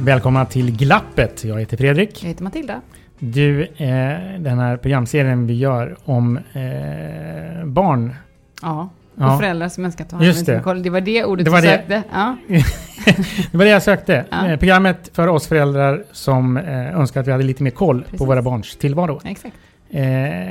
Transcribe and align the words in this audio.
Välkomna 0.00 0.44
till 0.44 0.76
Glappet. 0.76 1.44
Jag 1.44 1.60
heter 1.60 1.76
Fredrik. 1.76 2.22
Jag 2.22 2.28
heter 2.28 2.44
Matilda. 2.44 2.80
Du, 3.18 3.62
eh, 3.62 4.40
den 4.40 4.58
här 4.58 4.76
programserien 4.76 5.46
vi 5.46 5.54
gör 5.54 5.96
om 6.04 6.36
eh, 6.36 7.64
barn. 7.66 8.14
Ja. 8.62 8.88
Och 9.16 9.22
Ja. 9.22 9.38
föräldrar 9.38 9.68
som 9.68 9.84
önskar 9.84 10.04
ta 10.04 10.16
hand 10.16 10.26
Just 10.26 10.46
det. 10.46 10.60
koll. 10.64 10.82
Det 10.82 10.90
var 10.90 11.00
det 11.00 11.24
ordet 11.24 11.44
Det 11.44 11.50
var 11.50 11.60
du 11.60 11.66
det. 11.66 11.72
sökte. 11.74 12.02
Ja. 12.12 12.36
Det 13.52 13.58
var 13.58 13.64
det 13.64 13.70
jag 13.70 13.82
sökte. 13.82 14.24
Ja. 14.30 14.46
Eh, 14.48 14.58
programmet 14.58 15.10
för 15.12 15.26
oss 15.28 15.46
föräldrar 15.46 16.04
som 16.12 16.56
eh, 16.56 16.98
önskar 16.98 17.20
att 17.20 17.26
vi 17.26 17.32
hade 17.32 17.44
lite 17.44 17.62
mer 17.62 17.70
koll 17.70 18.02
Precis. 18.02 18.18
på 18.18 18.24
våra 18.24 18.42
barns 18.42 18.76
tillvaro. 18.76 19.20
Exakt. 19.24 19.54
Eh, 19.90 20.02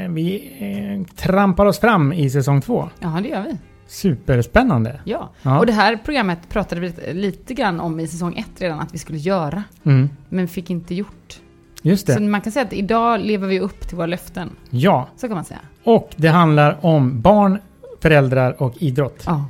vi 0.09 1.05
trampar 1.15 1.65
oss 1.65 1.79
fram 1.79 2.13
i 2.13 2.29
säsong 2.29 2.61
två. 2.61 2.89
Ja, 2.99 3.19
det 3.23 3.29
gör 3.29 3.41
vi. 3.43 3.57
Superspännande. 3.87 5.01
Ja. 5.03 5.29
Ja. 5.41 5.59
Och 5.59 5.65
det 5.65 5.71
här 5.73 5.97
programmet 6.05 6.49
pratade 6.49 6.81
vi 6.81 7.13
lite, 7.13 7.53
grann 7.53 7.79
om 7.79 7.99
i 7.99 8.07
säsong 8.07 8.37
ett 8.37 8.61
redan 8.61 8.79
att 8.79 8.93
vi 8.93 8.97
skulle 8.97 9.17
göra. 9.17 9.63
Mm. 9.83 10.09
Men 10.29 10.47
fick 10.47 10.69
inte 10.69 10.95
gjort. 10.95 11.39
Just 11.81 12.07
Så 12.07 12.19
det. 12.19 12.27
man 12.27 12.41
kan 12.41 12.51
säga 12.51 12.65
att 12.65 12.73
idag 12.73 13.19
lever 13.19 13.47
vi 13.47 13.59
upp 13.59 13.87
till 13.87 13.97
våra 13.97 14.05
löften. 14.07 14.49
Ja. 14.69 15.07
Så 15.15 15.27
kan 15.27 15.35
man 15.35 15.45
säga. 15.45 15.59
Och 15.83 16.09
det 16.15 16.27
handlar 16.27 16.85
om 16.85 17.21
barn, 17.21 17.59
föräldrar 18.01 18.61
och 18.61 18.73
idrott. 18.79 19.23
Ja. 19.25 19.45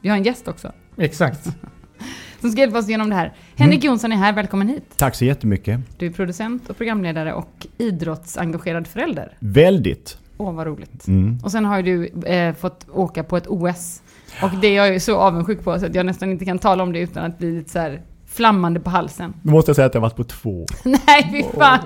Vi 0.00 0.08
har 0.08 0.16
en 0.16 0.22
gäst 0.24 0.48
också. 0.48 0.72
Exakt. 0.96 1.44
Som 2.40 2.50
ska 2.50 2.60
hjälpa 2.60 2.78
oss 2.78 2.88
igenom 2.88 3.08
det 3.10 3.14
här. 3.16 3.32
Henrik 3.56 3.84
Mm. 3.84 3.86
Jonsson 3.92 4.12
är 4.12 4.16
här, 4.16 4.32
välkommen 4.32 4.68
hit. 4.68 4.84
Tack 4.96 5.14
så 5.14 5.24
jättemycket. 5.24 5.80
Du 5.98 6.06
är 6.06 6.10
producent 6.10 6.70
och 6.70 6.76
programledare 6.76 7.32
och 7.32 7.66
idrottsengagerad 7.78 8.86
förälder. 8.86 9.36
Väldigt. 9.38 10.18
Åh, 10.36 10.52
vad 10.52 10.66
roligt. 10.66 11.08
Mm. 11.08 11.38
Och 11.42 11.52
sen 11.52 11.64
har 11.64 11.80
ju 11.80 11.82
du 11.82 12.28
eh, 12.28 12.54
fått 12.54 12.86
åka 12.92 13.24
på 13.24 13.36
ett 13.36 13.46
OS. 13.46 14.02
Och 14.42 14.50
det 14.60 14.66
är 14.68 14.76
jag 14.76 14.92
ju 14.92 15.00
så 15.00 15.16
avundsjuk 15.16 15.64
på 15.64 15.78
så 15.78 15.86
att 15.86 15.94
jag 15.94 16.06
nästan 16.06 16.30
inte 16.30 16.44
kan 16.44 16.58
tala 16.58 16.82
om 16.82 16.92
det 16.92 16.98
utan 16.98 17.24
att 17.24 17.38
bli 17.38 17.52
lite 17.58 17.70
så 17.70 17.78
här 17.78 18.02
flammande 18.26 18.80
på 18.80 18.90
halsen. 18.90 19.34
Då 19.42 19.50
måste 19.50 19.68
jag 19.68 19.76
säga 19.76 19.86
att 19.86 19.94
jag 19.94 20.00
har 20.00 20.08
varit 20.08 20.16
på 20.16 20.24
två. 20.24 20.66
Nej, 20.84 21.28
fy 21.32 21.58
fan. 21.58 21.78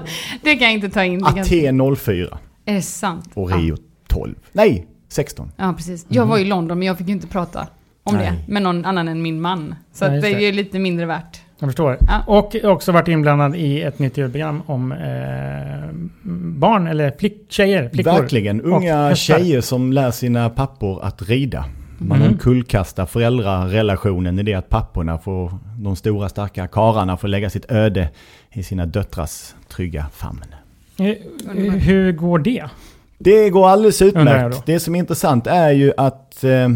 Det 0.42 0.56
kan 0.56 0.66
jag 0.68 0.74
inte 0.74 0.90
ta 0.90 1.04
in. 1.04 1.24
Aten 1.24 1.96
04 1.96 2.38
Är 2.64 2.74
det 2.74 2.82
sant? 2.82 3.30
och 3.34 3.52
Rio 3.52 3.76
12. 4.08 4.34
Nej, 4.52 4.86
16. 5.08 5.52
Ja, 5.56 5.74
precis. 5.76 6.06
Jag 6.08 6.26
var 6.26 6.38
i 6.38 6.44
London 6.44 6.78
men 6.78 6.86
jag 6.86 6.98
fick 6.98 7.06
ju 7.06 7.12
inte 7.12 7.26
prata 7.26 7.66
om 8.04 8.14
Nej. 8.14 8.26
det 8.46 8.52
med 8.52 8.62
någon 8.62 8.84
annan 8.84 9.08
än 9.08 9.22
min 9.22 9.40
man. 9.40 9.74
Så 9.92 10.08
Nej, 10.08 10.20
det 10.20 10.28
är 10.28 10.52
lite 10.52 10.78
mindre 10.78 11.06
värt. 11.06 11.40
Jag 11.60 11.69
förstår. 11.69 11.98
Ja. 12.09 12.22
Och 12.26 12.56
också 12.65 12.93
varit 12.93 13.09
inblandad 13.09 13.56
i 13.56 13.82
ett 13.82 13.98
nytt 13.98 14.15
program 14.15 14.62
om 14.66 14.93
eh, 14.93 15.91
barn, 16.59 16.87
eller 16.87 17.12
flick, 17.19 17.47
tjejer, 17.48 17.88
flickor. 17.94 18.10
Verkligen. 18.12 18.60
Unga 18.62 19.15
tjejer 19.15 19.60
som 19.60 19.93
lär 19.93 20.10
sina 20.10 20.50
pappor 20.50 21.04
att 21.04 21.22
rida. 21.22 21.65
Man 21.98 22.19
Mm. 22.21 22.32
omkullkastar 22.32 23.06
föräldrarelationen 23.06 24.38
i 24.38 24.43
det 24.43 24.54
att 24.54 24.69
papporna 24.69 25.19
får, 25.19 25.53
de 25.78 25.97
stora 25.97 26.28
starka 26.28 26.66
kararna 26.69 27.16
får 27.16 27.28
lägga 27.28 27.50
sitt 27.50 27.71
öde 27.71 28.09
i 28.53 28.62
sina 28.62 28.87
döttrars 28.87 29.54
trygga 29.69 30.06
famn. 30.12 30.44
Eh, 30.98 31.15
Hur 31.72 32.12
går 32.12 32.38
det? 32.38 32.65
Det 33.19 33.50
går 33.50 33.69
alldeles 33.69 34.03
utmärkt. 34.03 34.66
Det 34.66 34.81
som 34.81 34.94
är 34.94 34.98
intressant 34.98 35.47
är 35.47 35.71
ju 35.71 35.92
att 35.97 36.44
eh, 36.44 36.69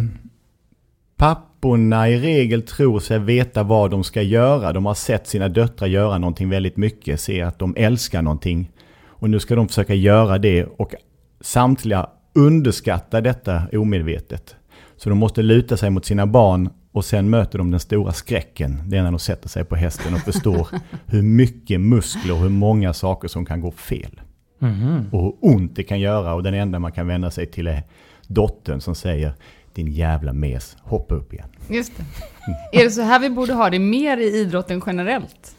papporna 1.65 2.09
i 2.09 2.19
regel 2.19 2.63
tror 2.63 3.01
sig 3.01 3.19
veta 3.19 3.63
vad 3.63 3.91
de 3.91 4.05
ska 4.05 4.23
göra. 4.23 4.73
De 4.73 4.87
har 4.87 4.95
sett 4.95 5.27
sina 5.27 5.49
döttrar 5.49 5.89
göra 5.89 6.19
någonting 6.19 6.49
väldigt 6.49 6.77
mycket, 6.77 7.21
ser 7.21 7.45
att 7.45 7.59
de 7.59 7.75
älskar 7.77 8.23
någonting. 8.23 8.71
Och 9.07 9.31
nu 9.31 9.41
ska 9.41 9.55
de 9.55 9.69
försöka 9.69 9.95
göra 9.95 10.39
det 10.39 10.65
och 10.65 10.95
samtliga 11.41 12.07
underskattar 12.35 13.21
detta 13.21 13.63
omedvetet. 13.73 14.57
Så 14.97 15.09
de 15.09 15.19
måste 15.19 15.43
luta 15.43 15.77
sig 15.77 15.91
mot 15.91 16.05
sina 16.05 16.27
barn 16.27 16.69
och 16.93 17.05
sen 17.05 17.31
möter 17.31 17.59
de 17.59 17.71
den 17.71 17.81
stora 17.81 18.13
skräcken. 18.13 18.83
Det 18.87 18.97
är 18.97 19.03
när 19.03 19.11
de 19.11 19.19
sätter 19.19 19.49
sig 19.49 19.65
på 19.65 19.77
hästen 19.77 20.15
och 20.15 20.21
förstår 20.21 20.69
hur 21.07 21.23
mycket 21.23 21.81
muskler 21.81 22.35
och 22.35 22.41
hur 22.41 22.49
många 22.49 22.93
saker 22.93 23.29
som 23.29 23.47
kan 23.47 23.61
gå 23.61 23.71
fel 23.71 24.21
Mhm. 24.59 25.07
och 25.13 25.23
hur 25.23 25.33
ont 25.41 25.77
det 25.77 25.83
kan 25.83 26.01
göra 26.01 26.35
och 26.35 26.43
den 26.43 26.55
enda 26.55 26.79
man 26.79 26.93
kan 26.93 27.07
vända 27.07 27.31
sig 27.31 27.47
till 27.47 27.67
är 27.67 27.83
dottern 28.27 28.81
som 28.81 28.95
säger 28.95 29.33
din 29.75 29.93
jävla 29.93 30.33
mes, 30.33 30.77
hoppa 30.83 31.15
upp 31.15 31.33
igen. 31.33 31.49
Just 31.69 31.93
det. 31.97 32.05
Är 32.81 32.85
det 32.85 32.91
så 32.91 33.03
här 33.03 33.19
vi 33.19 33.31
borde 33.31 33.53
ha 33.53 33.71
det 33.71 33.79
mer 33.79 34.17
i 34.17 34.41
idrotten 34.41 34.83
generellt? 34.87 35.55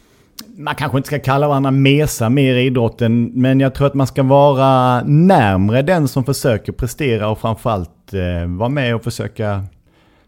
Man 0.56 0.74
kanske 0.74 0.98
inte 0.98 1.06
ska 1.06 1.18
kalla 1.18 1.48
varandra 1.48 1.70
mesa 1.70 2.28
mer 2.28 2.54
i 2.54 2.66
idrotten, 2.66 3.24
men 3.34 3.60
jag 3.60 3.74
tror 3.74 3.86
att 3.86 3.94
man 3.94 4.06
ska 4.06 4.22
vara 4.22 5.02
närmre 5.02 5.82
den 5.82 6.08
som 6.08 6.24
försöker 6.24 6.72
prestera 6.72 7.28
och 7.28 7.38
framförallt 7.38 8.14
eh, 8.14 8.48
vara 8.48 8.68
med 8.68 8.94
och 8.94 9.04
försöka 9.04 9.64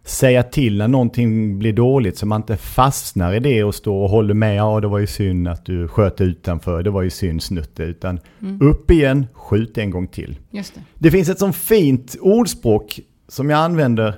säga 0.04 0.42
till 0.42 0.78
när 0.78 0.88
någonting 0.88 1.58
blir 1.58 1.72
dåligt 1.72 2.18
så 2.18 2.26
man 2.26 2.40
inte 2.40 2.56
fastnar 2.56 3.34
i 3.34 3.40
det 3.40 3.64
och 3.64 3.74
står 3.74 4.02
och 4.02 4.10
håller 4.10 4.34
med. 4.34 4.56
Ja, 4.56 4.80
det 4.80 4.88
var 4.88 4.98
ju 4.98 5.06
synd 5.06 5.48
att 5.48 5.64
du 5.64 5.88
sköt 5.88 6.20
utanför, 6.20 6.82
det 6.82 6.90
var 6.90 7.02
ju 7.02 7.10
synd 7.10 7.42
snutte. 7.42 7.82
Utan 7.82 8.20
upp 8.60 8.90
igen, 8.90 9.26
skjut 9.32 9.78
en 9.78 9.90
gång 9.90 10.08
till. 10.08 10.38
Just 10.50 10.74
det. 10.74 10.80
Det 10.94 11.10
finns 11.10 11.28
ett 11.28 11.38
sånt 11.38 11.56
fint 11.56 12.16
ordspråk 12.20 13.00
som 13.28 13.50
jag 13.50 13.58
använder 13.58 14.14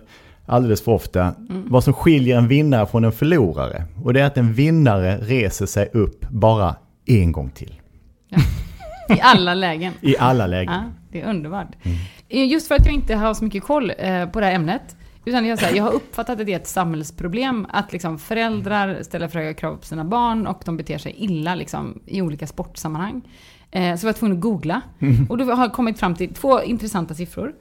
alldeles 0.47 0.85
för 0.85 0.93
ofta. 0.93 1.35
Vad 1.49 1.85
som 1.85 1.93
skiljer 1.93 2.39
en 2.39 2.49
vinnare 2.49 2.87
från 2.87 3.05
en 3.05 3.13
förlorare. 3.13 3.85
Och 4.05 4.15
det 4.15 4.21
är 4.21 4.25
att 4.27 4.37
en 4.37 4.53
vinnare 4.53 5.17
reser 5.19 5.67
sig 5.67 5.91
upp 5.93 6.27
bara 6.31 6.77
en 7.07 7.33
gång 7.33 7.51
till. 7.51 7.81
I 9.09 9.21
alla 9.21 9.55
lägen. 9.55 9.93
I 10.01 10.17
alla 10.19 10.47
lägen. 10.47 10.73
Ja, 10.75 10.85
det 11.13 11.21
är 11.21 11.31
underbart. 11.31 11.69
Eh, 12.29 12.49
Just 12.49 12.69
för 12.69 12.75
att 12.75 12.87
jag 12.87 12.95
inte 12.95 13.15
har 13.15 13.35
så 13.35 13.45
mycket 13.45 13.63
koll 13.65 13.93
eh, 13.99 14.27
på 14.27 14.41
det 14.41 14.47
här 14.47 14.55
ämnet. 14.55 14.97
Utan 15.25 15.47
jag, 15.47 15.57
här, 15.57 15.77
jag 15.77 15.85
har 15.85 15.93
uppfattat 15.93 16.41
att 16.41 16.47
det 16.47 16.53
är 16.53 16.57
ett 16.57 16.67
samhällsproblem 16.67 17.67
att 17.71 17.93
liksom 17.93 18.19
föräldrar 18.19 19.03
ställer 19.03 19.29
för 19.29 19.39
höga 19.39 19.55
krav 19.55 19.77
på 19.77 19.85
sina 19.87 20.05
barn 20.05 20.47
och 20.47 20.63
de 20.65 20.77
beter 20.77 20.99
sig 20.99 21.15
illa 21.19 21.55
liksom, 21.55 22.01
i 22.07 22.23
olika 22.23 22.47
sportsammanhang. 22.47 23.23
Eh, 23.71 23.97
så 23.97 24.07
jag 24.07 24.13
var 24.13 24.19
tvungen 24.19 24.37
att 24.37 24.43
googla. 24.43 24.81
Och 25.29 25.39
då 25.39 25.45
har 25.45 25.65
jag 25.65 25.73
kommit 25.73 25.99
fram 25.99 26.15
till 26.15 26.35
två 26.35 26.63
intressanta 26.63 27.15
siffror. 27.15 27.53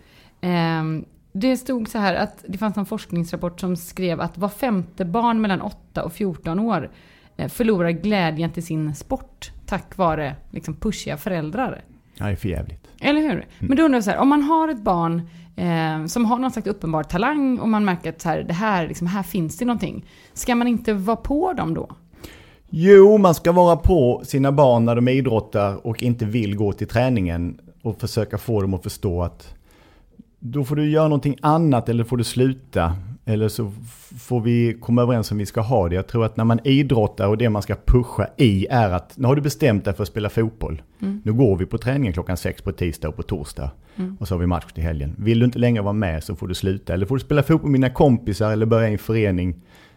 Eh, 0.41 0.83
det 1.31 1.57
stod 1.57 1.89
så 1.89 1.97
här 1.97 2.15
att 2.15 2.43
det 2.47 2.57
fanns 2.57 2.77
en 2.77 2.85
forskningsrapport 2.85 3.59
som 3.59 3.75
skrev 3.75 4.21
att 4.21 4.37
var 4.37 4.49
femte 4.49 5.05
barn 5.05 5.41
mellan 5.41 5.61
8 5.61 6.03
och 6.03 6.13
14 6.13 6.59
år 6.59 6.91
eh, 7.37 7.47
förlorar 7.47 7.89
glädjen 7.89 8.51
till 8.51 8.65
sin 8.65 8.95
sport 8.95 9.51
tack 9.65 9.97
vare 9.97 10.35
liksom, 10.51 10.75
pushiga 10.75 11.17
föräldrar. 11.17 11.83
Ja, 12.15 12.25
det 12.25 12.31
är 12.31 12.35
för 12.35 12.49
jävligt. 12.49 12.87
Eller 13.01 13.21
hur? 13.21 13.47
Men 13.59 13.77
då 13.77 13.83
undrar 13.83 13.97
jag 13.97 14.03
så 14.03 14.11
här, 14.11 14.17
om 14.17 14.29
man 14.29 14.41
har 14.41 14.69
ett 14.69 14.83
barn 14.83 15.29
eh, 15.55 16.05
som 16.05 16.25
har 16.25 16.39
någon 16.39 16.51
slags 16.51 16.67
uppenbar 16.67 17.03
talang 17.03 17.59
och 17.59 17.69
man 17.69 17.85
märker 17.85 18.09
att 18.09 18.21
så 18.21 18.29
här, 18.29 18.43
det 18.43 18.53
här, 18.53 18.87
liksom, 18.87 19.07
här 19.07 19.23
finns 19.23 19.57
det 19.57 19.65
någonting. 19.65 20.05
Ska 20.33 20.55
man 20.55 20.67
inte 20.67 20.93
vara 20.93 21.17
på 21.17 21.53
dem 21.53 21.73
då? 21.73 21.89
Jo, 22.69 23.17
man 23.17 23.35
ska 23.35 23.51
vara 23.51 23.75
på 23.75 24.21
sina 24.25 24.51
barn 24.51 24.85
när 24.85 24.95
de 24.95 25.07
idrottar 25.07 25.87
och 25.87 26.03
inte 26.03 26.25
vill 26.25 26.55
gå 26.55 26.73
till 26.73 26.87
träningen 26.87 27.59
och 27.81 27.99
försöka 27.99 28.37
få 28.37 28.61
dem 28.61 28.73
att 28.73 28.83
förstå 28.83 29.23
att 29.23 29.55
då 30.39 30.63
får 30.63 30.75
du 30.75 30.89
göra 30.89 31.07
någonting 31.07 31.37
annat 31.41 31.89
eller 31.89 32.03
får 32.03 32.17
du 32.17 32.23
sluta. 32.23 32.95
Eller 33.25 33.47
så 33.47 33.71
får 34.19 34.41
vi 34.41 34.77
komma 34.81 35.01
överens 35.01 35.31
om 35.31 35.37
vi 35.37 35.45
ska 35.45 35.61
ha 35.61 35.89
det. 35.89 35.95
Jag 35.95 36.07
tror 36.07 36.25
att 36.25 36.37
när 36.37 36.43
man 36.45 36.59
idrottar 36.63 37.27
och 37.27 37.37
det 37.37 37.49
man 37.49 37.61
ska 37.61 37.75
pusha 37.85 38.27
i 38.37 38.67
är 38.69 38.89
att 38.89 39.17
nu 39.17 39.27
har 39.27 39.35
du 39.35 39.41
bestämt 39.41 39.85
dig 39.85 39.93
för 39.93 40.03
att 40.03 40.09
spela 40.09 40.29
fotboll. 40.29 40.81
Nu 41.23 41.33
går 41.33 41.55
vi 41.57 41.65
på 41.65 41.77
träningen 41.77 42.13
klockan 42.13 42.37
sex 42.37 42.61
på 42.61 42.71
tisdag 42.71 43.09
och 43.09 43.15
på 43.15 43.23
torsdag. 43.23 43.71
Och 44.19 44.27
så 44.27 44.33
har 44.35 44.39
vi 44.39 44.47
match 44.47 44.73
till 44.73 44.83
helgen. 44.83 45.15
Vill 45.17 45.39
du 45.39 45.45
inte 45.45 45.59
längre 45.59 45.81
vara 45.81 45.93
med 45.93 46.23
så 46.23 46.35
får 46.35 46.47
du 46.47 46.55
sluta. 46.55 46.93
Eller 46.93 47.05
får 47.05 47.15
du 47.15 47.19
spela 47.19 47.43
fotboll 47.43 47.71
med 47.71 47.81
dina 47.81 47.93
kompisar 47.93 48.51
eller 48.51 48.65
börja 48.65 48.89
i 48.89 48.91
en 48.91 48.97
förening 48.97 49.55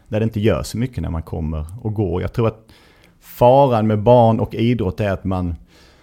där 0.08 0.20
det 0.20 0.24
inte 0.24 0.40
gör 0.40 0.62
så 0.62 0.78
mycket 0.78 1.02
när 1.02 1.10
man 1.10 1.22
kommer 1.22 1.66
och 1.82 1.94
går. 1.94 2.22
Jag 2.22 2.32
tror 2.32 2.46
att 2.46 2.68
faran 3.20 3.86
med 3.86 4.02
barn 4.02 4.40
och 4.40 4.54
idrott 4.54 5.00
är 5.00 5.10
att 5.10 5.24
man 5.24 5.54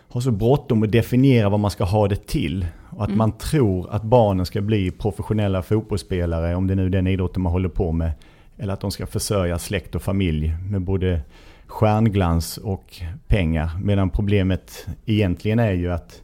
har 0.09 0.21
så 0.21 0.31
bråttom 0.31 0.83
att 0.83 0.91
definiera 0.91 1.50
vad 1.50 1.59
man 1.59 1.71
ska 1.71 1.83
ha 1.83 2.07
det 2.07 2.27
till. 2.27 2.65
Att 3.00 3.16
man 3.16 3.31
tror 3.31 3.90
att 3.92 4.04
barnen 4.04 4.46
ska 4.46 4.62
bli 4.62 4.92
professionella 4.92 5.62
fotbollsspelare, 5.62 6.56
om 6.56 6.68
det 6.68 6.75
nu 6.75 6.86
är 6.86 6.90
den 6.90 7.07
idrotten 7.07 7.44
man 7.44 7.51
håller 7.51 7.69
på 7.69 7.92
med. 7.92 8.12
Eller 8.57 8.74
att 8.74 8.81
de 8.81 8.92
ska 8.92 9.06
försörja 9.06 9.60
släkt 9.60 9.96
och 9.96 10.01
familj 10.01 10.56
med 10.69 10.81
både 10.81 11.22
stjärnglans 11.68 12.57
och 12.57 13.01
pengar. 13.28 13.69
Medan 13.81 14.10
problemet 14.10 14.88
egentligen 15.06 15.60
är 15.60 15.72
ju 15.72 15.92
att 15.92 16.22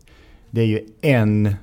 det 0.49 0.61
är 0.61 0.65
ju 0.65 0.79
en 1.01 1.55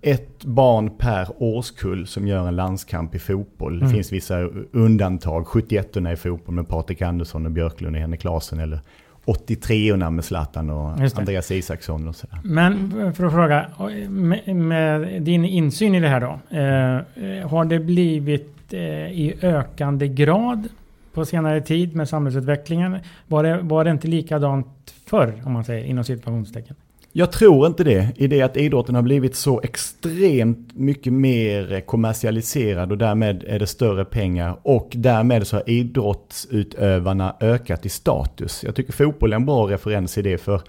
ett 0.00 0.44
barn 0.44 0.90
per 0.98 1.28
årskull 1.38 2.06
som 2.06 2.26
gör 2.26 2.48
en 2.48 2.56
landskamp 2.56 3.14
i 3.14 3.18
fotboll. 3.18 3.78
Det 3.78 3.88
finns 3.88 4.12
vissa 4.12 4.40
undantag. 4.72 5.46
71 5.46 5.96
i 5.96 6.16
fotboll 6.16 6.54
med 6.54 6.68
Patrik 6.68 7.02
Andersson 7.02 7.46
och 7.46 7.52
Björklund 7.52 7.96
och 7.96 8.00
Henrik 8.00 8.20
Klasen. 8.20 8.60
Eller 8.60 8.80
83 9.26 9.96
med 9.96 10.24
Zlatan 10.24 10.70
och. 10.70 11.18
Andreas 11.18 11.50
Isaksson 11.50 12.08
och 12.08 12.16
sådär. 12.16 12.38
Men 12.44 13.14
för 13.14 13.24
att 13.24 13.32
fråga, 13.32 13.66
med, 14.08 14.56
med 14.56 15.22
din 15.22 15.44
insyn 15.44 15.94
i 15.94 16.00
det 16.00 16.08
här 16.08 16.20
då. 16.20 16.56
Eh, 16.56 17.48
har 17.48 17.64
det 17.64 17.78
blivit 17.78 18.72
eh, 18.72 18.80
i 19.10 19.34
ökande 19.42 20.08
grad 20.08 20.68
på 21.12 21.24
senare 21.24 21.60
tid 21.60 21.96
med 21.96 22.08
samhällsutvecklingen? 22.08 22.98
Var 23.26 23.42
det, 23.42 23.60
var 23.62 23.84
det 23.84 23.90
inte 23.90 24.08
likadant 24.08 24.94
förr, 25.06 25.42
om 25.44 25.52
man 25.52 25.64
säger, 25.64 25.84
inom 25.84 26.04
situationstecken? 26.04 26.76
Jag 27.18 27.32
tror 27.32 27.66
inte 27.66 27.84
det, 27.84 28.12
i 28.16 28.26
det 28.26 28.42
att 28.42 28.56
idrotten 28.56 28.94
har 28.94 29.02
blivit 29.02 29.36
så 29.36 29.60
extremt 29.60 30.76
mycket 30.76 31.12
mer 31.12 31.80
kommersialiserad 31.80 32.92
och 32.92 32.98
därmed 32.98 33.44
är 33.46 33.58
det 33.58 33.66
större 33.66 34.04
pengar 34.04 34.58
och 34.62 34.92
därmed 34.94 35.46
så 35.46 35.56
har 35.56 35.70
idrottsutövarna 35.70 37.36
ökat 37.40 37.86
i 37.86 37.88
status. 37.88 38.64
Jag 38.64 38.74
tycker 38.74 38.92
fotboll 38.92 39.32
är 39.32 39.36
en 39.36 39.46
bra 39.46 39.70
referens 39.70 40.18
i 40.18 40.22
det 40.22 40.38
för 40.38 40.62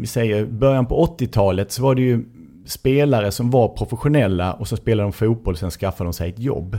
vi 0.00 0.06
säger 0.06 0.46
början 0.46 0.86
på 0.86 1.06
80-talet 1.06 1.72
så 1.72 1.82
var 1.82 1.94
det 1.94 2.02
ju 2.02 2.24
spelare 2.66 3.30
som 3.30 3.50
var 3.50 3.68
professionella 3.68 4.52
och 4.52 4.68
så 4.68 4.76
spelade 4.76 5.06
de 5.06 5.12
fotboll 5.12 5.54
och 5.54 5.58
sen 5.58 5.70
skaffade 5.70 6.08
de 6.08 6.12
sig 6.12 6.30
ett 6.30 6.38
jobb. 6.38 6.78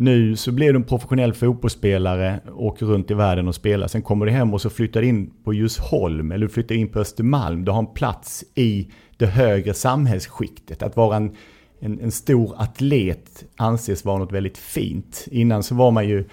Nu 0.00 0.36
så 0.36 0.52
blev 0.52 0.72
du 0.72 0.76
en 0.76 0.84
professionell 0.84 1.32
fotbollsspelare, 1.32 2.40
åker 2.54 2.86
runt 2.86 3.10
i 3.10 3.14
världen 3.14 3.48
och 3.48 3.54
spelar. 3.54 3.86
Sen 3.86 4.02
kommer 4.02 4.26
du 4.26 4.32
hem 4.32 4.54
och 4.54 4.60
så 4.60 4.70
flyttar 4.70 5.00
du 5.00 5.08
in 5.08 5.30
på 5.44 5.54
Djursholm 5.54 6.32
eller 6.32 6.46
du 6.46 6.52
flyttar 6.52 6.74
in 6.74 6.88
på 6.88 6.98
Östermalm. 6.98 7.64
Du 7.64 7.70
har 7.70 7.78
en 7.78 7.94
plats 7.94 8.44
i 8.54 8.88
det 9.16 9.26
högre 9.26 9.74
samhällsskiktet. 9.74 10.82
Att 10.82 10.96
vara 10.96 11.16
en, 11.16 11.36
en, 11.80 12.00
en 12.00 12.10
stor 12.10 12.54
atlet 12.56 13.44
anses 13.56 14.04
vara 14.04 14.18
något 14.18 14.32
väldigt 14.32 14.58
fint. 14.58 15.28
Innan 15.30 15.62
så 15.62 15.74
var 15.74 15.90
man 15.90 16.08
ju 16.08 16.24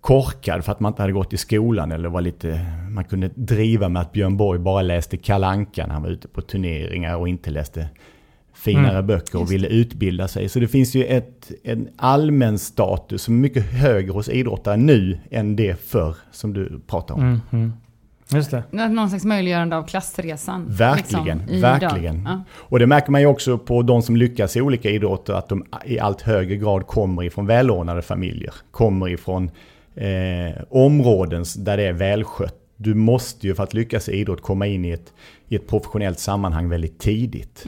korkad 0.00 0.64
för 0.64 0.72
att 0.72 0.80
man 0.80 0.92
inte 0.92 1.02
hade 1.02 1.12
gått 1.12 1.32
i 1.32 1.36
skolan 1.36 1.92
eller 1.92 2.08
var 2.08 2.20
lite, 2.20 2.66
man 2.90 3.04
kunde 3.04 3.30
driva 3.34 3.88
med 3.88 4.02
att 4.02 4.12
Björn 4.12 4.36
Borg 4.36 4.58
bara 4.58 4.82
läste 4.82 5.16
Kalanka 5.16 5.86
när 5.86 5.94
han 5.94 6.02
var 6.02 6.10
ute 6.10 6.28
på 6.28 6.40
turneringar 6.40 7.16
och 7.16 7.28
inte 7.28 7.50
läste 7.50 7.88
finare 8.60 9.02
böcker 9.02 9.40
och 9.40 9.52
ville 9.52 9.68
utbilda 9.68 10.28
sig. 10.28 10.48
Så 10.48 10.60
det 10.60 10.68
finns 10.68 10.94
ju 10.94 11.04
ett, 11.04 11.50
en 11.64 11.88
allmän 11.96 12.58
status 12.58 13.22
som 13.22 13.34
är 13.34 13.38
mycket 13.38 13.72
högre 13.72 14.12
hos 14.12 14.28
idrottare 14.28 14.76
nu 14.76 15.18
än 15.30 15.56
det 15.56 15.80
förr 15.80 16.16
som 16.30 16.52
du 16.52 16.80
pratar 16.86 17.14
om. 17.14 17.20
Mm, 17.20 17.40
mm. 17.52 17.72
Just 18.32 18.50
det. 18.50 18.62
Någon 18.70 19.08
slags 19.08 19.24
möjliggörande 19.24 19.76
av 19.76 19.86
klassresan. 19.86 20.66
Verkligen, 20.68 21.38
liksom, 21.38 21.60
verkligen. 21.60 22.22
Ja. 22.24 22.44
Och 22.52 22.78
det 22.78 22.86
märker 22.86 23.10
man 23.10 23.20
ju 23.20 23.26
också 23.26 23.58
på 23.58 23.82
de 23.82 24.02
som 24.02 24.16
lyckas 24.16 24.56
i 24.56 24.60
olika 24.60 24.90
idrotter 24.90 25.32
att 25.32 25.48
de 25.48 25.64
i 25.84 25.98
allt 25.98 26.22
högre 26.22 26.56
grad 26.56 26.86
kommer 26.86 27.22
ifrån 27.22 27.46
välordnade 27.46 28.02
familjer. 28.02 28.54
Kommer 28.70 29.08
ifrån 29.08 29.50
eh, 29.94 30.62
områden 30.70 31.44
där 31.58 31.76
det 31.76 31.82
är 31.82 31.92
välskött. 31.92 32.54
Du 32.76 32.94
måste 32.94 33.46
ju 33.46 33.54
för 33.54 33.62
att 33.62 33.74
lyckas 33.74 34.08
i 34.08 34.12
idrott 34.12 34.42
komma 34.42 34.66
in 34.66 34.84
i 34.84 34.90
ett, 34.90 35.12
i 35.48 35.56
ett 35.56 35.68
professionellt 35.68 36.18
sammanhang 36.18 36.68
väldigt 36.68 36.98
tidigt. 36.98 37.66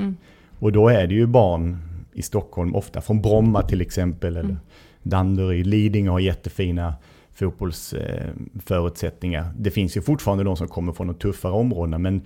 Och 0.62 0.72
då 0.72 0.88
är 0.88 1.06
det 1.06 1.14
ju 1.14 1.26
barn 1.26 1.78
i 2.12 2.22
Stockholm, 2.22 2.74
ofta 2.74 3.00
från 3.00 3.22
Bromma 3.22 3.62
till 3.62 3.80
exempel, 3.80 4.36
eller 4.36 4.56
Danderyd, 5.02 5.66
Lidingö 5.66 6.10
har 6.10 6.20
jättefina 6.20 6.94
fotbollsförutsättningar. 7.34 9.52
Det 9.58 9.70
finns 9.70 9.96
ju 9.96 10.02
fortfarande 10.02 10.44
de 10.44 10.56
som 10.56 10.68
kommer 10.68 10.92
från 10.92 11.06
de 11.06 11.14
tuffare 11.14 11.52
områdena, 11.52 11.98
men 11.98 12.22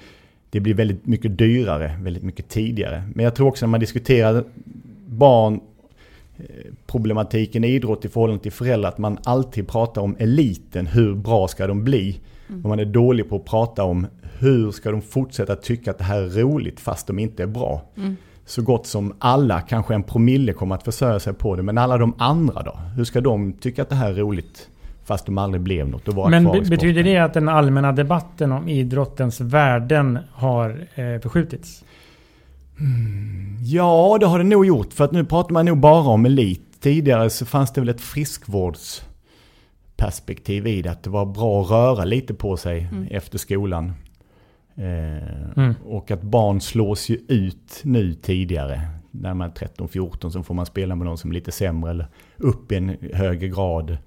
det 0.50 0.60
blir 0.60 0.74
väldigt 0.74 1.06
mycket 1.06 1.38
dyrare, 1.38 1.98
väldigt 2.02 2.22
mycket 2.22 2.48
tidigare. 2.48 3.02
Men 3.14 3.24
jag 3.24 3.34
tror 3.34 3.48
också 3.48 3.66
när 3.66 3.70
man 3.70 3.80
diskuterar 3.80 4.44
barn, 5.06 5.60
eh, 6.38 6.44
problematiken 6.86 7.64
i 7.64 7.68
idrott 7.68 8.04
i 8.04 8.08
förhållande 8.08 8.42
till 8.42 8.52
föräldrar, 8.52 8.88
att 8.88 8.98
man 8.98 9.18
alltid 9.24 9.68
pratar 9.68 10.02
om 10.02 10.16
eliten, 10.18 10.86
hur 10.86 11.14
bra 11.14 11.48
ska 11.48 11.66
de 11.66 11.84
bli? 11.84 12.20
Och 12.62 12.68
man 12.68 12.78
är 12.78 12.84
dålig 12.84 13.28
på 13.28 13.36
att 13.36 13.44
prata 13.44 13.84
om 13.84 14.06
hur 14.38 14.70
ska 14.70 14.90
de 14.90 15.02
fortsätta 15.02 15.56
tycka 15.56 15.90
att 15.90 15.98
det 15.98 16.04
här 16.04 16.22
är 16.22 16.28
roligt 16.28 16.80
fast 16.80 17.06
de 17.06 17.18
inte 17.18 17.42
är 17.42 17.46
bra. 17.46 17.82
Så 18.46 18.62
gott 18.62 18.86
som 18.86 19.14
alla, 19.18 19.60
kanske 19.60 19.94
en 19.94 20.02
promille 20.02 20.52
kommer 20.52 20.74
att 20.74 20.82
försörja 20.82 21.20
sig 21.20 21.34
på 21.34 21.56
det, 21.56 21.62
men 21.62 21.78
alla 21.78 21.98
de 21.98 22.14
andra 22.18 22.62
då? 22.62 22.78
Hur 22.96 23.04
ska 23.04 23.20
de 23.20 23.52
tycka 23.52 23.82
att 23.82 23.88
det 23.88 23.94
här 23.94 24.10
är 24.10 24.14
roligt 24.14 24.68
fast 25.04 25.26
de 25.26 25.38
aldrig 25.38 25.60
blev 25.60 25.88
något 25.88 26.08
och 26.08 26.14
vara 26.14 26.28
Men 26.28 26.44
kvar 26.44 26.56
i 26.56 26.60
betyder 26.60 27.02
det 27.02 27.16
att 27.16 27.34
den 27.34 27.48
allmänna 27.48 27.92
debatten 27.92 28.52
om 28.52 28.68
idrottens 28.68 29.40
värden 29.40 30.18
har 30.32 30.86
eh, 30.94 31.20
förskjutits? 31.20 31.84
Ja, 33.64 34.16
det 34.20 34.26
har 34.26 34.38
det 34.38 34.44
nog 34.44 34.66
gjort. 34.66 34.92
För 34.92 35.04
att 35.04 35.12
nu 35.12 35.24
pratar 35.24 35.52
man 35.52 35.66
nog 35.66 35.78
bara 35.78 36.08
om 36.08 36.26
elit. 36.26 36.62
Tidigare 36.80 37.30
så 37.30 37.46
fanns 37.46 37.72
det 37.72 37.80
väl 37.80 37.88
ett 37.88 38.00
friskvårdsperspektiv 38.00 40.66
i 40.66 40.82
det. 40.82 40.90
Att 40.90 41.02
det 41.02 41.10
var 41.10 41.26
bra 41.26 41.62
att 41.62 41.70
röra 41.70 42.04
lite 42.04 42.34
på 42.34 42.56
sig 42.56 42.88
efter 43.10 43.38
skolan. 43.38 43.92
Eh, 44.76 45.36
Mm. 45.56 45.74
Och 45.84 46.10
att 46.10 46.22
barn 46.22 46.60
slås 46.60 47.08
ju 47.08 47.18
ut 47.28 47.80
nu 47.82 48.14
tidigare. 48.14 48.80
När 49.10 49.34
man 49.34 49.50
är 49.50 49.54
13-14 49.54 50.30
så 50.30 50.42
får 50.42 50.54
man 50.54 50.66
spela 50.66 50.94
med 50.94 51.06
någon 51.06 51.18
som 51.18 51.30
är 51.30 51.34
lite 51.34 51.52
sämre 51.52 51.90
eller 51.90 52.06
upp 52.36 52.72
i 52.72 52.76
en 52.76 52.96
högre 53.12 53.48
grad. 53.48 53.98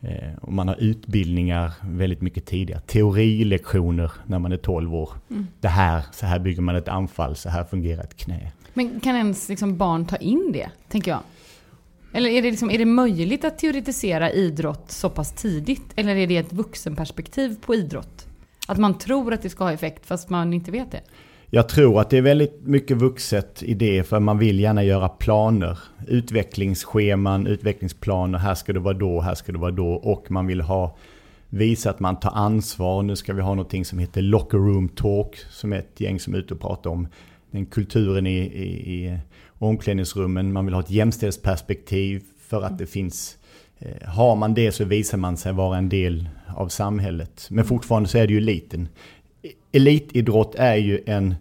Eh, 0.00 0.34
och 0.40 0.52
man 0.52 0.68
har 0.68 0.76
utbildningar 0.80 1.72
väldigt 1.82 2.20
mycket 2.20 2.46
tidigare. 2.46 2.80
Teorilektioner 2.80 4.12
när 4.26 4.38
man 4.38 4.52
är 4.52 4.56
12 4.56 4.94
år. 4.94 5.10
Det 5.60 5.68
här, 5.68 6.02
så 6.12 6.26
här 6.26 6.38
bygger 6.38 6.62
man 6.62 6.76
ett 6.76 6.88
anfall, 6.88 7.36
så 7.36 7.48
här 7.48 7.64
fungerar 7.64 8.02
ett 8.02 8.16
knä. 8.16 8.52
Men 8.74 9.00
kan 9.00 9.16
ens 9.16 9.48
liksom 9.48 9.76
barn 9.76 10.06
ta 10.06 10.16
in 10.16 10.50
det, 10.52 10.70
tänker 10.88 11.10
jag? 11.10 11.20
Eller 12.12 12.30
är 12.30 12.42
det, 12.42 12.50
liksom, 12.50 12.70
är 12.70 12.78
det 12.78 12.84
möjligt 12.84 13.44
att 13.44 13.58
teoretisera 13.58 14.30
idrott 14.30 14.90
så 14.90 15.10
pass 15.10 15.32
tidigt? 15.32 15.92
Eller 15.96 16.16
är 16.16 16.26
det 16.26 16.36
ett 16.36 16.52
vuxenperspektiv 16.52 17.56
på 17.60 17.74
idrott? 17.74 18.26
Att 18.66 18.78
man 18.78 18.98
tror 18.98 19.32
att 19.32 19.42
det 19.42 19.50
ska 19.50 19.64
ha 19.64 19.72
effekt 19.72 20.06
fast 20.06 20.30
man 20.30 20.52
inte 20.52 20.70
vet 20.70 20.92
det? 20.92 21.00
Jag 21.50 21.68
tror 21.68 22.00
att 22.00 22.10
det 22.10 22.18
är 22.18 22.22
väldigt 22.22 22.60
mycket 22.62 22.96
vuxet 22.96 23.62
i 23.62 23.74
det 23.74 24.02
för 24.02 24.20
man 24.20 24.38
vill 24.38 24.60
gärna 24.60 24.84
göra 24.84 25.08
planer. 25.08 25.78
Utvecklingsscheman, 26.06 27.46
utvecklingsplaner. 27.46 28.38
Här 28.38 28.54
ska 28.54 28.72
det 28.72 28.80
vara 28.80 28.94
då, 28.94 29.20
här 29.20 29.34
ska 29.34 29.52
det 29.52 29.58
vara 29.58 29.70
då. 29.70 29.92
Och 29.92 30.30
man 30.30 30.46
vill 30.46 30.60
ha 30.60 30.96
visa 31.48 31.90
att 31.90 32.00
man 32.00 32.20
tar 32.20 32.30
ansvar. 32.30 33.02
Nu 33.02 33.16
ska 33.16 33.32
vi 33.32 33.42
ha 33.42 33.54
någonting 33.54 33.84
som 33.84 33.98
heter 33.98 34.22
Locker 34.22 34.58
Room 34.58 34.88
Talk. 34.88 35.36
Som 35.50 35.72
är 35.72 35.78
ett 35.78 36.00
gäng 36.00 36.20
som 36.20 36.34
är 36.34 36.38
ute 36.38 36.54
och 36.54 36.60
pratar 36.60 36.90
om 36.90 37.08
den 37.50 37.66
kulturen 37.66 38.26
i, 38.26 38.38
i, 38.38 38.94
i 38.94 39.18
omklädningsrummen. 39.58 40.52
Man 40.52 40.64
vill 40.64 40.74
ha 40.74 40.80
ett 40.80 40.90
jämställdhetsperspektiv 40.90 42.22
för 42.48 42.62
att 42.62 42.78
det 42.78 42.86
finns 42.86 43.38
eh, 43.78 44.08
har 44.08 44.36
man 44.36 44.54
det 44.54 44.72
så 44.72 44.84
visar 44.84 45.18
man 45.18 45.36
sig 45.36 45.52
vara 45.52 45.78
en 45.78 45.88
del 45.88 46.28
av 46.54 46.68
samhället. 46.68 47.46
Men 47.50 47.64
fortfarande 47.64 48.08
så 48.08 48.18
är 48.18 48.26
det 48.26 48.32
ju 48.32 48.38
eliten. 48.38 48.88
Elitidrott 49.72 50.54
är 50.54 50.74
ju 50.76 51.00
en, 51.06 51.34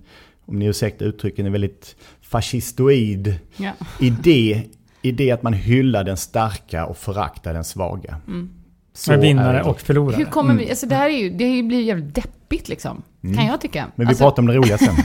om 0.45 0.59
ni 0.59 0.65
ursäktar 0.65 1.05
uttrycken, 1.05 1.45
en 1.45 1.51
väldigt 1.51 1.95
fascistoid 2.21 3.35
Ja. 3.57 3.71
idé. 4.00 4.62
Idé 5.01 5.31
att 5.31 5.43
man 5.43 5.53
hyllar 5.53 6.03
den 6.03 6.17
starka 6.17 6.85
och 6.85 6.97
föraktar 6.97 7.53
den 7.53 7.63
svaga. 7.63 8.17
Mm. 8.27 8.50
Så 8.93 9.17
vinnare 9.17 9.63
och 9.63 9.81
förlorare. 9.81 10.17
Hur 10.17 10.25
kommer 10.25 10.53
vi, 10.55 10.69
alltså 10.69 10.85
det 10.88 10.95
här 10.95 11.09
är 11.09 11.17
ju, 11.17 11.29
det 11.29 11.63
blir 11.63 11.77
ju 11.77 11.83
jävligt 11.83 12.15
deppigt 12.15 12.69
liksom. 12.69 13.03
Kan 13.21 13.45
jag 13.45 13.62
tycka. 13.62 13.85
Men 13.95 14.07
vi 14.07 14.09
alltså, 14.12 14.24
pratar 14.24 14.41
om 14.41 14.47
det 14.47 14.53
roliga 14.55 14.77
sen. 14.77 14.95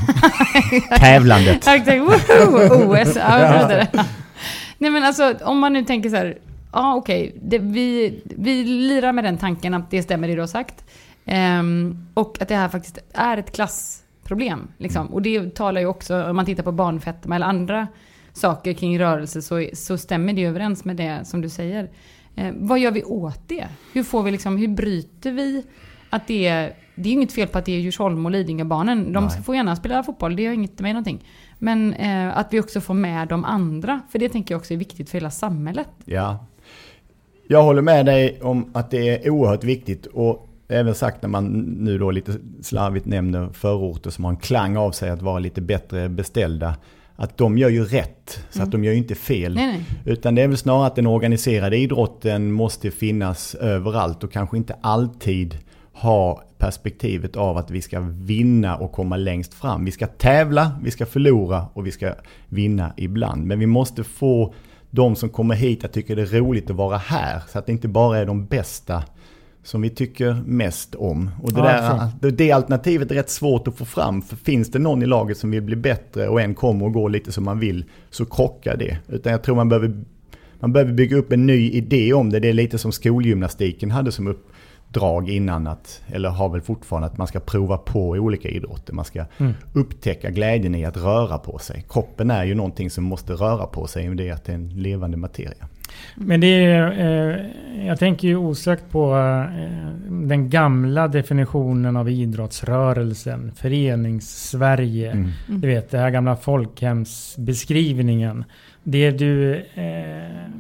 Tävlandet. 0.99 1.63
Ja, 1.67 1.77
exakt. 1.77 2.01
Woho! 2.01 2.95
OS. 3.03 3.17
Ja. 3.17 3.87
Nej 4.79 4.91
men 4.91 5.03
alltså 5.05 5.35
om 5.43 5.59
man 5.59 5.73
nu 5.73 5.85
tänker 5.85 6.11
så 6.11 6.17
här. 6.17 6.39
Ja 6.73 6.95
okej, 6.95 7.37
det- 7.43 7.59
vi, 7.59 8.23
vi 8.25 8.65
lirar 8.65 9.13
med 9.13 9.25
den 9.25 9.39
tanken 9.39 9.75
att 9.75 9.91
det 9.91 10.03
stämmer 10.03 10.29
det 10.29 10.35
du 10.35 10.41
har 10.41 10.47
sagt. 10.47 10.85
Ehm, 11.25 12.07
och 12.15 12.43
att 12.43 12.49
det 12.49 12.55
här 12.55 12.69
faktiskt 12.69 12.99
är 13.13 13.37
ett 13.37 13.53
klassproblem. 13.53 14.69
Liksom. 14.79 15.07
Och 15.07 15.23
det 15.23 15.55
talar 15.55 15.81
ju 15.81 15.87
också, 15.87 16.25
om 16.25 16.37
man 16.37 16.47
tittar 16.47 16.63
på 16.63 16.73
barnfetma 16.73 17.37
eller 17.37 17.47
andra 17.47 17.87
saker 18.33 18.73
kring 18.73 18.99
rörelse 19.01 19.43
så, 19.43 19.69
så 19.75 19.99
stämmer 19.99 20.33
det 20.33 20.45
överens 20.45 20.85
med 20.85 20.97
det 20.97 21.25
som 21.25 21.41
du 21.41 21.49
säger. 21.49 21.91
Eh, 22.37 22.53
vad 22.57 22.79
gör 22.79 22.91
vi 22.91 23.03
åt 23.05 23.49
det? 23.49 23.67
Hur 23.93 24.03
får 24.03 24.23
vi 24.23 24.31
liksom, 24.31 24.57
hur 24.57 24.69
bryter 24.69 25.33
vi 25.33 25.65
att 26.11 26.27
det 26.27 26.47
är, 26.47 26.73
det 26.95 27.09
är 27.09 27.13
inget 27.13 27.33
fel 27.33 27.49
på 27.49 27.59
att 27.59 27.65
det 27.65 27.73
är 27.73 27.79
Djursholm 27.81 28.25
och 28.27 28.31
Lidingöbarnen. 28.33 29.13
De 29.13 29.25
Nej. 29.25 29.43
får 29.43 29.55
gärna 29.57 29.77
spela 29.77 30.03
fotboll, 30.03 30.37
det 30.37 30.43
gör 30.43 30.53
inget 30.53 30.81
med 30.81 30.95
någonting. 30.95 31.25
Men 31.59 31.95
eh, 31.95 32.39
att 32.39 32.53
vi 32.53 32.61
också 32.61 32.81
får 32.81 32.95
med 32.95 33.29
de 33.29 33.45
andra, 33.45 34.01
för 34.11 34.19
det 34.19 34.29
tänker 34.29 34.55
jag 34.55 34.59
också 34.59 34.75
är 34.75 34.79
viktigt 34.79 35.11
för 35.11 35.19
hela 35.19 35.31
samhället. 35.31 35.89
Ja. 36.05 36.47
Jag 37.53 37.63
håller 37.63 37.83
med 37.83 38.07
dig 38.07 38.39
om 38.43 38.71
att 38.73 38.91
det 38.91 39.27
är 39.27 39.31
oerhört 39.31 39.65
viktigt 39.65 40.07
och 40.07 40.49
även 40.69 40.95
sagt 40.95 41.23
när 41.23 41.29
man 41.29 41.47
nu 41.61 41.99
då 41.99 42.11
lite 42.11 42.33
slarvigt 42.63 43.07
nämner 43.07 43.49
förorter 43.53 44.11
som 44.11 44.25
har 44.25 44.31
en 44.31 44.37
klang 44.37 44.77
av 44.77 44.91
sig 44.91 45.11
att 45.11 45.23
vara 45.23 45.39
lite 45.39 45.61
bättre 45.61 46.09
beställda. 46.09 46.75
Att 47.17 47.37
de 47.37 47.59
gör 47.59 47.69
ju 47.69 47.85
rätt, 47.85 48.45
så 48.51 48.63
att 48.63 48.71
de 48.71 48.85
gör 48.85 48.93
ju 48.93 48.99
inte 48.99 49.15
fel. 49.15 49.55
Nej, 49.55 49.67
nej. 49.67 49.85
Utan 50.05 50.35
det 50.35 50.43
är 50.43 50.49
väl 50.49 50.57
snarare 50.57 50.87
att 50.87 50.97
den 50.97 51.07
organiserade 51.07 51.77
idrotten 51.77 52.53
måste 52.53 52.91
finnas 52.91 53.55
överallt 53.55 54.25
och 54.25 54.33
kanske 54.33 54.57
inte 54.57 54.77
alltid 54.81 55.59
ha 55.93 56.43
perspektivet 56.59 57.37
av 57.37 57.57
att 57.57 57.71
vi 57.71 57.83
ska 57.83 58.01
vinna 58.01 58.77
och 58.77 58.93
komma 58.93 59.17
längst 59.17 59.55
fram. 59.55 59.85
Vi 59.85 59.91
ska 59.91 60.07
tävla, 60.07 60.73
vi 60.83 60.91
ska 60.91 61.07
förlora 61.07 61.67
och 61.73 61.87
vi 61.87 61.91
ska 61.91 62.15
vinna 62.49 62.93
ibland. 62.97 63.47
Men 63.47 63.59
vi 63.59 63.67
måste 63.67 64.05
få 64.05 64.55
de 64.91 65.17
som 65.17 65.29
kommer 65.29 65.55
hit 65.55 65.85
att 65.85 65.93
tycka 65.93 66.15
det 66.15 66.23
är 66.23 66.27
roligt 66.27 66.71
att 66.71 66.77
vara 66.77 66.97
här. 66.97 67.43
Så 67.49 67.59
att 67.59 67.67
det 67.67 67.73
inte 67.73 67.89
bara 67.89 68.19
är 68.19 68.27
de 68.27 68.47
bästa 68.47 69.03
som 69.63 69.83
vi 69.83 69.91
tycker 69.91 70.43
mest 70.47 70.95
om. 70.95 71.31
Och 71.43 71.53
det, 71.53 71.61
Ja, 71.61 72.11
där, 72.21 72.31
det, 72.31 72.53
alternativet 72.53 73.11
är 73.11 73.15
rätt 73.15 73.31
svårt 73.31 73.69
att 73.69 73.79
få 73.79 73.85
fram. 73.85 74.23
För 74.23 74.37
finns 74.37 74.71
det 74.71 74.79
någon 74.79 75.03
i 75.03 75.07
laget 75.07 75.39
som 75.39 75.51
vill 75.51 75.63
bli 75.63 75.77
bättre 75.77 76.29
och 76.29 76.41
en 76.41 76.55
kommer 76.55 76.87
och 76.87 76.93
går 76.93 77.11
lite 77.11 77.33
som 77.33 77.45
man 77.45 77.59
vill 77.59 77.85
så 78.11 78.25
krockar 78.25 78.77
det. 78.77 78.99
Utan 79.09 79.33
jag 79.33 79.43
tror 79.43 79.57
man 79.57 79.69
behöver, 79.69 80.05
man 80.61 80.73
behöver 80.73 80.93
bygga 80.93 81.17
upp 81.17 81.33
en 81.33 81.47
ny 81.47 81.71
idé 81.71 82.13
om 82.13 82.31
det. 82.31 82.41
Det 82.41 82.49
är 82.49 82.53
lite 82.53 82.79
som 82.79 82.93
skolgymnastiken 82.93 83.91
hade 83.91 84.13
som 84.13 84.37
uppdrag 84.91 85.31
innan 85.31 85.67
att, 85.67 86.03
eller 86.13 86.29
har 86.29 86.49
väl 86.49 86.61
fortfarande, 86.61 87.07
att 87.07 87.19
man 87.19 87.27
ska 87.27 87.41
prova 87.41 87.77
på 87.77 88.17
i 88.17 88.19
olika 88.19 88.49
idrotter. 88.49 88.93
Man 88.93 89.05
ska 89.05 89.25
upptäcka 89.73 90.31
glädjen 90.31 90.75
i 90.75 90.85
att 90.85 90.97
röra 90.97 91.39
på 91.39 91.59
sig. 91.59 91.85
Kroppen 91.89 92.31
är 92.31 92.45
ju 92.45 92.55
någonting 92.55 92.91
som 92.91 93.05
måste 93.05 93.33
röra 93.33 93.67
på 93.67 93.87
sig, 93.87 94.09
och 94.09 94.17
det 94.17 94.29
är 94.29 94.33
att 94.33 94.45
det 94.45 94.53
är 94.53 94.57
en 94.57 94.69
levande 94.69 95.17
materia. 95.17 95.69
Men 96.15 96.41
det 96.41 96.47
är, 96.47 97.01
eh, 97.01 97.37
jag 97.87 97.99
tänker 97.99 98.29
ju 98.29 98.37
osökt 98.37 98.91
på 98.91 99.17
eh, 99.17 99.45
den 100.11 100.51
gamla 100.51 101.09
definitionen 101.09 101.97
av 101.97 102.11
idrottsrörelsen. 102.11 103.53
Förenings-Sverige. 103.57 105.11
Mm. 105.11 105.31
Du 105.49 105.69
vet, 105.69 105.91
det 105.91 105.99
här 105.99 106.11
gamla 106.11 106.37
folkhemsbeskrivningen. 106.37 108.45
Det 108.83 109.11
du 109.11 109.55
eh, 109.55 109.63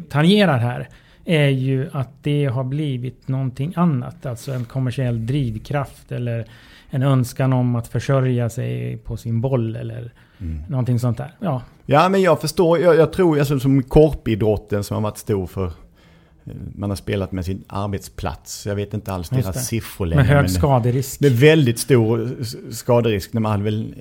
tangerar 0.08 0.58
här 0.58 0.88
är 1.30 1.48
ju 1.48 1.88
att 1.92 2.08
det 2.22 2.44
har 2.44 2.64
blivit 2.64 3.28
någonting 3.28 3.72
annat. 3.76 4.26
Alltså 4.26 4.52
en 4.52 4.64
kommersiell 4.64 5.26
drivkraft 5.26 6.12
eller 6.12 6.44
en 6.90 7.02
önskan 7.02 7.52
om 7.52 7.76
att 7.76 7.88
försörja 7.88 8.50
sig 8.50 8.96
på 8.96 9.16
sin 9.16 9.40
boll 9.40 9.76
eller 9.76 10.12
någonting 10.68 10.98
sånt 10.98 11.18
där. 11.18 11.34
Ja, 11.40 11.62
Ja, 11.86 12.08
men 12.08 12.22
jag 12.22 12.40
förstår. 12.40 12.78
Jag, 12.78 12.96
jag 12.96 13.12
tror 13.12 13.38
alltså, 13.38 13.60
som 13.60 13.82
korpidrotten 13.82 14.84
som 14.84 14.94
har 14.94 15.02
varit 15.02 15.18
stor 15.18 15.46
för 15.46 15.72
man 16.74 16.90
har 16.90 16.96
spelat 16.96 17.32
med 17.32 17.44
sin 17.44 17.64
arbetsplats. 17.66 18.66
Jag 18.66 18.74
vet 18.74 18.94
inte 18.94 19.12
alls 19.12 19.28
deras 19.28 19.66
siffror 19.66 20.06
längre. 20.06 20.22
med 20.22 20.30
hög 20.30 20.42
men 20.42 20.50
skaderisk. 20.50 21.20
Det 21.20 21.26
är 21.26 21.30
väldigt 21.30 21.78
stor 21.78 22.36
skaderisk 22.70 23.32
när 23.32 23.40
man 23.40 23.52
hade 23.52 23.64
väl 23.64 23.94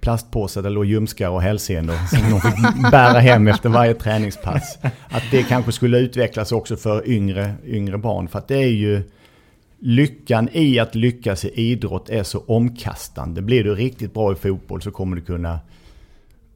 plastpåsar 0.00 0.62
där 0.62 0.70
låg 0.70 0.84
ljumskar 0.84 1.28
och 1.28 1.42
hälsenor 1.42 1.94
som 2.08 2.30
de 2.30 2.40
fick 2.40 2.82
bära 2.90 3.18
hem 3.18 3.48
efter 3.48 3.68
varje 3.68 3.94
träningspass. 3.94 4.78
Att 5.08 5.24
det 5.30 5.42
kanske 5.42 5.72
skulle 5.72 5.98
utvecklas 5.98 6.52
också 6.52 6.76
för 6.76 7.08
yngre, 7.08 7.54
yngre 7.66 7.98
barn. 7.98 8.28
För 8.28 8.38
att 8.38 8.48
det 8.48 8.56
är 8.56 8.72
ju 8.72 9.02
lyckan 9.78 10.48
i 10.52 10.78
att 10.78 10.94
lyckas 10.94 11.44
i 11.44 11.48
idrott 11.48 12.10
är 12.10 12.22
så 12.22 12.44
omkastande. 12.46 13.42
Blir 13.42 13.64
du 13.64 13.74
riktigt 13.74 14.14
bra 14.14 14.32
i 14.32 14.34
fotboll 14.34 14.82
så 14.82 14.90
kommer 14.90 15.16
du 15.16 15.22
kunna 15.22 15.60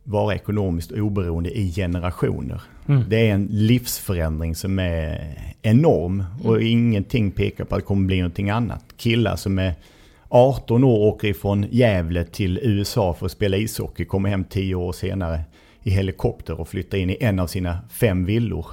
vara 0.04 0.34
ekonomiskt 0.34 0.92
oberoende 0.92 1.58
i 1.58 1.72
generationer. 1.72 2.60
Det 3.08 3.28
är 3.28 3.34
en 3.34 3.48
livsförändring 3.50 4.54
som 4.54 4.78
är 4.78 5.34
enorm 5.62 6.24
och 6.44 6.62
ingenting 6.62 7.30
pekar 7.30 7.64
på 7.64 7.74
att 7.74 7.80
det 7.80 7.86
kommer 7.86 8.06
bli 8.06 8.16
någonting 8.16 8.50
annat. 8.50 8.84
Killar 8.96 9.36
som 9.36 9.58
är 9.58 9.74
18 10.28 10.84
år 10.84 10.98
åker 10.98 11.28
ifrån 11.28 11.66
Gävle 11.70 12.24
till 12.24 12.60
USA 12.62 13.14
för 13.14 13.26
att 13.26 13.32
spela 13.32 13.56
ishockey, 13.56 14.04
kommer 14.04 14.28
hem 14.28 14.44
10 14.44 14.74
år 14.74 14.92
senare 14.92 15.40
i 15.82 15.90
helikopter 15.90 16.60
och 16.60 16.68
flyttar 16.68 16.98
in 16.98 17.10
i 17.10 17.16
en 17.20 17.38
av 17.38 17.46
sina 17.46 17.78
fem 17.90 18.24
villor. 18.24 18.66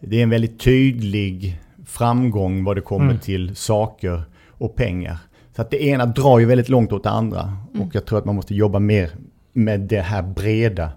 Det 0.00 0.18
är 0.18 0.22
en 0.22 0.30
väldigt 0.30 0.60
tydlig 0.60 1.60
framgång 1.86 2.64
vad 2.64 2.76
det 2.76 2.80
kommer 2.80 3.16
till 3.16 3.56
saker 3.56 4.22
och 4.48 4.76
pengar. 4.76 5.18
Så 5.56 5.62
att 5.62 5.70
det 5.70 5.82
ena 5.82 6.06
drar 6.06 6.38
ju 6.38 6.46
väldigt 6.46 6.68
långt 6.68 6.92
åt 6.92 7.02
det 7.02 7.10
andra. 7.10 7.56
Och 7.80 7.94
jag 7.94 8.04
tror 8.04 8.18
att 8.18 8.24
man 8.24 8.34
måste 8.34 8.54
jobba 8.54 8.78
mer 8.78 9.10
med 9.58 9.80
det 9.80 10.00
här 10.00 10.22
breda 10.22 10.90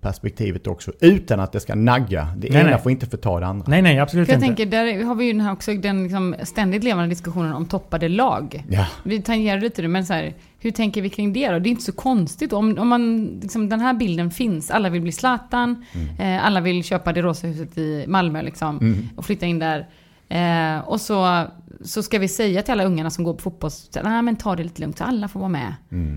perspektivet 0.00 0.66
också. 0.66 0.92
Utan 1.00 1.40
att 1.40 1.52
det 1.52 1.60
ska 1.60 1.74
nagga. 1.74 2.28
Det 2.36 2.50
Nej, 2.50 2.60
ena 2.60 2.70
nej. 2.70 2.80
får 2.82 2.92
inte 2.92 3.06
förta 3.06 3.40
det 3.40 3.46
andra. 3.46 3.64
Nej, 3.68 3.82
nej, 3.82 3.98
absolut 3.98 4.28
jag 4.28 4.36
inte. 4.36 4.46
tänker, 4.46 4.66
där 4.66 5.04
har 5.04 5.14
vi 5.14 5.24
ju 5.24 5.32
den 5.32 5.40
här 5.40 5.52
också 5.52 5.74
den 5.74 6.02
liksom 6.02 6.34
ständigt 6.42 6.84
levande 6.84 7.08
diskussionen 7.08 7.52
om 7.52 7.66
toppade 7.66 8.08
lag. 8.08 8.64
Ja. 8.68 8.86
Vi 9.02 9.22
tangerar 9.22 9.60
lite 9.60 9.82
det, 9.82 9.88
men 9.88 10.06
så 10.06 10.12
här, 10.12 10.34
hur 10.58 10.70
tänker 10.70 11.02
vi 11.02 11.10
kring 11.10 11.32
det 11.32 11.48
då? 11.48 11.58
Det 11.58 11.68
är 11.68 11.70
inte 11.70 11.82
så 11.82 11.92
konstigt. 11.92 12.52
Om, 12.52 12.78
om 12.78 12.88
man, 12.88 13.26
liksom, 13.42 13.68
den 13.68 13.80
här 13.80 13.94
bilden 13.94 14.30
finns, 14.30 14.70
alla 14.70 14.88
vill 14.88 15.02
bli 15.02 15.12
Zlatan, 15.12 15.84
eh, 16.20 16.46
alla 16.46 16.60
vill 16.60 16.84
köpa 16.84 17.12
det 17.12 17.22
rosa 17.22 17.46
huset 17.46 17.78
i 17.78 18.04
Malmö 18.08 18.42
liksom, 18.42 19.08
och 19.16 19.24
flytta 19.24 19.46
in 19.46 19.58
där. 19.58 19.86
Eh, 20.30 20.78
och 20.78 21.00
så, 21.00 21.44
så 21.84 22.02
ska 22.02 22.18
vi 22.18 22.28
säga 22.28 22.62
till 22.62 22.72
alla 22.72 22.84
ungarna 22.84 23.10
som 23.10 23.24
går 23.24 23.34
på 23.34 23.40
fotboll, 23.42 23.70
nej 24.04 24.22
men 24.22 24.36
ta 24.36 24.56
det 24.56 24.62
lite 24.62 24.80
lugnt 24.80 24.98
så 24.98 25.04
alla 25.04 25.28
får 25.28 25.40
vara 25.40 25.48
med. 25.50 25.74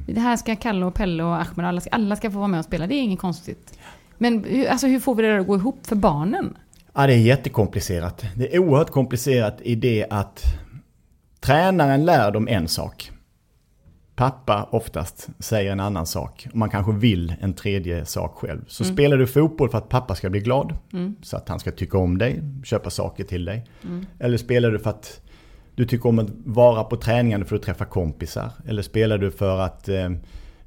Det 0.07 0.19
här 0.19 0.37
ska 0.37 0.55
Kalle 0.55 0.85
och 0.85 0.93
Pelle 0.93 1.23
och 1.23 1.35
Ahmed, 1.41 1.65
alla 1.65 1.81
ska, 1.81 1.89
alla 1.89 2.15
ska 2.15 2.31
få 2.31 2.37
vara 2.37 2.47
med 2.47 2.57
och 2.59 2.65
spela, 2.65 2.87
det 2.87 2.95
är 2.95 3.01
inget 3.01 3.19
konstigt. 3.19 3.79
Men 4.17 4.43
hur- 4.43 4.67
alltså, 4.67 4.87
hur 4.87 4.99
får 4.99 5.15
vi 5.15 5.23
det 5.23 5.39
att 5.39 5.47
gå 5.47 5.55
ihop 5.55 5.87
för 5.87 5.95
barnen? 5.95 6.57
Ja, 6.93 7.07
det 7.07 7.13
är 7.13 7.17
jättekomplicerat. 7.17 8.25
Det 8.35 8.55
är 8.55 8.59
oerhört 8.59 8.89
komplicerat 8.89 9.57
i 9.61 9.75
det 9.75 10.05
att 10.09 10.43
tränaren 11.39 12.05
lär 12.05 12.31
dem 12.31 12.47
en 12.47 12.67
sak. 12.67 13.11
Pappa 14.15 14.67
oftast 14.71 15.29
säger 15.39 15.71
en 15.71 15.79
annan 15.79 16.05
sak. 16.05 16.47
Och 16.49 16.55
man 16.55 16.69
kanske 16.69 16.91
vill 16.91 17.35
en 17.41 17.53
tredje 17.53 18.05
sak 18.05 18.35
själv. 18.35 18.61
Så 18.67 18.83
spelar 18.83 19.17
du 19.17 19.27
fotboll 19.27 19.69
för 19.69 19.77
att 19.77 19.89
pappa 19.89 20.15
ska 20.15 20.29
bli 20.29 20.39
glad. 20.39 20.77
Så 21.21 21.37
att 21.37 21.49
han 21.49 21.59
ska 21.59 21.71
tycka 21.71 21.97
om 21.97 22.17
dig, 22.17 22.43
köpa 22.63 22.89
saker 22.89 23.23
till 23.23 23.45
dig. 23.45 23.65
Eller 24.19 24.37
spelar 24.37 24.71
du 24.71 24.79
för 24.79 24.89
att 24.89 25.21
du 25.75 25.85
tycker 25.85 26.09
om 26.09 26.19
att 26.19 26.29
vara 26.45 26.83
på 26.83 26.95
träningarna 26.95 27.45
för 27.45 27.55
att 27.55 27.61
träffa 27.61 27.85
kompisar. 27.85 28.51
Eller 28.67 28.81
spelar 28.81 29.17
du 29.17 29.31
för 29.31 29.59
att 29.59 29.89
eh, 29.89 30.09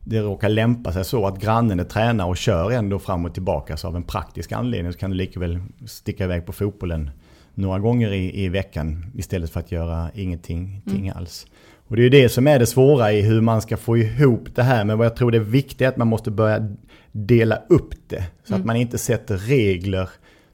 det 0.05 0.21
råkar 0.21 0.49
lämpa 0.49 0.93
sig 0.93 1.05
så 1.05 1.27
att 1.27 1.41
grannen 1.41 1.81
är 1.81 1.85
tränare 1.85 2.29
och 2.29 2.37
kör 2.37 2.71
ändå 2.71 2.99
fram 2.99 3.25
och 3.25 3.35
tillbaka. 3.35 3.77
Så 3.77 3.89
av 3.89 3.97
en 3.97 4.03
praktisk 4.03 4.53
anledning 4.53 4.93
så 4.93 4.99
kan 4.99 5.11
du 5.11 5.17
lika 5.17 5.41
väl 5.41 5.61
sticka 5.87 6.25
iväg 6.25 6.47
på 6.47 6.53
fotbollen 6.53 7.11
några 7.55 7.79
gånger 7.79 8.13
i, 8.13 8.45
i 8.45 8.49
veckan 8.49 9.13
istället 9.15 9.51
för 9.51 9.61
att 9.61 9.73
göra 9.73 10.11
ingenting 10.15 10.83
ting 10.91 11.09
alls. 11.11 11.47
Och 11.89 11.97
det 11.97 12.03
är 12.03 12.05
ju 12.05 12.11
det 12.11 12.29
som 12.29 12.47
är 12.47 12.59
det 12.59 12.67
svåra 12.67 13.13
i 13.13 13.23
hur 13.23 13.41
man 13.41 13.63
ska 13.63 13.77
få 13.77 13.97
ihop 13.99 14.49
det 14.55 14.63
här. 14.63 14.85
Men 14.85 14.99
vad 14.99 15.07
jag 15.07 15.17
tror 15.17 15.31
det 15.31 15.39
är 15.39 15.41
viktigt 15.41 15.81
är 15.81 15.89
att 15.89 15.97
man 15.97 16.09
måste 16.09 16.31
börja 16.31 16.69
dela 17.13 17.59
upp 17.69 17.95
det. 18.09 18.25
Så 18.45 18.55
att 18.55 18.65
man 18.65 18.77
inte 18.77 18.99
sätter 18.99 19.37
regler 19.37 20.09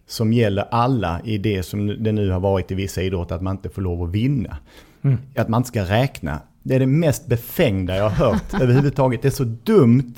som 0.07 0.33
gäller 0.33 0.65
alla 0.71 1.21
i 1.25 1.39
det 1.39 1.63
som 1.63 1.87
det 2.05 2.13
nu 2.13 2.31
har 2.31 2.41
varit 2.41 2.71
i 2.71 2.75
vissa 2.75 3.03
idrotter, 3.03 3.35
att 3.35 3.43
man 3.43 3.57
inte 3.57 3.69
får 3.69 3.83
lov 3.83 4.03
att 4.03 4.11
vinna. 4.11 4.57
Att 5.37 5.49
man 5.49 5.59
inte 5.61 5.69
ska 5.69 5.83
räkna. 5.83 6.41
Det 6.63 6.75
är 6.75 6.81
det 6.81 6.87
mest 6.87 7.27
befängda 7.27 7.97
jag 7.97 8.09
har 8.09 8.27
hört 8.33 8.55
överhuvudtaget. 8.61 9.23
Det 9.23 9.29
är 9.29 9.31
så 9.31 9.45
dumt 9.45 10.15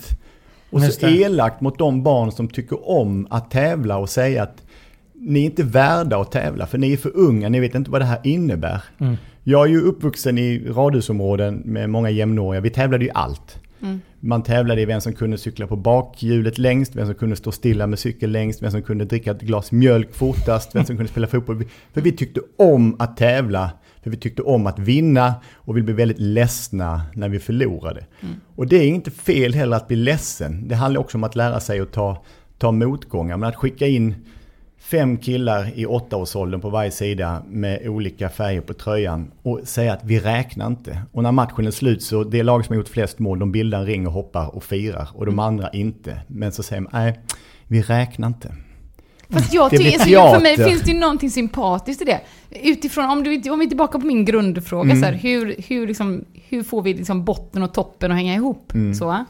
Och 0.71 0.80
Just 0.80 1.00
så 1.00 1.06
det. 1.06 1.12
elakt 1.12 1.61
mot 1.61 1.78
de 1.78 2.02
barn 2.02 2.33
som 2.33 2.49
tycker 2.49 2.88
om 2.88 3.26
att 3.30 3.50
tävla 3.50 3.97
och 3.97 4.09
säga 4.09 4.42
att 4.42 4.62
ni 5.14 5.40
är 5.40 5.44
inte 5.44 5.62
värda 5.62 6.21
att 6.21 6.33
tävla 6.33 6.66
för 6.66 6.78
ni 6.78 6.92
är 6.92 6.97
för 6.97 7.16
unga, 7.16 7.49
ni 7.49 7.61
vet 7.61 7.75
inte 7.75 7.90
vad 7.90 8.00
det 8.00 8.04
här 8.04 8.21
innebär. 8.25 8.83
Mm. 8.99 9.16
Jag 9.47 9.65
är 9.65 9.71
ju 9.71 9.81
uppvuxen 9.81 10.39
i 10.39 10.59
radhusområden 10.59 11.63
med 11.65 11.91
många 11.91 12.11
jämnåriga, 12.11 12.61
vi 12.61 12.71
tävlade 12.71 13.05
ju 13.05 13.11
allt. 13.15 13.61
Man 14.21 14.43
tävlade 14.43 14.81
i 14.81 14.85
vem 14.85 15.01
som 15.01 15.13
kunde 15.13 15.39
cykla 15.39 15.67
på 15.67 15.77
bakhjulet 15.77 16.59
längst, 16.59 16.97
vem 16.97 17.07
som 17.07 17.15
kunde 17.15 17.37
stå 17.37 17.53
stilla 17.53 17.87
med 17.87 17.99
cykel 17.99 18.31
längst, 18.31 18.63
vem 18.63 18.71
som 18.71 18.83
kunde 18.83 19.05
dricka 19.05 19.31
ett 19.31 19.41
glas 19.41 19.73
mjölk 19.73 20.15
fortast, 20.15 20.75
vem 20.75 20.85
som 20.85 20.97
kunde 20.97 21.13
spela 21.13 21.27
fotboll. 21.27 21.65
För 21.93 22.01
vi 22.01 22.13
tyckte 22.13 22.41
om 22.59 22.97
att 22.99 23.17
tävla, 23.17 23.71
för 24.03 24.11
vi 24.11 24.17
tyckte 24.17 24.43
om 24.43 24.67
att 24.67 24.79
vinna 24.79 25.35
och 25.55 25.77
vi 25.77 25.83
blev 25.83 25.97
väldigt 25.97 26.21
ledsna 26.21 27.03
när 27.15 27.29
vi 27.29 27.39
förlorade. 27.39 28.07
Och 28.57 28.67
det 28.67 28.77
är 28.77 28.87
inte 28.87 29.11
fel 29.11 29.55
heller 29.55 29.77
att 29.77 29.89
bli 29.89 29.97
ledsen. 29.97 30.69
Det 30.69 30.75
handlar 30.75 31.01
också 31.01 31.19
om 31.19 31.25
att 31.25 31.37
lära 31.37 31.61
sig 31.61 31.81
att 31.81 31.93
ta, 31.93 32.25
ta 32.59 32.73
motgångar. 32.73 33.37
Men 33.37 33.49
att 33.49 33.57
skicka 33.57 33.87
in 33.87 34.15
fem 34.85 35.17
killar 35.17 35.73
i 35.75 35.87
åttaårsåldern 35.87 36.61
på 36.61 36.71
varje 36.71 36.91
sida 36.91 37.43
med 37.49 37.88
olika 37.88 38.29
färger 38.29 38.61
på 38.61 38.75
tröjan 38.75 39.31
och 39.43 39.61
säga 39.64 39.93
att 39.93 40.05
vi 40.05 40.21
räknar 40.21 40.67
inte. 40.67 41.03
Och 41.12 41.23
när 41.23 41.33
matchen 41.33 41.67
är 41.67 41.71
slut 41.71 42.03
så 42.03 42.25
det 42.25 42.43
lag 42.43 42.64
som 42.64 42.73
har 42.73 42.76
gjort 42.76 42.88
flest 42.88 43.19
mål, 43.19 43.38
de 43.38 43.53
bildar 43.53 43.79
en 43.79 43.87
ring 43.87 44.07
och 44.07 44.12
hoppar 44.12 44.57
och 44.57 44.64
firar 44.64 45.09
och 45.14 45.26
de 45.26 45.38
andra 45.38 45.71
inte. 45.71 46.21
Men 46.26 46.53
så 46.53 46.62
säger 46.62 46.83
man, 46.83 46.91
nej, 46.93 47.21
vi 47.67 47.83
räknar 47.83 48.29
inte. 48.29 48.55
Fast 49.29 49.55
jag 49.55 49.71
tycker, 49.71 49.99
för 50.35 50.41
mig 50.41 50.57
finns 50.57 50.83
det 50.83 50.91
ju 50.91 50.99
någonting 50.99 51.31
sympatiskt 51.31 52.03
i 52.03 52.05
det. 52.05 52.21
Utifrån, 52.50 53.11
om, 53.11 53.25
du, 53.25 53.50
om 53.50 53.59
vi 53.59 53.64
är 53.64 53.69
tillbaka 53.69 53.99
på 53.99 54.07
min 54.07 54.25
grundfråga, 54.25 54.91
Mm. 54.91 55.03
så 55.03 55.07
här, 55.07 55.12
hur, 55.12 55.57
hur, 55.69 55.87
liksom, 55.87 56.25
hur 56.49 56.62
får 56.62 56.83
vi 56.83 56.95
liksom 56.95 57.25
botten 57.25 57.62
och 57.62 57.75
toppen 57.75 58.11
att 58.11 58.17
hänga 58.17 58.35
ihop? 58.35 58.75
Mm. 58.75 58.95
Så, 58.95 59.25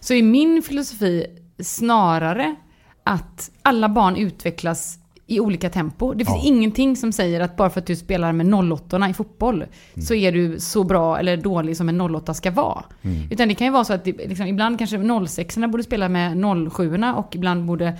så 0.00 0.14
är 0.14 0.22
min 0.22 0.62
filosofi 0.62 1.26
snarare 1.62 2.56
att 3.04 3.50
alla 3.62 3.88
barn 3.88 4.16
utvecklas 4.16 4.98
i 5.26 5.40
olika 5.40 5.70
tempo. 5.70 6.12
Det 6.14 6.24
finns 6.24 6.44
Ja. 6.44 6.48
ingenting 6.48 6.96
som 6.96 7.12
säger 7.12 7.40
att 7.40 7.56
bara 7.56 7.70
för 7.70 7.80
att 7.80 7.86
du 7.86 7.96
spelar 7.96 8.32
med 8.32 8.54
08 8.72 9.08
i 9.08 9.14
fotboll 9.14 9.64
så 10.02 10.14
är 10.14 10.32
du 10.32 10.60
så 10.60 10.84
bra 10.84 11.18
eller 11.18 11.36
dålig 11.36 11.76
som 11.76 11.88
en 11.88 12.00
08 12.00 12.34
ska 12.34 12.50
vara. 12.50 12.84
Utan 13.30 13.48
det 13.48 13.54
kan 13.54 13.66
ju 13.66 13.72
vara 13.72 13.84
så 13.84 13.92
att 13.92 14.04
det, 14.04 14.12
liksom, 14.12 14.46
ibland 14.46 14.78
kanske 14.78 15.26
06 15.26 15.56
borde 15.56 15.82
spela 15.82 16.08
med 16.08 16.44
07 16.72 16.94
och 17.16 17.36
ibland 17.36 17.64
borde 17.64 17.98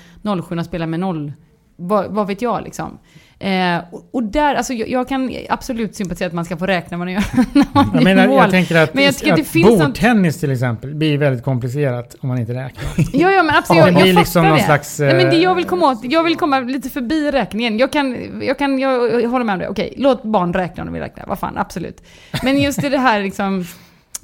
07 0.49 0.63
spela 0.65 0.87
med 0.87 1.01
0. 1.01 1.33
Vad, 1.77 2.07
vad 2.15 2.27
vet 2.27 2.43
jag 2.43 2.63
liksom. 2.63 2.99
Eh, 3.43 3.79
och, 3.91 4.09
och 4.13 4.23
där, 4.23 4.55
alltså 4.55 4.73
jag, 4.73 4.89
jag 4.89 5.09
kan 5.09 5.33
absolut 5.49 5.95
sympatisera 5.97 6.27
att 6.27 6.33
man 6.35 6.45
ska 6.45 6.57
få 6.57 6.67
räkna 6.67 6.97
vad 6.97 7.07
man 7.07 7.13
gör 7.15 7.25
när 7.55 7.65
man 7.75 7.91
Jag, 7.95 8.05
menar, 8.05 8.27
mål. 8.29 8.37
jag 8.37 8.51
tänker 8.51 8.77
att, 8.77 8.95
Men 8.95 9.05
jag 9.05 9.17
tycker 9.17 9.33
att 9.33 9.39
att 9.39 9.45
det 9.45 9.51
finns 9.51 9.67
något- 9.71 9.79
bordtennis 9.87 10.41
till 10.41 10.51
exempel 10.53 10.95
blir 10.95 11.19
väldigt 11.19 11.45
komplicerat 11.45 12.17
om 12.21 12.29
man 12.29 12.39
inte 12.39 12.53
räknar. 12.55 12.85
Ja, 13.13 13.31
ja 13.33 13.43
men 13.43 13.57
absolut. 13.57 13.81
Ja, 13.81 13.87
jag, 13.87 13.95
det 13.97 14.03
blir 14.03 14.13
liksom 14.13 14.45
någon 14.49 14.57
det. 14.57 14.63
slags, 14.65 14.99
Nej, 14.99 15.15
men 15.15 15.27
det 15.31 15.37
eh, 15.37 15.43
jag 15.43 15.55
vill 15.55 15.65
komma 15.65 15.91
åt, 15.91 15.99
jag 16.05 16.25
vill 16.25 16.37
komma 16.37 16.61
lite 16.61 16.89
förbi 16.91 17.31
räkningen. 17.31 17.79
Jag 17.79 17.93
kan, 17.93 18.17
jag 18.43 18.59
kan, 18.59 18.79
jag, 18.79 19.23
jag 19.23 19.29
håller 19.31 19.45
med 19.45 19.53
om 19.53 19.59
det. 19.59 19.69
Okej, 19.69 19.95
låt 19.97 20.23
barn 20.23 20.53
räkna 20.53 20.83
om 20.83 20.87
de 20.87 20.93
vill 20.93 21.03
räkna. 21.03 21.25
Vad 21.27 21.39
fan, 21.39 21.59
absolut. 21.59 22.03
Men 22.43 22.59
just 22.63 22.83
det 22.83 22.99
här 22.99 23.21
liksom, 23.23 23.65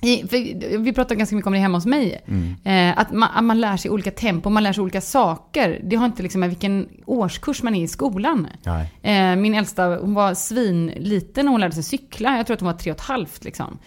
i, 0.03 0.23
vi 0.79 0.93
pratar 0.93 1.15
ganska 1.15 1.37
mycket 1.37 1.47
om 1.47 1.53
det 1.53 1.59
hemma 1.59 1.77
hos 1.79 1.87
mig. 1.87 2.21
Eh, 2.65 2.99
att, 2.99 3.11
man, 3.13 3.29
att 3.35 3.45
man 3.45 3.61
lär 3.61 3.77
sig 3.77 3.91
olika 3.91 4.11
tempo, 4.11 4.51
man 4.51 4.63
lär 4.63 4.73
sig 4.73 4.83
olika 4.83 5.01
saker. 5.01 5.81
Det 5.85 5.97
har 5.97 6.07
inte 6.07 6.23
liksom 6.23 6.41
med 6.41 6.49
vilken 6.49 6.89
årskurs 7.07 7.63
man 7.63 7.75
är 7.75 7.83
i 7.83 7.89
skolan. 7.89 8.49
Eh, 9.03 9.37
min 9.37 9.55
äldsta, 9.55 9.85
hon 9.97 10.15
var 10.15 10.35
svinliten 10.35 11.45
när 11.45 11.53
hon 11.53 11.61
lärde 11.61 11.75
sig 11.75 11.83
cykla. 11.83 12.37
Jag 12.37 12.47
tror 12.47 12.55
att 12.55 12.61
hon 12.61 12.67
var 12.73 12.79
tre 12.79 12.91
och 12.93 12.97
ett 12.97 13.05
halvt 13.05 13.45
liksom. 13.45 13.79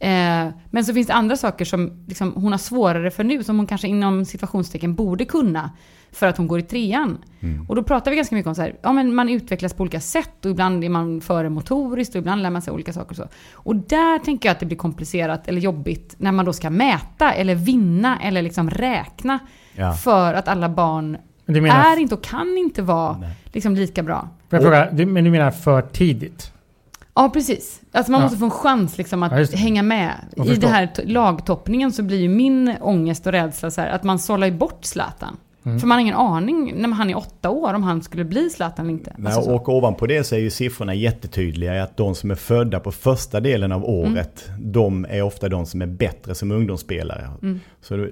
Eh, 0.00 0.48
men 0.70 0.84
så 0.84 0.94
finns 0.94 1.06
det 1.06 1.14
andra 1.14 1.36
saker 1.36 1.64
som 1.64 2.04
liksom, 2.06 2.32
hon 2.32 2.52
har 2.52 2.58
svårare 2.58 3.10
för 3.10 3.24
nu, 3.24 3.44
som 3.44 3.56
hon 3.56 3.66
kanske 3.66 3.88
inom 3.88 4.24
situationstecken 4.24 4.94
borde 4.94 5.24
kunna. 5.24 5.70
För 6.12 6.26
att 6.26 6.36
hon 6.36 6.46
går 6.46 6.58
i 6.58 6.62
trean. 6.62 7.18
Och 7.68 7.76
då 7.76 7.82
pratar 7.82 8.10
vi 8.10 8.16
ganska 8.16 8.34
mycket 8.34 8.48
om 8.48 8.54
så 8.54 8.62
här, 8.62 8.74
ja 8.82 8.92
men 8.92 9.14
man 9.14 9.28
utvecklas 9.28 9.74
på 9.74 9.82
olika 9.82 10.00
sätt 10.00 10.44
och 10.44 10.50
ibland 10.50 10.84
är 10.84 10.88
man 10.88 11.20
före 11.20 11.48
motoriskt 11.48 12.14
och 12.14 12.18
ibland 12.18 12.42
lär 12.42 12.50
man 12.50 12.62
sig 12.62 12.72
olika 12.72 12.92
saker 12.92 13.10
och 13.10 13.16
så. 13.16 13.28
Och 13.52 13.76
där 13.76 14.18
tänker 14.18 14.48
jag 14.48 14.52
att 14.54 14.60
det 14.60 14.66
blir 14.66 14.76
komplicerat 14.76 15.48
eller 15.48 15.60
jobbigt 15.60 16.14
när 16.18 16.32
man 16.32 16.44
då 16.44 16.52
ska 16.52 16.70
mäta 16.70 17.32
eller 17.32 17.54
vinna 17.54 18.18
eller 18.22 18.42
liksom 18.42 18.70
räkna. 18.70 19.38
Ja. 19.74 19.92
För 19.92 20.34
att 20.34 20.48
alla 20.48 20.68
barn 20.68 21.18
är 21.46 21.96
inte 21.98 22.14
och 22.14 22.24
kan 22.24 22.58
inte 22.58 22.82
vara 22.82 23.22
liksom 23.52 23.74
lika 23.74 24.02
bra. 24.02 24.28
får 24.50 24.56
jag 24.56 24.62
fråga, 24.62 25.06
men 25.06 25.24
du 25.24 25.30
menar 25.30 25.50
för 25.50 25.82
tidigt? 25.82 26.52
Ja, 27.22 27.30
precis. 27.32 27.80
Alltså 27.92 28.12
man 28.12 28.20
Ja. 28.20 28.24
måste 28.24 28.38
få 28.38 28.44
en 28.44 28.50
chans 28.50 28.98
liksom 28.98 29.22
att 29.22 29.50
Ja, 29.52 29.58
hänga 29.58 29.82
med. 29.82 30.12
Jag 30.36 30.46
I 30.46 30.54
det 30.56 30.66
här 30.68 30.88
lagtoppningen 31.04 31.92
så 31.92 32.02
blir 32.02 32.18
ju 32.20 32.28
min 32.28 32.74
ångest 32.80 33.26
och 33.26 33.32
rädsla 33.32 33.70
så 33.70 33.80
här, 33.80 33.88
att 33.90 34.02
man 34.02 34.18
sållar 34.18 34.46
ju 34.46 34.52
bort 34.52 34.84
Zlatan. 34.84 35.36
Mm. 35.64 35.80
För 35.80 35.86
man 35.86 35.94
har 35.96 36.00
ingen 36.00 36.14
aning 36.14 36.74
när 36.76 36.88
han 36.88 37.10
är 37.10 37.16
åtta 37.16 37.50
år 37.50 37.74
om 37.74 37.82
han 37.82 38.02
skulle 38.02 38.24
bli 38.24 38.50
Zlatan 38.50 38.84
eller 38.86 38.92
inte. 38.98 39.14
Nej, 39.18 39.32
Alltså 39.32 39.50
så. 39.50 39.56
och 39.56 39.68
ovanpå 39.68 40.06
det 40.06 40.24
så 40.24 40.34
är 40.34 40.38
ju 40.38 40.50
siffrorna 40.50 40.94
jättetydliga. 40.94 41.82
Att 41.82 41.96
de 41.96 42.14
som 42.14 42.30
är 42.30 42.34
födda 42.34 42.80
på 42.80 42.92
första 42.92 43.40
delen 43.40 43.72
av 43.72 43.84
året, 43.84 44.48
de 44.60 45.06
är 45.10 45.22
ofta 45.22 45.48
de 45.48 45.66
som 45.66 45.82
är 45.82 45.86
bättre 45.86 46.34
som 46.34 46.50
ungdomsspelare. 46.50 47.28
Så 47.82 47.96
då, 47.96 48.06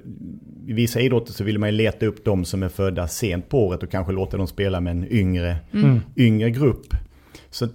I 0.67 0.73
vissa 0.73 1.01
idrotter 1.01 1.33
så 1.33 1.45
vill 1.45 1.59
man 1.59 1.69
ju 1.69 1.75
leta 1.77 2.07
upp 2.07 2.25
de 2.25 2.45
som 2.45 2.63
är 2.63 2.69
födda 2.69 3.09
sent 3.09 3.49
på 3.49 3.67
året 3.67 3.83
och 3.83 3.91
kanske 3.91 4.13
låta 4.13 4.37
dem 4.37 4.47
spela 4.47 4.81
med 4.81 4.91
en 4.91 5.13
yngre, 5.13 5.57
yngre 6.17 6.51
grupp. 6.51 6.87
Så 7.51 7.69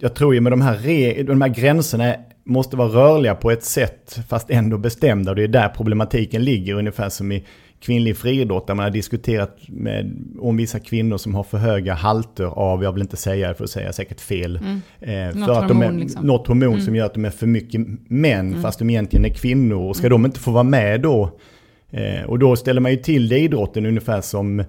jag 0.00 0.14
tror 0.14 0.34
ju 0.34 0.40
med 0.40 0.52
de 0.52 0.60
här, 0.60 0.78
re, 0.78 1.22
de 1.22 1.42
här 1.42 1.48
gränserna 1.48 2.14
måste 2.44 2.76
vara 2.76 2.88
rörliga 2.88 3.34
på 3.34 3.50
ett 3.50 3.64
sätt 3.64 4.20
fast 4.28 4.50
ändå 4.50 4.78
bestämda. 4.78 5.34
Det 5.34 5.42
är 5.42 5.48
där 5.48 5.68
problematiken 5.68 6.44
ligger, 6.44 6.74
ungefär 6.74 7.08
som 7.08 7.32
i 7.32 7.44
kvinnlig 7.80 8.16
friidrott 8.16 8.66
där 8.66 8.74
man 8.74 8.84
har 8.84 8.90
diskuterat 8.90 9.58
med, 9.68 10.16
om 10.38 10.56
vissa 10.56 10.78
kvinnor 10.78 11.18
som 11.18 11.34
har 11.34 11.42
för 11.42 11.58
höga 11.58 11.94
halter 11.94 12.44
av, 12.44 12.82
jag 12.82 12.92
vill 12.92 13.02
inte 13.02 13.16
säga 13.16 13.54
för 13.54 13.64
att 13.64 13.70
säga 13.70 13.92
säkert 13.92 14.20
fel, 14.20 14.56
eh, 15.00 15.12
Något 15.12 15.46
för 15.46 15.52
att 15.62 15.68
de 15.68 15.82
är, 15.82 15.92
liksom. 15.92 16.26
något 16.26 16.46
hormon 16.46 16.82
som 16.82 16.96
gör 16.96 17.06
att 17.06 17.14
de 17.14 17.24
är 17.24 17.30
för 17.30 17.46
mycket 17.46 17.80
män 18.08 18.62
fast 18.62 18.78
de 18.78 18.90
egentligen 18.90 19.24
är 19.24 19.34
kvinnor. 19.34 19.88
Och 19.88 19.96
ska 19.96 20.08
de 20.08 20.24
inte 20.24 20.40
få 20.40 20.50
vara 20.50 20.64
med 20.64 21.00
då? 21.00 21.38
Eh, 21.90 22.24
och 22.26 22.38
då 22.38 22.56
ställer 22.56 22.80
man 22.80 22.90
ju 22.90 22.96
till 22.96 23.28
det 23.28 23.38
i 23.38 23.44
idrotten 23.44 23.86
ungefär 23.86 24.20
som 24.20 24.64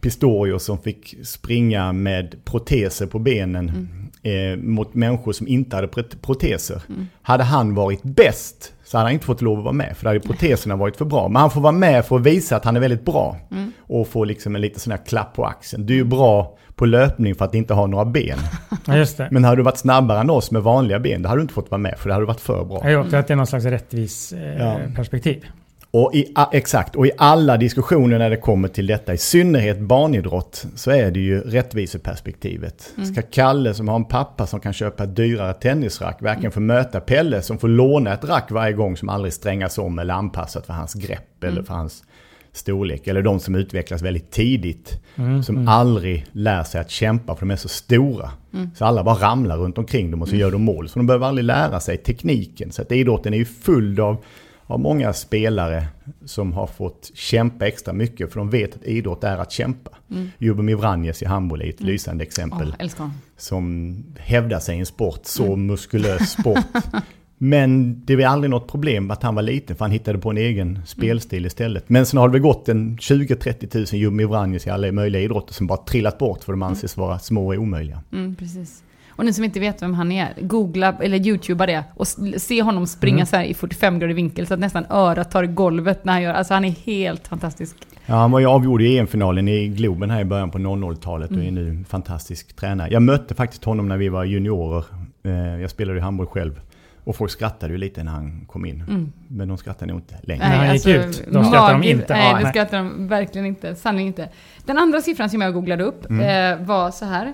Pistorius 0.00 0.64
som 0.64 0.78
fick 0.78 1.14
springa 1.22 1.92
med 1.92 2.44
proteser 2.44 3.06
på 3.06 3.18
benen 3.18 3.88
eh, 4.24 4.56
mot 4.56 4.94
människor 4.94 5.32
som 5.32 5.48
inte 5.48 5.76
hade 5.76 5.88
prot- 5.88 6.22
proteser. 6.22 6.82
Hade 7.22 7.44
han 7.44 7.74
varit 7.74 8.02
bäst 8.02 8.72
så 8.84 8.96
hade 8.98 9.06
han 9.06 9.12
inte 9.12 9.26
fått 9.26 9.42
lov 9.42 9.58
att 9.58 9.64
vara 9.64 9.72
med 9.74 9.96
för 9.96 10.04
då 10.04 10.08
hade 10.10 10.20
proteserna 10.20 10.76
varit 10.76 10.96
för 10.96 11.04
bra. 11.04 11.28
Men 11.28 11.40
han 11.40 11.50
får 11.50 11.60
vara 11.60 11.72
med 11.72 12.04
för 12.04 12.16
att 12.16 12.22
visa 12.22 12.56
att 12.56 12.64
han 12.64 12.76
är 12.76 12.80
väldigt 12.80 13.04
bra. 13.04 13.36
Och 13.78 14.08
få 14.08 14.24
liksom 14.24 14.54
en 14.54 14.60
liten 14.60 14.80
sån 14.80 14.90
här 14.90 15.00
klapp 15.06 15.34
på 15.34 15.44
axeln. 15.46 15.86
Du 15.86 16.00
är 16.00 16.04
bra 16.04 16.56
på 16.74 16.86
löpning 16.86 17.34
för 17.34 17.44
att 17.44 17.54
inte 17.54 17.74
ha 17.74 17.86
några 17.86 18.04
ben. 18.04 18.38
Ja. 18.86 19.26
Men 19.30 19.44
hade 19.44 19.56
du 19.56 19.62
varit 19.62 19.78
snabbare 19.78 20.20
än 20.20 20.30
oss 20.30 20.50
med 20.50 20.62
vanliga 20.62 20.98
ben, 20.98 21.22
då 21.22 21.28
hade 21.28 21.38
du 21.38 21.42
inte 21.42 21.54
fått 21.54 21.70
vara 21.70 21.78
med 21.78 21.98
för 21.98 22.08
det 22.08 22.14
hade 22.14 22.22
du 22.22 22.26
varit 22.26 22.40
för 22.40 22.64
bra. 22.64 22.90
Jag 22.90 23.10
tror 23.10 23.20
att 23.20 23.26
det 23.26 23.34
är 23.34 23.36
någon 23.36 23.46
slags 23.46 23.64
rättvis 23.64 24.32
eh, 24.32 24.56
Ja. 24.58 24.76
perspektiv. 24.96 25.44
Och 25.94 26.14
i, 26.14 26.34
exakt, 26.52 26.96
och 26.96 27.06
i 27.06 27.10
alla 27.18 27.56
diskussioner 27.56 28.18
när 28.18 28.30
det 28.30 28.36
kommer 28.36 28.68
till 28.68 28.86
detta, 28.86 29.14
i 29.14 29.18
synnerhet 29.18 29.80
barnidrott, 29.80 30.66
så 30.74 30.90
är 30.90 31.10
det 31.10 31.20
ju 31.20 31.40
rättviseperspektivet. 31.40 32.94
Ska 33.12 33.22
Kalle 33.22 33.74
som 33.74 33.88
har 33.88 33.96
en 33.96 34.04
pappa 34.04 34.46
som 34.46 34.60
kan 34.60 34.72
köpa 34.72 35.04
ett 35.04 35.16
dyrare 35.16 35.54
tennisrack 35.54 36.22
verkligen 36.22 36.52
få 36.52 36.60
möta 36.60 37.00
Pelle 37.00 37.42
som 37.42 37.58
får 37.58 37.68
låna 37.68 38.12
ett 38.14 38.24
rack 38.24 38.50
varje 38.50 38.72
gång 38.72 38.96
som 38.96 39.08
aldrig 39.08 39.32
strängas 39.32 39.78
om 39.78 39.98
eller 39.98 40.14
anpassat 40.14 40.66
för 40.66 40.72
hans 40.72 40.94
grepp 40.94 41.44
eller 41.44 41.62
för 41.62 41.74
hans 41.74 42.04
storlek. 42.52 43.06
Eller 43.06 43.22
de 43.22 43.40
som 43.40 43.54
utvecklas 43.54 44.02
väldigt 44.02 44.30
tidigt. 44.30 45.00
som 45.44 45.68
aldrig 45.68 46.26
lär 46.32 46.62
sig 46.62 46.80
att 46.80 46.90
kämpa 46.90 47.34
för 47.34 47.46
de 47.46 47.50
är 47.50 47.56
så 47.56 47.68
stora. 47.68 48.30
Så 48.74 48.84
alla 48.84 49.04
bara 49.04 49.30
ramlar 49.30 49.56
runt 49.56 49.78
omkring 49.78 50.10
dem 50.10 50.22
och 50.22 50.28
så 50.28 50.36
gör 50.36 50.50
de 50.50 50.62
mål. 50.62 50.88
Så 50.88 50.98
de 50.98 51.06
behöver 51.06 51.26
aldrig 51.26 51.44
lära 51.44 51.80
sig 51.80 51.96
tekniken. 51.96 52.72
Så 52.72 52.82
att 52.82 52.92
idrotten 52.92 53.34
är 53.34 53.38
ju 53.38 53.44
full 53.44 54.00
av, 54.00 54.24
av 54.66 54.80
många 54.80 55.12
spelare 55.12 55.86
som 56.24 56.52
har 56.52 56.66
fått 56.66 57.10
kämpa 57.14 57.66
extra 57.66 57.92
mycket. 57.92 58.32
För 58.32 58.38
de 58.38 58.50
vet 58.50 58.74
att 58.74 58.84
idrott 58.84 59.24
är 59.24 59.38
att 59.38 59.52
kämpa. 59.52 59.90
Mm. 60.10 60.30
Jubomir 60.38 60.74
Vranjes 60.74 61.22
i 61.22 61.26
handboll 61.26 61.62
är 61.62 61.68
ett 61.68 61.80
lysande 61.80 62.24
exempel 62.24 62.58
honom. 62.60 63.12
som 63.36 63.96
hävdar 64.18 64.60
sig 64.60 64.76
i 64.76 64.78
en 64.78 64.86
sport, 64.86 65.20
så 65.22 65.56
muskulös 65.56 66.30
sport. 66.30 66.58
Men 67.38 68.02
det 68.04 68.16
var 68.16 68.24
aldrig 68.24 68.50
något 68.50 68.68
problem 68.68 69.10
att 69.10 69.22
han 69.22 69.34
var 69.34 69.42
liten 69.42 69.76
för 69.76 69.84
han 69.84 69.92
hittade 69.92 70.18
på 70.18 70.30
en 70.30 70.36
egen 70.36 70.80
spelstil 70.86 71.46
istället. 71.46 71.88
Men 71.88 72.06
sen 72.06 72.18
har 72.18 72.28
det 72.28 72.32
väl 72.32 72.40
gått 72.40 72.68
en 72.68 72.98
20-30 72.98 73.68
tusen 73.68 73.98
Jumi 73.98 74.24
Vranjes 74.24 74.66
i 74.66 74.70
alla 74.70 74.92
möjliga 74.92 75.22
idrotter 75.22 75.54
som 75.54 75.66
bara 75.66 75.78
trillat 75.78 76.18
bort 76.18 76.44
för 76.44 76.52
de 76.52 76.62
anses 76.62 76.96
vara 76.96 77.18
små 77.18 77.48
och 77.48 77.54
omöjliga. 77.54 78.02
Mm, 78.12 78.34
precis. 78.34 78.83
Och 79.16 79.24
ni 79.24 79.32
som 79.32 79.44
inte 79.44 79.60
vet 79.60 79.82
vem 79.82 79.94
han 79.94 80.12
är, 80.12 80.34
googla 80.40 80.96
eller 81.00 81.26
youtuba 81.26 81.66
det 81.66 81.84
och 81.94 82.06
se 82.36 82.62
honom 82.62 82.86
springa 82.86 83.26
så 83.26 83.36
här 83.36 83.44
i 83.44 83.54
45 83.54 83.98
grader 83.98 84.14
vinkel 84.14 84.46
så 84.46 84.54
att 84.54 84.60
nästan 84.60 84.84
örat 84.90 85.30
tar 85.30 85.44
golvet 85.44 86.04
när 86.04 86.12
han 86.12 86.22
gör, 86.22 86.34
alltså 86.34 86.54
han 86.54 86.64
är 86.64 86.70
helt 86.70 87.28
fantastisk. 87.28 87.76
Ja, 88.06 88.14
han 88.14 88.30
var 88.30 88.40
ju 88.40 88.46
avgjord 88.46 88.82
i 88.82 88.98
EM-finalen 88.98 89.48
i 89.48 89.68
Globen 89.68 90.10
här 90.10 90.20
i 90.20 90.24
början 90.24 90.50
på 90.50 90.58
00-talet 90.58 91.30
och 91.30 91.36
är 91.44 91.50
nu 91.50 91.68
en 91.68 91.84
fantastisk 91.84 92.56
tränare. 92.56 92.88
Jag 92.92 93.02
mötte 93.02 93.34
faktiskt 93.34 93.64
honom 93.64 93.88
när 93.88 93.96
vi 93.96 94.08
var 94.08 94.24
juniorer. 94.24 94.84
Eh, 95.24 95.32
Jag 95.60 95.70
spelade 95.70 95.98
ju 95.98 96.02
handboll 96.02 96.26
själv. 96.26 96.60
Och 97.04 97.16
folk 97.16 97.30
skrattade 97.30 97.72
ju 97.72 97.78
lite 97.78 98.02
när 98.04 98.12
han 98.12 98.44
kom 98.46 98.64
in. 98.66 99.12
Men 99.28 99.48
de 99.48 99.58
skrattade 99.58 99.92
nog 99.92 100.00
inte 100.00 100.14
längre. 100.22 100.48
När 100.48 100.56
han 100.66 100.74
gick 100.76 100.86
ut, 100.86 101.24
då 101.32 101.44
skrattar 101.44 101.72
de 101.72 101.82
inte. 101.88 102.12
Nej, 102.14 102.34
det 102.34 102.40
nej. 102.42 102.50
skrattar 102.52 102.76
de 102.78 103.08
verkligen 103.08 103.46
inte. 103.46 103.74
Sannerligen 103.74 104.06
inte. 104.06 104.28
Den 104.66 104.78
andra 104.78 105.00
siffran 105.00 105.30
som 105.30 105.40
jag 105.40 105.54
googlade 105.54 105.84
upp 105.84 106.10
Mm. 106.10 106.60
eh, 106.60 106.66
var 106.66 106.90
så 106.90 107.04
här. 107.04 107.32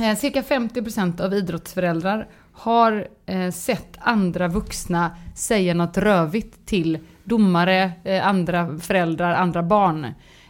Eh, 0.00 0.16
cirka 0.16 0.42
50% 0.42 1.20
av 1.20 1.34
idrottsföräldrar 1.34 2.28
har 2.52 3.08
eh, 3.26 3.50
sett 3.50 3.96
andra 4.00 4.48
vuxna 4.48 5.10
säga 5.34 5.74
något 5.74 5.98
rövigt 5.98 6.66
till 6.66 6.98
domare, 7.24 7.92
eh, 8.04 8.26
andra 8.26 8.78
föräldrar, 8.78 9.34
andra 9.34 9.62
barn. 9.62 10.06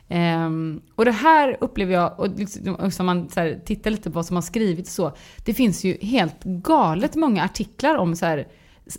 Ehm, 0.09 0.81
och 0.95 1.05
det 1.05 1.11
här 1.13 1.57
upplever 1.61 1.93
jag, 1.95 2.21
och 2.21 2.29
liksom, 2.39 3.07
man 3.07 3.29
så 3.29 3.41
här, 3.41 3.61
tittar 3.65 3.91
lite 3.91 4.11
på 4.11 4.15
vad 4.15 4.27
som 4.27 4.37
har 4.37 4.43
skrivits 4.43 4.95
så, 4.95 5.13
det 5.45 5.55
finns 5.55 5.85
ju 5.85 5.97
helt 6.03 6.45
galet 6.45 7.15
många 7.15 7.45
artiklar 7.45 7.97
om 7.97 8.17
så 8.17 8.27
här, 8.27 8.47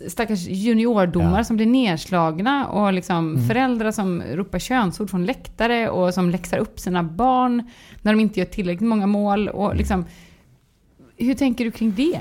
stackars 0.08 0.46
juniordomare 0.48 1.38
Ja. 1.40 1.44
som 1.44 1.56
blir 1.56 1.66
nedslagna 1.66 2.66
och 2.68 2.92
liksom 2.92 3.48
föräldrar 3.48 3.90
som 3.92 4.22
ropar 4.22 4.58
könsord 4.58 5.10
från 5.10 5.26
läktare 5.26 5.88
och 5.90 6.14
som 6.14 6.30
läxar 6.30 6.58
upp 6.58 6.80
sina 6.80 7.02
barn 7.02 7.70
när 8.02 8.12
de 8.12 8.20
inte 8.20 8.40
gör 8.40 8.46
tillräckligt 8.46 8.88
många 8.88 9.06
mål. 9.06 9.48
Och 9.48 9.76
liksom, 9.76 10.04
hur 11.16 11.34
tänker 11.34 11.64
du 11.64 11.70
kring 11.70 11.94
det? 11.96 12.20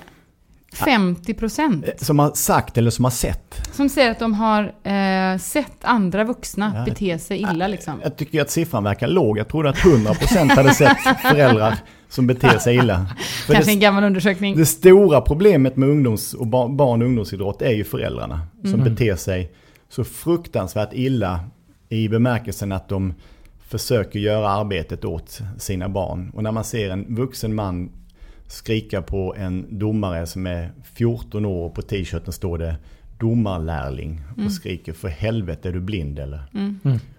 50 0.74 1.34
procent 1.34 1.86
Som 1.98 2.20
har 2.20 2.32
sagt 2.32 2.78
eller 2.78 2.90
som 2.92 3.06
har 3.06 3.12
sett. 3.12 3.70
som 3.72 3.90
säger 3.90 4.12
att 4.12 4.20
de 4.20 4.34
har 4.34 4.64
eh, 4.84 5.38
sett 5.40 5.78
andra 5.82 6.24
vuxna 6.24 6.72
Ja. 6.76 6.86
bete 6.86 7.20
sig 7.20 7.38
illa 7.42 7.68
liksom. 7.68 7.94
Jag 8.04 8.18
tycker 8.18 8.42
att 8.42 8.50
siffran 8.50 8.84
verkar 8.84 9.08
låg. 9.08 9.38
Jag 9.38 9.48
trodde 9.48 9.70
att 9.70 9.76
100% 9.78 10.50
hade 10.56 10.74
sett 10.74 10.98
föräldrar 11.22 11.76
som 12.10 12.28
beter 12.28 12.58
sig 12.58 12.76
illa. 12.76 13.06
För 13.48 13.54
Kanske 13.54 13.72
det, 13.72 13.76
en 13.76 13.80
gammal 13.80 14.04
undersökning. 14.04 14.58
det 14.58 14.66
stora 14.66 15.22
problemet 15.22 15.76
med 15.78 15.90
ungdoms 15.90 16.34
och 16.34 16.48
bar- 16.48 16.70
barn 16.70 17.02
och 17.02 17.08
ungdomsidrott 17.08 17.62
är 17.62 17.72
ju 17.74 17.84
föräldrarna. 17.84 18.40
Som 18.64 18.84
beter 18.84 19.16
sig 19.16 19.52
så 19.90 20.04
fruktansvärt 20.04 20.90
illa 20.94 21.40
i 21.90 22.10
bemärkelsen 22.10 22.72
att 22.72 22.90
de 22.90 23.14
försöker 23.68 24.20
göra 24.20 24.50
arbetet 24.50 25.06
åt 25.06 25.42
sina 25.58 25.90
barn. 25.90 26.32
Och 26.36 26.44
när 26.44 26.52
man 26.52 26.64
ser 26.64 26.90
en 26.90 27.16
vuxen 27.16 27.56
man 27.56 27.90
skrika 28.54 29.02
på 29.02 29.36
en 29.38 29.80
domare 29.80 30.26
som 30.26 30.48
är 30.48 30.72
14 30.94 31.46
år 31.46 31.66
och 31.66 31.76
på 31.76 31.82
t-shirten 31.82 32.34
står 32.34 32.58
det 32.58 32.76
domarlärling 33.20 34.22
och 34.46 34.52
skriker 34.52 34.94
för 34.94 35.08
helvete 35.08 35.70
är 35.70 35.74
du 35.74 35.80
blind 35.80 36.20
eller? 36.20 36.44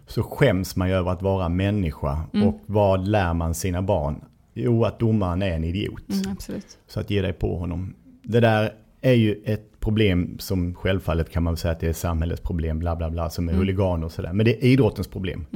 Så 0.06 0.22
skäms 0.22 0.76
man 0.76 0.88
ju 0.88 0.94
över 0.94 1.10
att 1.10 1.22
vara 1.22 1.48
människa 1.48 2.20
och 2.44 2.60
vad 2.66 3.08
lär 3.08 3.34
man 3.34 3.54
sina 3.54 3.82
barn? 3.82 4.24
Jo, 4.54 4.84
att 4.84 4.98
domaren 4.98 5.42
är 5.42 5.50
en 5.50 5.64
idiot. 5.64 6.10
Mm, 6.10 6.32
absolut. 6.32 6.78
Så 6.86 7.00
att 7.00 7.10
ge 7.10 7.22
dig 7.22 7.32
på 7.32 7.58
honom. 7.58 7.94
Det 8.22 8.40
där 8.40 8.72
är 9.00 9.12
ju 9.12 9.42
ett 9.44 9.80
problem 9.80 10.36
som 10.38 10.74
självfallet 10.74 11.30
kan 11.30 11.42
man 11.42 11.56
säga 11.56 11.72
att 11.72 11.80
det 11.80 11.88
är 11.88 11.92
samhällets 11.92 12.40
problem, 12.40 12.78
bla 12.78 12.96
bla 12.96 13.10
bla, 13.10 13.30
som 13.30 13.48
är 13.48 13.52
huliganer 13.52 14.06
och 14.06 14.12
sådär. 14.12 14.32
Men 14.32 14.46
det 14.46 14.64
är 14.64 14.64
idrottens 14.64 15.08
problem. 15.08 15.46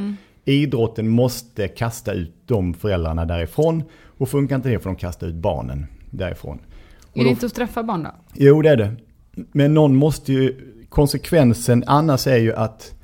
Idrotten 0.45 1.09
måste 1.09 1.69
kasta 1.69 2.13
ut 2.13 2.35
de 2.47 2.75
föräldrarna 2.75 3.25
därifrån 3.25 3.83
och 4.19 4.29
funkar 4.29 4.57
inte 4.57 4.69
det 4.69 4.79
får 4.79 4.91
de 4.91 4.97
kasta 4.97 5.27
ut 5.27 5.35
barnen 5.35 5.87
därifrån. 6.11 6.59
Är 7.15 7.25
det 7.25 7.31
inte 7.31 7.47
att 7.47 7.53
straffa 7.53 7.83
barn 7.83 8.03
då? 8.03 8.11
Jo, 8.35 8.63
det 8.63 8.71
är 8.71 8.77
det. 8.77 8.97
Men 9.53 9.75
någon 9.75 9.97
måste 9.97 10.33
ju, 10.33 10.57
konsekvensen 10.89 11.85
annars 11.87 12.27
är 12.27 12.37
ju 12.37 12.55
att 12.55 12.95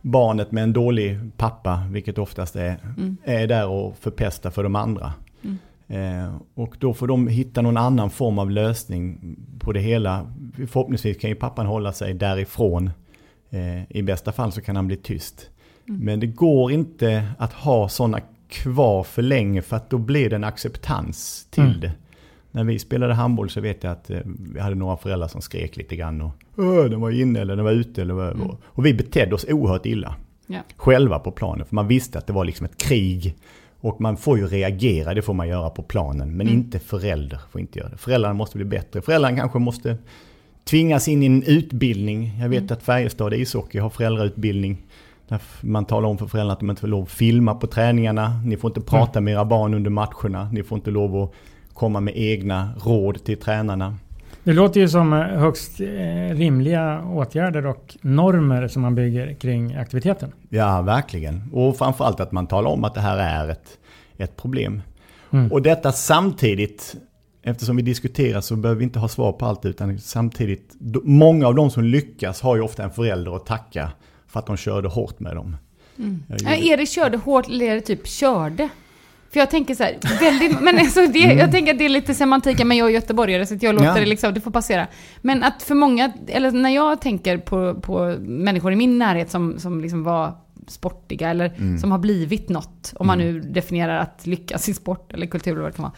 barnet 0.00 0.52
med 0.52 0.62
en 0.62 0.72
dålig 0.72 1.18
pappa, 1.36 1.86
vilket 1.90 2.18
oftast 2.18 2.56
är, 2.56 2.76
är 3.24 3.46
där 3.46 3.68
och 3.68 3.96
förpestar 3.98 4.50
för 4.50 4.62
de 4.62 4.76
andra. 4.76 5.12
Eh, 5.88 6.36
och 6.54 6.76
då 6.78 6.94
får 6.94 7.06
de 7.06 7.28
hitta 7.28 7.62
någon 7.62 7.76
annan 7.76 8.10
form 8.10 8.38
av 8.38 8.50
lösning 8.50 9.36
på 9.58 9.72
det 9.72 9.80
hela. 9.80 10.26
Förhoppningsvis 10.56 11.18
kan 11.18 11.30
ju 11.30 11.36
pappan 11.36 11.66
hålla 11.66 11.92
sig 11.92 12.14
därifrån. 12.14 12.90
Eh, 13.50 13.96
I 13.96 14.02
bästa 14.02 14.32
fall 14.32 14.52
så 14.52 14.60
kan 14.60 14.76
han 14.76 14.86
bli 14.86 14.96
tyst. 14.96 15.50
Men 15.84 16.20
det 16.20 16.26
går 16.26 16.72
inte 16.72 17.28
att 17.38 17.52
ha 17.52 17.88
sådana 17.88 18.20
kvar 18.52 19.02
för 19.02 19.22
länge 19.22 19.62
för 19.62 19.76
att 19.76 19.90
då 19.90 19.98
blir 19.98 20.30
det 20.30 20.36
en 20.36 20.44
acceptans 20.44 21.46
till 21.50 21.62
Mm. 21.62 21.80
det. 21.80 21.92
När 22.50 22.64
vi 22.64 22.78
spelade 22.78 23.14
handboll 23.14 23.50
så 23.50 23.60
vet 23.60 23.84
jag 23.84 23.92
att 23.92 24.10
eh, 24.10 24.18
vi 24.54 24.60
hade 24.60 24.74
några 24.74 24.96
föräldrar 24.96 25.28
som 25.28 25.40
skrek 25.42 25.76
lite 25.76 25.96
grann 25.96 26.20
och 26.20 26.32
den 26.90 27.00
var 27.00 27.10
inne 27.10 27.40
eller 27.40 27.56
den 27.56 27.64
var 27.64 27.72
ute 27.72 28.02
eller 28.02 28.14
vad 28.14 28.56
Och 28.64 28.86
vi 28.86 28.94
betedde 28.94 29.34
oss 29.34 29.46
oerhört 29.48 29.86
illa. 29.86 30.14
Ja. 30.46 30.60
Själva 30.76 31.18
på 31.18 31.30
planen. 31.30 31.66
För 31.66 31.74
man 31.74 31.88
visste 31.88 32.18
att 32.18 32.26
det 32.26 32.32
var 32.32 32.44
liksom 32.44 32.66
ett 32.66 32.76
krig. 32.82 33.36
Och 33.80 34.00
man 34.00 34.16
får 34.16 34.38
ju 34.38 34.46
reagera, 34.46 35.14
det 35.14 35.22
får 35.22 35.34
man 35.34 35.48
göra 35.48 35.70
på 35.70 35.82
planen. 35.82 36.36
Men 36.36 36.48
inte 36.48 36.78
förälder 36.78 37.40
får 37.50 37.60
inte 37.60 37.78
göra 37.78 37.88
det. 37.88 37.96
Föräldrarna 37.96 38.34
måste 38.34 38.56
bli 38.56 38.64
bättre. 38.64 39.02
Föräldrarna 39.02 39.36
kanske 39.36 39.58
måste 39.58 39.96
tvingas 40.64 41.08
in 41.08 41.22
i 41.22 41.26
en 41.26 41.42
utbildning. 41.42 42.38
Jag 42.40 42.48
vet 42.48 42.70
att 42.70 42.82
Färjestad 42.82 43.34
ishockey 43.34 43.78
har 43.78 43.90
föräldrautbildning. 43.90 44.78
Man 45.60 45.84
talar 45.84 46.08
om 46.08 46.18
för 46.18 46.26
föräldrarna 46.26 46.52
att 46.52 46.60
de 46.60 46.70
inte 46.70 46.80
får 46.80 46.88
lov 46.88 47.02
att 47.02 47.10
filma 47.10 47.54
på 47.54 47.66
träningarna. 47.66 48.40
Ni 48.44 48.56
får 48.56 48.70
inte 48.70 48.80
prata 48.80 49.20
med 49.20 49.34
era 49.34 49.44
barn 49.44 49.74
under 49.74 49.90
matcherna. 49.90 50.48
Ni 50.52 50.62
får 50.62 50.78
inte 50.78 50.90
lov 50.90 51.16
att 51.16 51.32
komma 51.72 52.00
med 52.00 52.14
egna 52.16 52.70
råd 52.84 53.24
till 53.24 53.40
tränarna. 53.40 53.96
Det 54.44 54.52
låter 54.52 54.80
ju 54.80 54.88
som 54.88 55.12
eh, 55.12 55.18
högst 55.18 55.80
eh, 55.80 55.86
rimliga 56.34 57.04
åtgärder 57.04 57.66
och 57.66 57.96
normer 58.00 58.68
som 58.68 58.82
man 58.82 58.94
bygger 58.94 59.34
kring 59.34 59.74
aktiviteten. 59.74 60.32
Ja, 60.48 60.82
verkligen. 60.82 61.50
Och 61.52 61.76
framförallt 61.76 62.20
att 62.20 62.32
man 62.32 62.46
talar 62.46 62.70
om 62.70 62.84
att 62.84 62.94
det 62.94 63.00
här 63.00 63.18
är 63.18 63.48
ett, 63.48 63.78
ett 64.16 64.36
problem. 64.36 64.82
Mm. 65.30 65.52
Och 65.52 65.62
detta 65.62 65.92
samtidigt, 65.92 66.96
eftersom 67.42 67.76
vi 67.76 67.82
diskuterar 67.82 68.40
så 68.40 68.56
behöver 68.56 68.78
vi 68.78 68.84
inte 68.84 68.98
ha 68.98 69.08
svar 69.08 69.32
på 69.32 69.46
allt, 69.46 69.64
utan 69.64 69.98
samtidigt, 69.98 70.74
många 71.04 71.46
av 71.46 71.54
de 71.54 71.70
som 71.70 71.84
lyckas 71.84 72.40
har 72.40 72.56
ju 72.56 72.62
ofta 72.62 72.84
en 72.84 72.90
förälder 72.90 73.36
att 73.36 73.46
tacka 73.46 73.90
för 74.32 74.38
att 74.40 74.46
de 74.46 74.56
körde 74.56 74.88
hårt 74.88 75.20
med 75.20 75.36
dem. 75.36 75.56
Jag 76.46 76.62
Ja, 76.62 76.76
det 76.76 76.86
körde 76.86 77.16
hårt 77.16 77.46
eller 77.48 77.66
är 77.66 77.74
det 77.74 77.80
typ 77.80 78.06
körde? 78.08 78.68
För 79.32 79.40
jag 79.40 79.50
tänker 79.50 79.74
så 79.74 79.82
här, 79.82 79.98
väldigt, 80.20 80.60
men 80.60 80.78
alltså 80.78 81.06
det, 81.06 81.18
jag 81.18 81.50
tänker 81.52 81.72
att 81.72 81.78
det 81.78 81.84
är 81.84 81.88
lite 81.88 82.14
semantik, 82.14 82.64
men 82.64 82.76
jag 82.76 82.88
är 82.88 82.92
göteborgare 82.92 83.46
så 83.46 83.54
jag 83.60 83.74
låter 83.74 83.84
Mm. 83.86 83.96
Ja. 83.96 84.00
det 84.00 84.06
liksom, 84.06 84.34
det 84.34 84.40
får 84.40 84.50
passera. 84.50 84.86
Men 85.20 85.42
att 85.42 85.62
för 85.62 85.74
många, 85.74 86.12
eller 86.26 86.50
när 86.50 86.70
jag 86.70 87.00
tänker 87.00 87.38
på, 87.38 87.74
på 87.74 88.16
människor 88.20 88.72
i 88.72 88.76
min 88.76 88.98
närhet 88.98 89.30
som, 89.30 89.58
som 89.58 89.80
liksom 89.80 90.04
var 90.04 90.32
sportiga 90.66 91.30
eller 91.30 91.46
Mm. 91.58 91.78
som 91.78 91.90
har 91.90 91.98
blivit 91.98 92.48
något, 92.48 92.92
om 92.96 93.06
man 93.06 93.18
nu 93.18 93.40
definierar 93.40 93.98
att 93.98 94.26
lyckas 94.26 94.68
i 94.68 94.74
sport 94.74 95.12
eller 95.12 95.26
kultur 95.26 95.52
eller 95.52 95.62
vad 95.62 95.72
det 95.72 95.76
kan 95.76 95.82
vara. 95.82 95.92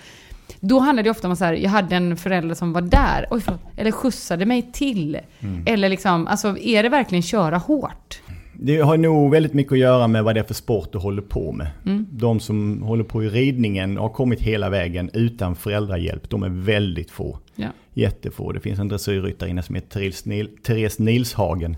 Då 0.61 0.79
handlar 0.79 1.03
det 1.03 1.11
ofta 1.11 1.29
om 1.29 1.33
att 1.33 1.41
jag 1.41 1.71
hade 1.71 1.97
en 1.97 2.17
förälder 2.17 2.55
som 2.55 2.73
var 2.73 2.81
där, 2.81 3.27
oj 3.31 3.41
förlåt, 3.41 3.61
eller 3.77 3.91
skjutsade 3.91 4.47
mig 4.47 4.71
till. 4.73 5.19
Mm. 5.41 5.63
Eller 5.67 5.89
liksom, 5.89 6.27
alltså 6.27 6.59
är 6.59 6.83
det 6.83 6.89
verkligen 6.89 7.23
köra 7.23 7.59
hårt? 7.59 8.21
Det 8.59 8.81
har 8.81 8.97
nog 8.97 9.31
väldigt 9.31 9.53
mycket 9.53 9.73
att 9.73 9.79
göra 9.79 10.07
med 10.09 10.25
vad 10.25 10.35
det 10.35 10.41
är 10.41 10.45
för 10.45 10.55
sport 10.55 10.93
du 10.93 10.99
håller 10.99 11.23
på 11.23 11.53
med. 11.53 11.71
Mm. 11.87 12.07
De 12.11 12.41
som 12.41 12.83
håller 12.83 13.05
på 13.05 13.25
i 13.25 13.29
ridningen 13.29 13.97
har 13.97 14.09
kommit 14.09 14.41
hela 14.41 14.71
vägen 14.71 15.11
utan 15.13 15.57
föräldrahjälp. 15.57 16.31
De 16.31 16.43
är 16.43 16.49
väldigt 16.49 17.11
få. 17.11 17.39
Ja. 17.57 17.69
Jättefå. 17.95 18.53
Det 18.53 18.61
finns 18.61 18.79
en 18.79 18.89
dressyrryttarinna 18.89 19.63
som 19.63 19.75
heter 19.75 19.89
Therese, 19.89 20.25
Nil, 20.25 20.49
Therese 20.63 20.99
Nilshagen. 20.99 21.77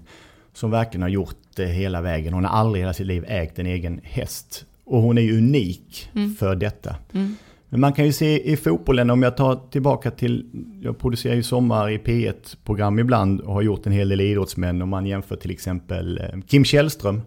Som 0.52 0.70
verkligen 0.70 1.02
har 1.02 1.08
gjort 1.08 1.36
det 1.56 1.66
hela 1.66 2.00
vägen. 2.00 2.34
Hon 2.34 2.44
har 2.44 2.58
aldrig 2.58 2.80
i 2.80 2.82
hela 2.82 2.94
sitt 2.94 3.06
liv 3.06 3.24
ägt 3.28 3.58
en 3.58 3.66
egen 3.66 4.00
häst. 4.02 4.64
Och 4.84 5.02
hon 5.02 5.18
är 5.18 5.22
ju 5.22 5.38
unik 5.38 6.10
för 6.38 6.56
detta. 6.56 6.96
Men 7.76 7.80
man 7.80 7.92
kan 7.92 8.04
ju 8.04 8.12
se 8.12 8.52
i 8.52 8.56
fotbollen, 8.56 9.10
om 9.10 9.22
jag 9.22 9.36
tar 9.36 9.60
tillbaka 9.70 10.10
till, 10.10 10.46
jag 10.82 10.98
producerar 10.98 11.34
ju 11.34 11.42
sommar 11.42 11.90
i 11.90 11.98
P1-program 11.98 12.98
ibland 12.98 13.40
och 13.40 13.54
har 13.54 13.62
gjort 13.62 13.86
en 13.86 13.92
hel 13.92 14.08
del 14.08 14.20
idrottsmän. 14.20 14.82
Om 14.82 14.88
man 14.88 15.06
jämför 15.06 15.36
till 15.36 15.50
exempel 15.50 16.18
eh, 16.18 16.40
Kim 16.46 16.64
Källström. 16.64 17.22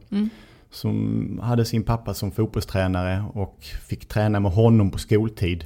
Som 0.71 1.39
hade 1.43 1.65
sin 1.65 1.83
pappa 1.83 2.13
som 2.13 2.31
fotbollstränare 2.31 3.23
och 3.33 3.57
fick 3.89 4.07
träna 4.07 4.39
med 4.39 4.51
honom 4.51 4.91
på 4.91 4.97
skoltid. 4.97 5.65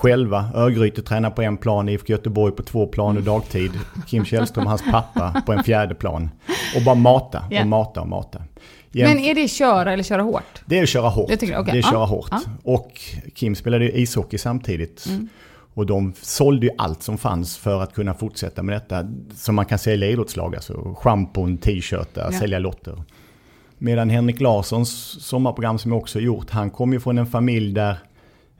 Själva, 0.00 0.50
Örgryte 0.54 1.02
tränar 1.02 1.30
på 1.30 1.42
en 1.42 1.56
plan, 1.56 1.88
IFK 1.88 2.12
Göteborg 2.12 2.52
på 2.54 2.62
två 2.62 2.86
planer 2.86 3.20
dagtid. 3.20 3.70
Kim 4.06 4.24
Källström 4.24 4.64
och 4.64 4.70
hans 4.70 4.84
pappa 4.90 5.42
på 5.46 5.52
en 5.52 5.64
fjärde 5.64 5.94
plan. 5.94 6.30
Och 6.76 6.82
bara 6.84 6.94
mata 6.94 7.44
Ja. 7.50 7.60
och 7.60 7.66
mata 7.66 8.00
och 8.00 8.08
mata. 8.08 8.42
Men 8.92 9.18
är 9.18 9.34
det 9.34 9.48
köra 9.48 9.92
eller 9.92 10.02
köra 10.02 10.22
hårt? 10.22 10.62
det 10.66 10.78
är 10.78 10.82
att 10.82 10.88
köra 10.88 11.08
hårt. 11.08 11.28
Tycker 11.30 11.52
jag, 11.52 11.60
okej. 11.60 11.72
Det 11.72 11.78
är 11.78 11.82
att 11.82 11.90
köra 11.90 12.00
Ja, 12.00 12.04
hårt. 12.06 12.28
ja. 12.30 12.40
Och 12.62 13.00
Kim 13.34 13.54
spelade 13.54 13.84
ju 13.84 13.92
ishockey 13.92 14.38
samtidigt. 14.38 15.06
Mm. 15.08 15.28
Och 15.74 15.86
de 15.86 16.12
sålde 16.22 16.66
ju 16.66 16.72
allt 16.78 17.02
som 17.02 17.18
fanns 17.18 17.56
för 17.56 17.82
att 17.82 17.92
kunna 17.94 18.14
fortsätta 18.14 18.62
med 18.62 18.76
detta. 18.76 19.08
Som 19.34 19.54
man 19.54 19.64
kan 19.64 19.78
sälja 19.78 20.08
i 20.08 20.12
idrottslag. 20.12 20.54
Alltså 20.54 20.94
schampon, 20.98 21.58
t-shirtar, 21.58 22.28
Ja. 22.32 22.38
sälja 22.38 22.58
lotter. 22.58 23.02
Medan 23.78 24.10
Henrik 24.10 24.40
Larssons 24.40 24.90
sommarprogram 25.24 25.78
som 25.78 25.92
jag 25.92 25.98
också 26.00 26.20
gjort. 26.20 26.50
Han 26.50 26.70
kom 26.70 26.92
ju 26.92 27.00
från 27.00 27.18
en 27.18 27.26
familj 27.26 27.72
där 27.72 27.96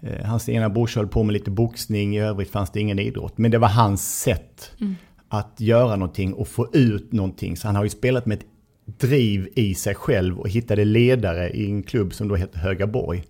eh, 0.01 0.25
hans 0.27 0.49
ena 0.49 0.69
brorsa 0.69 1.01
höll 1.01 1.09
på 1.09 1.23
med 1.23 1.33
lite 1.33 1.51
boxning. 1.51 2.17
I 2.17 2.21
övrigt 2.21 2.51
fanns 2.51 2.71
det 2.71 2.81
ingen 2.81 2.99
idrott. 2.99 3.39
Men 3.39 3.51
det 3.51 3.59
var 3.59 3.69
hans 3.69 4.21
sätt 4.21 4.71
Mm. 4.81 4.97
att 5.29 5.55
göra 5.61 5.97
någonting 5.97 6.33
och 6.35 6.49
få 6.49 6.69
ut 6.73 7.13
någonting. 7.13 7.57
Så 7.57 7.69
han 7.69 7.77
har 7.77 7.85
ju 7.85 7.91
spelat 7.91 8.27
med 8.27 8.39
ett 8.39 8.45
driv 8.99 9.49
i 9.55 9.75
sig 9.75 9.95
själv 9.95 10.39
och 10.39 10.49
hittade 10.49 10.85
ledare 10.85 11.51
i 11.51 11.71
en 11.71 11.83
klubb 11.83 12.15
som 12.15 12.29
då 12.29 12.37
heter 12.37 12.59
Högaborg. 12.59 13.25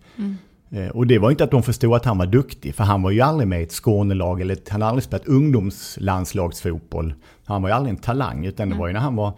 Eh, 0.70 0.88
Och 0.88 1.06
det 1.06 1.18
var 1.18 1.30
inte 1.30 1.44
att 1.44 1.50
de 1.50 1.62
förstod 1.62 1.94
att 1.94 2.04
han 2.04 2.18
var 2.18 2.26
duktig, 2.26 2.74
för 2.74 2.84
han 2.84 3.02
var 3.02 3.10
ju 3.10 3.20
aldrig 3.20 3.48
med 3.48 3.60
i 3.60 3.62
ett 3.62 3.72
Skånelag 3.72 4.40
eller 4.40 4.56
han 4.68 4.82
hade 4.82 4.90
aldrig 4.90 5.04
spelat 5.04 5.26
ungdomslandslagsfotboll. 5.26 7.14
Han 7.44 7.62
var 7.62 7.68
ju 7.68 7.74
aldrig 7.74 7.94
en 7.94 8.00
talang, 8.02 8.46
utan 8.46 8.68
det 8.70 8.76
var 8.76 8.86
ju 8.86 8.92
när 8.92 9.00
han 9.00 9.16
var 9.16 9.32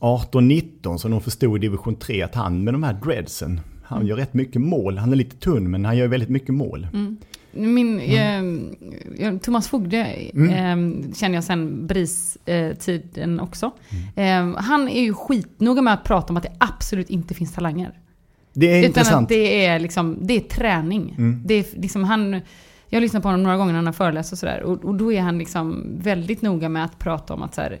18-19 0.00 0.96
som 0.98 1.10
de 1.10 1.20
förstod 1.20 1.56
i 1.56 1.60
division 1.60 1.96
3 1.96 2.22
att 2.22 2.34
han 2.34 2.64
med 2.64 2.74
de 2.74 2.82
här 2.82 2.92
dreadsen, 3.04 3.60
han 3.82 4.06
gör 4.06 4.16
rätt 4.16 4.34
mycket 4.34 4.60
mål. 4.62 4.98
Han 4.98 5.12
är 5.12 5.16
lite 5.16 5.36
tunn 5.36 5.70
men 5.70 5.84
han 5.84 5.96
gör 5.96 6.08
väldigt 6.08 6.28
mycket 6.28 6.54
mål. 6.54 6.86
Min, 7.52 8.00
eh, 8.00 9.38
Thomas 9.38 9.68
Fogde 9.68 9.98
eh, 9.98 10.76
känner 11.14 11.34
jag 11.34 11.44
sen 11.44 11.86
BRIS-tiden 11.86 13.40
också. 13.40 13.70
Eh, 14.16 14.56
han 14.56 14.88
är 14.88 15.02
ju 15.02 15.14
skitnoga 15.14 15.82
med 15.82 15.94
att 15.94 16.04
prata 16.04 16.32
om 16.32 16.36
att 16.36 16.42
det 16.42 16.52
absolut 16.58 17.10
inte 17.10 17.34
finns 17.34 17.52
talanger. 17.52 17.98
Det 18.52 18.66
är 18.66 18.78
Utan 18.78 18.88
intressant. 18.88 19.22
att 19.22 19.28
det 19.28 19.66
är, 19.66 19.78
liksom, 19.78 20.18
det 20.20 20.34
är 20.34 20.40
träning. 20.40 21.14
Det 21.44 21.54
är 21.54 21.80
liksom 21.80 22.04
han, 22.04 22.32
jag 22.88 22.96
har 22.96 23.00
lyssnat 23.00 23.22
på 23.22 23.28
honom 23.28 23.42
några 23.42 23.56
gånger 23.56 23.72
när 23.72 23.78
han 23.78 23.86
har 23.86 23.92
föreläst 23.92 24.32
och 24.32 24.38
sådär. 24.38 24.62
Och, 24.62 24.84
och 24.84 24.94
då 24.94 25.12
är 25.12 25.20
han 25.20 25.38
liksom 25.38 25.84
väldigt 25.98 26.42
noga 26.42 26.68
med 26.68 26.84
att 26.84 26.98
prata 26.98 27.34
om 27.34 27.42
att 27.42 27.54
så 27.54 27.60
här, 27.60 27.78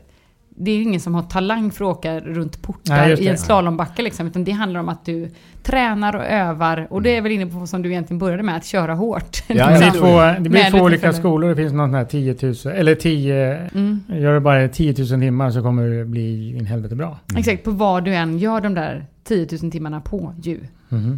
det 0.64 0.70
är 0.70 0.82
ingen 0.82 1.00
som 1.00 1.14
har 1.14 1.22
talang 1.22 1.70
för 1.70 1.84
att 1.90 1.96
åka 1.96 2.20
runt 2.20 2.62
portar 2.62 2.96
Nej, 2.96 3.20
i 3.24 3.28
en 3.28 3.38
slalombacke 3.38 4.02
liksom. 4.02 4.26
Utan 4.26 4.44
det 4.44 4.52
handlar 4.52 4.80
om 4.80 4.88
att 4.88 5.04
du 5.04 5.30
tränar 5.62 6.16
och 6.16 6.24
övar. 6.24 6.86
Och 6.90 7.02
det 7.02 7.16
är 7.16 7.20
väl 7.22 7.32
inne 7.32 7.46
på 7.46 7.66
som 7.66 7.82
du 7.82 7.90
egentligen 7.90 8.18
började 8.18 8.42
med, 8.42 8.56
att 8.56 8.64
köra 8.64 8.94
hårt. 8.94 9.42
Ja, 9.46 9.70
Det 9.70 9.78
blir 9.78 9.90
två, 9.90 10.42
det 10.42 10.48
blir 10.50 10.62
Med 10.62 10.70
två 10.72 10.78
olika 10.78 11.12
skolor. 11.12 11.48
Det 11.48 11.56
finns 11.56 11.72
någon 11.72 11.88
sån 11.88 11.94
här 11.94 12.04
10 12.04 12.36
000, 12.42 12.54
eller 12.76 12.94
10, 12.94 13.68
Mm. 13.74 14.00
gör 14.08 14.34
du 14.34 14.40
bara 14.40 14.68
10 14.68 14.94
000 14.98 15.20
timmar 15.20 15.50
så 15.50 15.62
kommer 15.62 15.88
det 15.88 16.04
bli 16.04 16.56
in 16.56 16.66
helvete 16.66 16.94
bra. 16.96 17.18
Exakt, 17.36 17.64
på 17.64 17.70
vad 17.70 18.04
du 18.04 18.14
än 18.14 18.38
gör 18.38 18.60
de 18.60 18.74
där 18.74 19.06
10 19.24 19.48
000 19.62 19.70
timmarna 19.72 20.00
på 20.00 20.34
ju. 20.42 20.60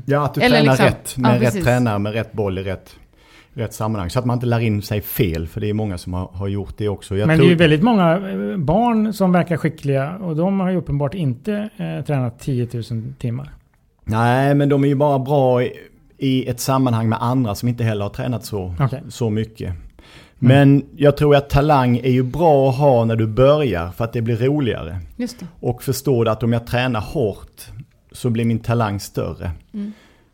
Ja, 0.06 0.24
att 0.24 0.34
du 0.34 0.40
Eller 0.40 0.56
tränar 0.56 0.72
liksom- 0.72 0.86
rätt 0.86 1.16
med 1.16 1.36
ja, 1.42 1.46
rätt 1.46 1.64
tränare, 1.64 1.98
med 1.98 2.12
rätt 2.12 2.32
boll 2.32 2.58
i 2.58 2.62
rätt, 2.62 2.96
rätt 3.54 3.74
sammanhang. 3.74 4.10
Så 4.10 4.18
att 4.18 4.24
man 4.24 4.34
inte 4.36 4.46
lär 4.46 4.60
in 4.60 4.82
sig 4.82 5.00
fel, 5.00 5.46
för 5.46 5.60
det 5.60 5.70
är 5.70 5.74
många 5.74 5.98
som 5.98 6.12
har, 6.14 6.28
har 6.32 6.48
gjort 6.48 6.74
det 6.76 6.88
också. 6.88 7.16
Jag 7.16 7.26
Men 7.26 7.36
tror, 7.36 7.46
det 7.46 7.48
är 7.48 7.50
ju 7.50 7.56
väldigt 7.56 7.82
många 7.82 8.30
eh, 8.30 8.56
barn 8.56 9.12
som 9.12 9.32
verkar 9.32 9.56
skickliga 9.56 10.16
och 10.16 10.36
de 10.36 10.60
har 10.60 10.70
ju 10.70 10.76
uppenbart 10.76 11.14
inte 11.14 11.68
eh, 11.76 12.04
tränat 12.04 12.38
10 12.40 12.68
000 12.90 13.14
timmar. 13.18 13.50
Nej, 14.04 14.54
men 14.54 14.68
de 14.68 14.84
är 14.84 14.88
ju 14.88 14.94
bara 14.94 15.18
bra 15.18 15.62
i, 15.62 15.72
i 16.18 16.48
ett 16.48 16.60
sammanhang 16.60 17.08
med 17.08 17.22
andra 17.22 17.54
som 17.54 17.68
inte 17.68 17.84
heller 17.84 18.02
har 18.02 18.10
tränat 18.10 18.44
så, 18.44 18.74
Okej. 18.80 19.02
så 19.08 19.30
mycket. 19.30 19.74
Men 20.38 20.84
jag 20.96 21.16
tror 21.16 21.36
att 21.36 21.50
talang 21.50 21.96
är 21.96 22.10
ju 22.10 22.22
bra 22.22 22.68
att 22.68 22.76
ha 22.76 23.04
när 23.04 23.16
du 23.16 23.26
börjar 23.26 23.90
för 23.90 24.04
att 24.04 24.12
det 24.12 24.22
blir 24.22 24.36
roligare. 24.36 24.98
Just 25.16 25.40
det. 25.40 25.46
Och 25.60 25.82
förstå 25.82 26.28
att 26.28 26.42
om 26.42 26.52
jag 26.52 26.66
tränar 26.66 27.00
hårt 27.00 27.62
så 28.12 28.30
blir 28.30 28.44
min 28.44 28.58
talang 28.58 29.00
större. 29.00 29.50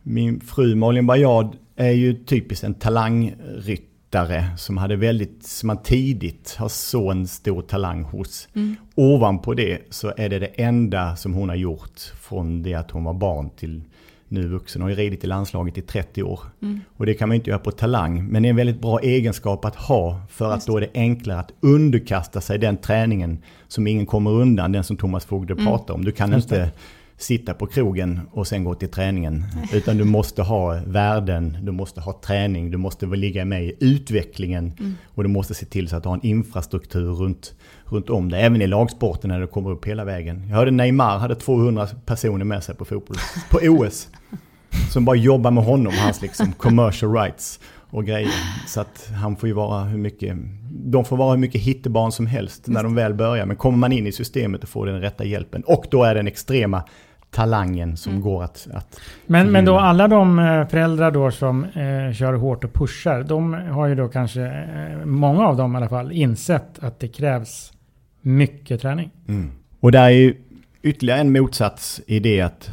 Min 0.02 0.40
fru 0.40 0.74
Malin 0.74 1.06
Bajard 1.06 1.56
är 1.80 1.92
ju 1.92 2.24
typiskt 2.24 2.64
en 2.64 2.74
talangryttare 2.74 4.44
som 4.56 4.76
hade 4.76 4.96
väldigt, 4.96 5.46
som 5.46 5.66
man 5.66 5.82
tidigt 5.82 6.56
har 6.58 6.68
så 6.68 7.10
en 7.10 7.26
stor 7.26 7.62
talang 7.62 8.02
hos. 8.02 8.48
Ovanpå 8.94 9.54
det 9.54 9.78
så 9.90 10.12
är 10.16 10.28
det 10.28 10.38
det 10.38 10.46
enda 10.46 11.16
som 11.16 11.34
hon 11.34 11.48
har 11.48 11.56
gjort 11.56 12.00
från 12.20 12.62
det 12.62 12.74
att 12.74 12.90
hon 12.90 13.04
var 13.04 13.14
barn 13.14 13.50
till 13.50 13.82
nu 14.28 14.48
vuxen. 14.48 14.82
Hon 14.82 14.90
har 14.90 14.96
ju 14.98 15.04
ridit 15.04 15.24
i 15.24 15.26
landslaget 15.26 15.78
i 15.78 15.82
30 15.82 16.22
år. 16.22 16.40
Och 16.96 17.06
det 17.06 17.14
kan 17.14 17.28
man 17.28 17.34
inte 17.34 17.50
göra 17.50 17.60
på 17.60 17.70
talang. 17.70 18.26
Men 18.26 18.42
det 18.42 18.48
är 18.48 18.50
en 18.50 18.56
väldigt 18.56 18.80
bra 18.80 19.00
egenskap 19.00 19.64
att 19.64 19.76
ha 19.76 20.20
för 20.30 20.52
att 20.52 20.66
då 20.66 20.76
är 20.76 20.80
det 20.80 20.90
enklare 20.94 21.40
att 21.40 21.52
underkasta 21.60 22.40
sig 22.40 22.58
den 22.58 22.76
träningen 22.76 23.42
som 23.68 23.86
ingen 23.86 24.06
kommer 24.06 24.30
undan, 24.30 24.72
den 24.72 24.84
som 24.84 24.96
Thomas 24.96 25.24
Fogde 25.24 25.56
pratar 25.56 25.94
om. 25.94 26.04
Du 26.04 26.12
kan 26.12 26.34
inte 26.34 26.72
sitta 27.22 27.54
på 27.54 27.66
krogen 27.66 28.20
och 28.32 28.46
sen 28.46 28.64
gå 28.64 28.74
till 28.74 28.90
träningen. 28.90 29.44
Utan 29.72 29.96
du 29.96 30.04
måste 30.04 30.42
ha 30.42 30.80
värden, 30.86 31.58
du 31.62 31.72
måste 31.72 32.00
ha 32.00 32.20
träning, 32.24 32.70
du 32.70 32.76
måste 32.76 33.06
ligga 33.06 33.44
med 33.44 33.64
i 33.64 33.76
utvecklingen. 33.80 34.72
Och 35.14 35.22
du 35.22 35.28
måste 35.28 35.54
se 35.54 35.66
till 35.66 35.88
så 35.88 35.96
att 35.96 36.02
du 36.02 36.08
har 36.08 36.16
en 36.16 36.26
infrastruktur 36.26 37.12
runt, 37.12 37.54
runt 37.84 38.10
om 38.10 38.30
det. 38.30 38.38
Även 38.38 38.62
i 38.62 38.66
lagsporten 38.66 39.28
när 39.30 39.40
du 39.40 39.46
kommer 39.46 39.70
upp 39.70 39.84
hela 39.84 40.04
vägen. 40.04 40.48
Jag 40.48 40.56
hörde 40.56 40.70
Neymar 40.70 41.18
hade 41.18 41.34
200 41.34 41.88
personer 42.06 42.44
med 42.44 42.64
sig 42.64 42.74
på 42.74 42.84
fotboll, 42.84 43.16
på 43.50 43.58
OS. 43.62 44.08
Som 44.92 45.04
bara 45.04 45.16
jobbar 45.16 45.50
med 45.50 45.64
honom, 45.64 45.92
hans 45.92 46.22
liksom 46.22 46.52
commercial 46.52 47.12
rights 47.12 47.60
och 47.90 48.04
grejer. 48.04 48.30
Så 48.66 48.80
att 48.80 49.10
han 49.20 49.36
får 49.36 49.48
ju 49.48 49.52
vara 49.52 49.84
hur 49.84 49.98
mycket, 49.98 50.36
de 50.70 51.04
får 51.04 51.16
vara 51.16 51.30
hur 51.30 51.38
mycket 51.38 51.60
hittebarn 51.60 52.12
som 52.12 52.26
helst 52.26 52.66
när 52.66 52.82
de 52.82 52.94
väl 52.94 53.14
börjar. 53.14 53.46
Men 53.46 53.56
kommer 53.56 53.78
man 53.78 53.92
in 53.92 54.06
i 54.06 54.12
systemet 54.12 54.62
och 54.62 54.68
får 54.68 54.86
den 54.86 55.00
rätta 55.00 55.24
hjälpen. 55.24 55.62
Och 55.62 55.84
då 55.90 56.04
är 56.04 56.14
den 56.14 56.26
extrema 56.26 56.82
talangen 57.30 57.96
som 57.96 58.20
går 58.20 58.42
att, 58.42 58.68
att 58.72 59.00
Men, 59.26 59.52
men 59.52 59.64
då 59.64 59.78
alla 59.78 60.08
de 60.08 60.38
eh, 60.38 60.68
föräldrar 60.68 61.10
då 61.10 61.30
som 61.30 61.64
eh, 61.64 62.12
kör 62.12 62.32
hårt 62.32 62.64
och 62.64 62.72
pushar, 62.72 63.22
de 63.22 63.52
har 63.52 63.86
ju 63.86 63.94
då 63.94 64.08
kanske, 64.08 64.42
eh, 64.42 65.06
många 65.06 65.46
av 65.46 65.56
dem 65.56 65.74
i 65.74 65.76
alla 65.76 65.88
fall, 65.88 66.12
insett 66.12 66.78
att 66.78 67.00
det 67.00 67.08
krävs 67.08 67.72
mycket 68.20 68.80
träning. 68.80 69.10
Och 69.80 69.92
där 69.92 70.04
är 70.04 70.08
ju 70.08 70.34
ytterligare 70.82 71.20
en 71.20 71.32
motsats 71.32 72.00
i 72.06 72.20
det 72.20 72.40
att 72.40 72.70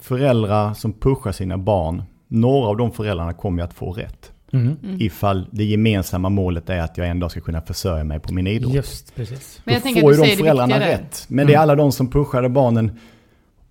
föräldrar 0.00 0.74
som 0.74 0.92
pushar 0.92 1.32
sina 1.32 1.58
barn, 1.58 2.02
några 2.28 2.68
av 2.68 2.76
de 2.76 2.92
föräldrarna 2.92 3.32
kommer 3.32 3.62
ju 3.62 3.64
att 3.64 3.74
få 3.74 3.92
rätt. 3.92 4.32
Mm. 4.52 4.76
Ifall 4.98 5.46
det 5.50 5.64
gemensamma 5.64 6.28
målet 6.28 6.70
är 6.70 6.80
att 6.80 6.98
jag 6.98 7.08
en 7.08 7.20
dag 7.20 7.30
ska 7.30 7.40
kunna 7.40 7.60
försörja 7.60 8.04
mig 8.04 8.20
på 8.20 8.34
min 8.34 8.46
idrott. 8.46 8.74
Just 8.74 9.14
precis. 9.14 9.60
Men 9.64 9.74
jag 9.74 9.82
Då 9.82 9.84
tänker 9.84 10.00
får 10.00 10.12
ju 10.12 10.22
de 10.22 10.36
föräldrarna 10.36 10.80
rätt. 10.80 11.24
Men 11.28 11.46
det 11.46 11.54
är 11.54 11.58
alla 11.58 11.74
de 11.74 11.92
som 11.92 12.10
pushade 12.10 12.48
barnen 12.48 12.98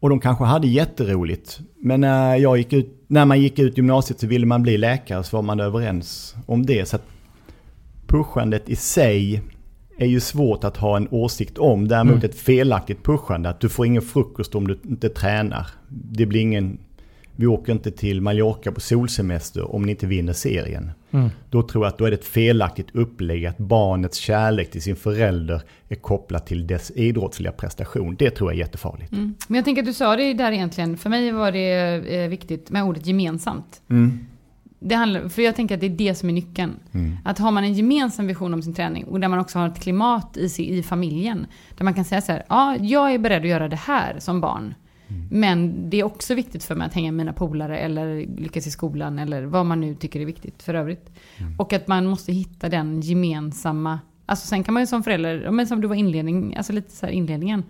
och 0.01 0.09
de 0.09 0.19
kanske 0.19 0.43
hade 0.43 0.67
jätteroligt. 0.67 1.59
Men 1.75 2.01
när, 2.01 2.35
jag 2.35 2.57
gick 2.57 2.73
ut, 2.73 3.03
när 3.07 3.25
man 3.25 3.41
gick 3.41 3.59
ut 3.59 3.77
gymnasiet 3.77 4.19
så 4.19 4.27
ville 4.27 4.45
man 4.45 4.61
bli 4.61 4.77
läkare 4.77 5.23
så 5.23 5.37
var 5.37 5.43
man 5.43 5.59
överens 5.59 6.35
om 6.45 6.65
det. 6.65 6.87
Så 6.87 6.95
att 6.95 7.05
pushandet 8.07 8.69
i 8.69 8.75
sig 8.75 9.41
är 9.97 10.05
ju 10.05 10.19
svårt 10.19 10.63
att 10.63 10.77
ha 10.77 10.97
en 10.97 11.07
åsikt 11.11 11.57
om. 11.57 11.87
Däremot 11.87 12.23
ett 12.23 12.35
felaktigt 12.35 13.03
pushande, 13.03 13.49
att 13.49 13.59
du 13.59 13.69
får 13.69 13.85
ingen 13.85 14.01
frukost 14.01 14.55
om 14.55 14.67
du 14.67 14.79
inte 14.83 15.09
tränar. 15.09 15.67
Det 15.89 16.25
blir 16.25 16.41
ingen... 16.41 16.77
Vi 17.35 17.47
åker 17.47 17.71
inte 17.73 17.91
till 17.91 18.21
Mallorca 18.21 18.71
på 18.71 18.79
solsemester 18.79 19.75
om 19.75 19.83
ni 19.83 19.91
inte 19.91 20.07
vinner 20.07 20.33
serien. 20.33 20.91
Då 21.49 21.63
tror 21.63 21.85
jag 21.85 21.91
att 21.91 21.97
då 21.97 22.05
är 22.05 22.11
det 22.11 22.17
ett 22.17 22.25
felaktigt 22.25 22.87
upplägg 22.95 23.45
att 23.45 23.57
barnets 23.57 24.17
kärlek 24.17 24.71
till 24.71 24.81
sin 24.81 24.95
förälder 24.95 25.61
är 25.89 25.95
kopplat 25.95 26.47
till 26.47 26.67
dess 26.67 26.91
idrottsliga 26.95 27.51
prestation. 27.51 28.15
Det 28.19 28.29
tror 28.29 28.49
jag 28.51 28.55
är 28.55 28.59
jättefarligt. 28.59 29.11
Men 29.47 29.55
jag 29.55 29.65
tänker 29.65 29.81
att 29.81 29.85
du 29.87 29.93
sa 29.93 30.15
det 30.15 30.33
där 30.33 30.51
egentligen. 30.51 30.97
För 30.97 31.09
mig 31.09 31.31
var 31.31 31.51
det 31.51 31.93
eh, 32.15 32.29
viktigt 32.29 32.69
med 32.69 32.83
ordet 32.83 33.05
gemensamt. 33.05 33.81
Det 34.83 34.95
handlar, 34.95 35.29
för 35.29 35.41
jag 35.41 35.55
tänker 35.55 35.75
att 35.75 35.81
det 35.81 35.87
är 35.87 35.89
det 35.89 36.15
som 36.15 36.29
är 36.29 36.33
nyckeln. 36.33 36.71
Att 37.25 37.39
har 37.39 37.51
man 37.51 37.63
en 37.63 37.73
gemensam 37.73 38.27
vision 38.27 38.53
om 38.53 38.61
sin 38.61 38.73
träning 38.73 39.03
och 39.03 39.19
där 39.19 39.27
man 39.27 39.39
också 39.39 39.59
har 39.59 39.67
ett 39.67 39.79
klimat 39.81 40.37
i, 40.37 40.49
sig- 40.49 40.77
i 40.77 40.83
familjen. 40.83 41.45
Där 41.77 41.83
man 41.85 41.93
kan 41.93 42.05
säga 42.05 42.21
så 42.21 42.31
här, 42.31 42.43
ja, 42.49 42.75
jag 42.81 43.13
är 43.13 43.17
beredd 43.17 43.41
att 43.41 43.47
göra 43.47 43.67
det 43.67 43.75
här 43.75 44.15
som 44.19 44.41
barn. 44.41 44.73
Men 45.31 45.89
det 45.89 45.99
är 45.99 46.03
också 46.03 46.35
viktigt 46.35 46.63
för 46.63 46.75
mig 46.75 46.87
att 46.87 46.93
hänga 46.93 47.11
med 47.11 47.17
mina 47.17 47.33
polare 47.33 47.77
eller 47.79 48.25
lyckas 48.37 48.67
i 48.67 48.71
skolan 48.71 49.19
eller 49.19 49.43
vad 49.43 49.65
man 49.65 49.81
nu 49.81 49.95
tycker 49.95 50.19
är 50.19 50.25
viktigt 50.25 50.63
för 50.63 50.73
övrigt. 50.73 51.09
Och 51.57 51.73
att 51.73 51.87
man 51.87 52.05
måste 52.05 52.31
hitta 52.31 52.69
den 52.69 53.01
gemensamma, 53.01 53.99
alltså 54.25 54.47
sen 54.47 54.63
kan 54.63 54.73
man 54.73 54.83
ju 54.83 54.87
som 54.87 55.03
förälder, 55.03 55.51
men 55.51 55.67
som 55.67 55.81
du 55.81 55.87
var 55.87 55.95
inledning, 55.95 56.55
alltså 56.55 56.73
lite 56.73 56.91
så 56.91 57.05
här 57.05 57.13
inledningen. 57.13 57.63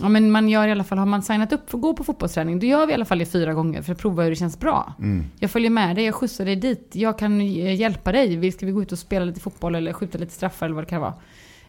Ja 0.00 0.08
men 0.08 0.30
man 0.30 0.48
gör 0.48 0.68
i 0.68 0.72
alla 0.72 0.84
fall, 0.84 0.98
har 0.98 1.06
man 1.06 1.22
signat 1.22 1.52
upp 1.52 1.70
för 1.70 1.78
att 1.78 1.82
gå 1.82 1.94
på 1.94 2.04
fotbollsträning, 2.04 2.58
då 2.58 2.66
gör 2.66 2.86
vi 2.86 2.92
i 2.92 2.94
alla 2.94 3.04
fall 3.04 3.18
det 3.18 3.26
fyra 3.26 3.54
gånger 3.54 3.82
för 3.82 3.92
att 3.92 3.98
prova 3.98 4.22
hur 4.22 4.30
det 4.30 4.36
känns 4.36 4.60
bra. 4.60 4.92
Jag 5.38 5.50
följer 5.50 5.70
med 5.70 5.96
dig, 5.96 6.04
jag 6.04 6.14
skjutsar 6.14 6.44
dig 6.44 6.56
dit, 6.56 6.90
jag 6.92 7.18
kan 7.18 7.40
eh, 7.40 7.74
hjälpa 7.74 8.12
dig, 8.12 8.52
ska 8.52 8.66
vi 8.66 8.72
gå 8.72 8.82
ut 8.82 8.92
och 8.92 8.98
spela 8.98 9.24
lite 9.24 9.40
fotboll 9.40 9.74
eller 9.74 9.92
skjuta 9.92 10.18
lite 10.18 10.32
straffar 10.32 10.66
eller 10.66 10.74
vad 10.74 10.84
det 10.84 10.88
kan 10.88 11.00
vara. 11.00 11.14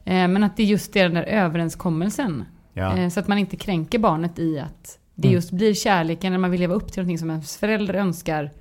Eh, 0.03 0.27
Men 0.27 0.43
att 0.43 0.57
det 0.57 0.63
just 0.63 0.95
är 0.95 1.03
den 1.03 1.13
där 1.13 1.23
överenskommelsen. 1.23 2.45
Ja. 2.77 2.97
Eh, 2.97 3.09
Så 3.09 3.19
att 3.19 3.27
man 3.27 3.37
inte 3.37 3.55
kränker 3.55 3.99
barnet 3.99 4.39
i 4.39 4.59
att 4.59 4.99
det 5.15 5.27
just 5.27 5.51
blir 5.51 5.73
kärleken 5.73 6.31
när 6.31 6.39
man 6.39 6.51
vill 6.51 6.59
leva 6.59 6.73
upp 6.73 6.91
till 6.91 7.01
någonting 7.01 7.17
som 7.17 7.29
ens 7.29 7.57
förälder 7.57 7.93
önskar. 7.93 8.51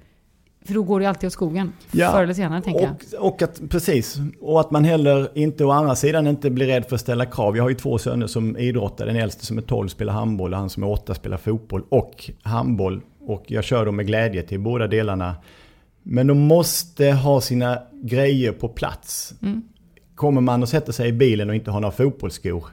För 0.64 0.74
då 0.74 0.82
går 0.82 1.00
det 1.00 1.06
alltid 1.06 1.26
åt 1.26 1.32
skogen. 1.32 1.72
Ja. 1.90 2.12
Förr 2.12 2.22
eller 2.22 2.34
senare 2.34 2.62
tänker 2.62 2.80
jag. 2.82 3.20
Och, 3.20 3.32
och 3.34 3.42
att, 3.42 3.60
precis, 3.70 4.16
och 4.40 4.60
att 4.60 4.70
man 4.70 4.84
heller 4.84 5.38
inte 5.38 5.64
å 5.64 5.70
andra 5.70 5.94
sidan 5.96 6.26
inte 6.26 6.50
blir 6.50 6.66
rädd 6.66 6.84
för 6.88 6.94
att 6.94 7.00
ställa 7.00 7.26
krav. 7.26 7.56
Jag 7.56 7.64
har 7.64 7.68
ju 7.68 7.74
två 7.74 7.98
söner 7.98 8.26
som 8.26 8.56
idrottar. 8.56 9.06
Den 9.06 9.16
äldste 9.16 9.46
som 9.46 9.58
är 9.58 9.62
12 9.62 9.88
spelar 9.88 10.12
handboll 10.12 10.52
och 10.52 10.58
han 10.58 10.70
som 10.70 10.82
är 10.82 10.88
8 10.88 11.14
spelar 11.14 11.36
fotboll 11.36 11.82
och 11.88 12.30
handboll. 12.42 13.00
Och 13.20 13.44
jag 13.46 13.64
kör 13.64 13.86
dem 13.86 13.96
med 13.96 14.06
glädje 14.06 14.42
till 14.42 14.60
båda 14.60 14.86
delarna. 14.86 15.34
Men 16.02 16.26
de 16.26 16.38
måste 16.38 17.10
ha 17.10 17.40
sina 17.40 17.78
grejer 17.92 18.52
på 18.52 18.68
plats. 18.68 19.34
Kommer 20.14 20.40
man 20.40 20.62
och 20.62 20.68
sätter 20.68 20.92
sig 20.92 21.08
i 21.08 21.12
bilen 21.12 21.48
och 21.48 21.54
inte 21.54 21.70
har 21.70 21.80
några 21.80 21.92
fotbollsskor 21.92 22.64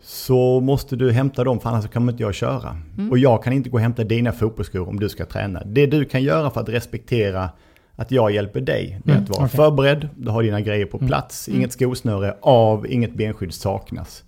så 0.00 0.60
måste 0.60 0.96
du 0.96 1.12
hämta 1.12 1.44
dem 1.44 1.60
för 1.60 1.70
annars 1.70 1.88
kan 1.88 2.08
inte 2.08 2.22
jag 2.22 2.34
köra. 2.34 2.76
Och 3.10 3.18
jag 3.18 3.44
kan 3.44 3.52
inte 3.52 3.70
gå 3.70 3.76
och 3.76 3.80
hämta 3.80 4.04
dina 4.04 4.32
fotbollsskor 4.32 4.88
om 4.88 5.00
du 5.00 5.08
ska 5.08 5.24
träna. 5.24 5.62
Det 5.64 5.86
du 5.86 6.04
kan 6.04 6.22
göra 6.22 6.50
för 6.50 6.60
att 6.60 6.68
respektera 6.68 7.50
att 7.96 8.10
jag 8.10 8.30
hjälper 8.30 8.60
dig, 8.60 9.00
det 9.04 9.12
är 9.12 9.16
att 9.16 9.28
vara 9.28 9.44
okej. 9.44 9.56
förberedd, 9.56 10.08
du 10.16 10.30
har 10.30 10.42
dina 10.42 10.60
grejer 10.60 10.86
på 10.86 10.98
plats, 10.98 11.48
inget 11.48 11.72
skosnöre 11.72 12.36
av, 12.40 12.86
inget 12.86 13.14
benskydd 13.14 13.54
saknas. 13.54 14.24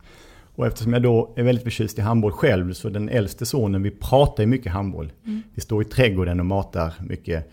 Och 0.54 0.66
eftersom 0.66 0.92
jag 0.92 1.02
då 1.02 1.32
är 1.36 1.42
väldigt 1.42 1.64
förtjust 1.64 1.98
i 1.98 2.00
handboll 2.00 2.32
själv 2.32 2.72
så 2.72 2.88
den 2.88 3.08
äldste 3.08 3.46
sonen, 3.46 3.82
vi 3.82 3.90
pratar 3.90 4.42
ju 4.42 4.46
mycket 4.46 4.72
handboll. 4.72 5.12
Vi 5.54 5.60
står 5.60 5.82
i 5.82 5.84
trädgården 5.84 6.40
och 6.40 6.46
matar 6.46 6.94
mycket 7.00 7.50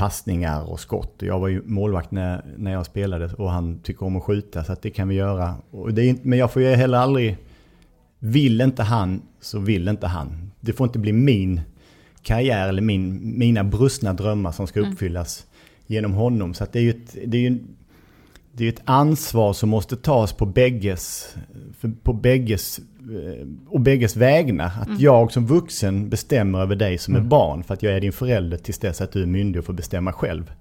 passningar 0.00 0.70
och 0.70 0.80
skott. 0.80 1.14
Jag 1.18 1.40
var 1.40 1.48
ju 1.48 1.62
målvakt 1.64 2.10
när, 2.10 2.44
när 2.56 2.72
jag 2.72 2.86
spelade 2.86 3.34
och 3.34 3.50
han 3.50 3.78
tycker 3.78 4.06
om 4.06 4.16
att 4.16 4.22
skjuta 4.22 4.64
så 4.64 4.72
att 4.72 4.82
det 4.82 4.90
kan 4.90 5.08
vi 5.08 5.14
göra. 5.14 5.54
Och 5.70 5.94
det 5.94 6.02
är 6.02 6.08
inte, 6.08 6.28
men 6.28 6.38
jag 6.38 6.52
får 6.52 6.62
ju 6.62 6.68
heller 6.68 6.98
aldrig... 6.98 7.36
Vill 8.18 8.60
inte 8.60 8.82
han 8.82 9.22
så 9.40 9.58
vill 9.58 9.88
inte 9.88 10.06
han. 10.06 10.50
Det 10.60 10.72
får 10.72 10.86
inte 10.86 10.98
bli 10.98 11.12
min 11.12 11.60
karriär 12.22 12.68
eller 12.68 12.82
min, 12.82 13.38
mina 13.38 13.64
brustna 13.64 14.12
drömmar 14.12 14.52
som 14.52 14.66
ska 14.66 14.80
uppfyllas 14.80 15.46
genom 15.86 16.12
honom. 16.12 16.54
Så 16.54 16.64
att 16.64 16.72
det 16.72 16.78
är 16.78 16.82
ju 16.82 16.90
ett, 16.90 17.16
det 17.26 17.38
är 17.38 17.42
ju, 17.42 17.58
det 18.52 18.64
är 18.64 18.68
ett 18.68 18.82
ansvar 18.84 19.52
som 19.52 19.68
måste 19.68 19.96
tas 19.96 20.32
på 20.32 20.46
bägges, 20.46 21.36
på 22.02 22.12
bägges 22.12 22.78
eh, 22.78 23.46
och 23.68 23.80
bägges 23.80 24.16
vägnar. 24.16 24.66
Att 24.80 25.00
jag 25.00 25.32
som 25.32 25.46
vuxen 25.46 26.08
bestämmer 26.08 26.60
över 26.60 26.76
dig 26.76 26.98
som 26.98 27.16
är 27.16 27.20
barn 27.20 27.62
för 27.62 27.74
att 27.74 27.82
jag 27.82 27.92
är 27.92 28.00
din 28.00 28.12
förälder 28.12 28.56
tills 28.56 28.78
dess 28.78 29.00
att 29.00 29.12
du 29.12 29.22
är 29.22 29.26
myndig 29.26 29.58
och 29.58 29.64
får 29.64 29.72
bestämma 29.72 30.12
själv. 30.12 30.52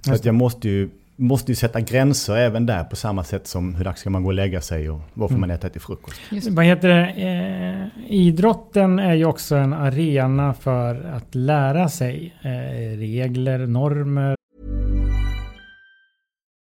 Så 0.00 0.12
att 0.12 0.24
jag 0.24 0.34
måste 0.34 0.68
ju, 0.68 0.90
måste 1.16 1.52
ju 1.52 1.56
sätta 1.56 1.80
gränser 1.80 2.36
även 2.36 2.66
där 2.66 2.84
på 2.84 2.96
samma 2.96 3.24
sätt 3.24 3.46
som 3.46 3.74
hur 3.74 3.84
dags 3.84 4.00
ska 4.00 4.10
man 4.10 4.22
gå 4.22 4.28
och 4.28 4.34
lägga 4.34 4.60
sig 4.60 4.90
och 4.90 5.00
vad 5.14 5.30
får 5.30 5.38
man 5.38 5.50
äta 5.50 5.68
till 5.68 5.80
frukost. 5.80 6.20
Vad 6.50 6.64
heter 6.64 6.88
det? 6.88 7.08
Eh, 7.08 8.12
idrotten 8.12 8.98
är 8.98 9.14
ju 9.14 9.24
också 9.24 9.56
en 9.56 9.72
arena 9.72 10.54
för 10.54 11.04
att 11.04 11.34
lära 11.34 11.88
sig 11.88 12.34
eh, 12.42 12.98
regler, 12.98 13.66
normer. 13.66 14.36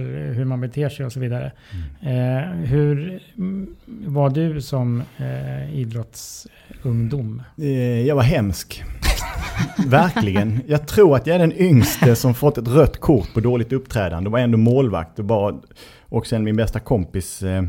Hur 0.00 0.44
man 0.44 0.60
beter 0.60 0.88
sig 0.88 1.06
och 1.06 1.12
så 1.12 1.20
vidare. 1.20 1.52
Eh, 2.02 2.50
hur 2.64 3.20
mm, 3.38 3.74
var 4.06 4.30
du 4.30 4.60
som 4.60 5.02
eh, 5.18 5.74
idrottsungdom? 5.78 7.42
Eh, 7.58 8.00
Jag 8.06 8.14
var 8.16 8.22
hemsk. 8.22 8.82
Verkligen. 9.86 10.60
Jag 10.66 10.86
tror 10.86 11.16
att 11.16 11.26
jag 11.26 11.34
är 11.34 11.38
den 11.38 11.52
yngste 11.60 12.16
som 12.16 12.34
fått 12.34 12.58
ett 12.58 12.68
rött 12.68 13.00
kort 13.00 13.34
på 13.34 13.40
dåligt 13.40 13.72
uppträdande. 13.72 14.28
Det 14.28 14.32
var 14.32 14.38
ändå 14.38 14.58
målvakt 14.58 15.18
och 15.18 15.24
bara... 15.24 15.54
Och 16.08 16.26
sen 16.26 16.44
min 16.44 16.56
bästa 16.56 16.80
kompis, 16.80 17.42
eh, 17.42 17.62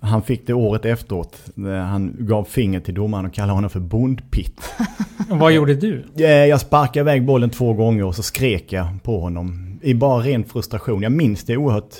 han 0.00 0.22
fick 0.22 0.46
det 0.46 0.52
året 0.54 0.84
efteråt. 0.84 1.36
när 1.54 1.80
Han 1.80 2.16
gav 2.18 2.44
finger 2.44 2.80
till 2.80 2.94
domaren 2.94 3.26
och 3.26 3.32
kallade 3.34 3.52
honom 3.52 3.70
för 3.70 3.80
bondpitt. 3.80 4.60
Vad 5.28 5.52
gjorde 5.52 5.74
du? 5.74 6.04
Eh, 6.18 6.24
Jag 6.30 6.60
sparkade 6.60 7.00
iväg 7.00 7.24
bollen 7.24 7.50
två 7.50 7.72
gånger 7.72 8.04
och 8.04 8.14
så 8.14 8.22
skrek 8.22 8.72
jag 8.72 8.86
på 9.02 9.20
honom. 9.20 9.65
I 9.82 9.94
bara 9.94 10.22
ren 10.22 10.44
frustration. 10.44 11.02
Jag 11.02 11.12
minns 11.12 11.44
det 11.44 11.56
oerhört 11.56 11.94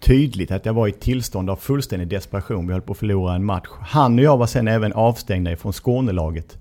tydligt 0.00 0.50
att 0.50 0.66
jag 0.66 0.72
var 0.72 0.86
i 0.86 0.90
ett 0.90 1.00
tillstånd 1.00 1.50
av 1.50 1.56
fullständig 1.56 2.08
desperation. 2.08 2.66
Vi 2.66 2.72
höll 2.72 2.82
på 2.82 2.92
att 2.92 2.98
förlora 2.98 3.34
en 3.34 3.44
match. 3.44 3.68
Han 3.80 4.18
och 4.18 4.24
jag 4.24 4.36
var 4.36 4.46
sen 4.46 4.68
även 4.68 4.92
avstängda 4.92 5.56
från 5.56 5.72
Skånelaget. 5.72 6.58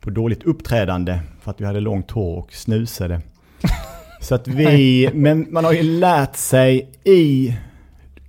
På 0.00 0.10
dåligt 0.10 0.42
uppträdande 0.42 1.18
för 1.40 1.50
att 1.50 1.60
vi 1.60 1.64
hade 1.64 1.80
långt 1.80 2.10
hår 2.10 2.38
och 2.38 2.52
snusade. 2.52 3.20
Så 4.20 4.34
att 4.34 4.48
vi, 4.48 5.10
men 5.14 5.46
man 5.50 5.64
har 5.64 5.72
ju 5.72 5.82
lärt 5.82 6.36
sig 6.36 6.90
i 7.04 7.56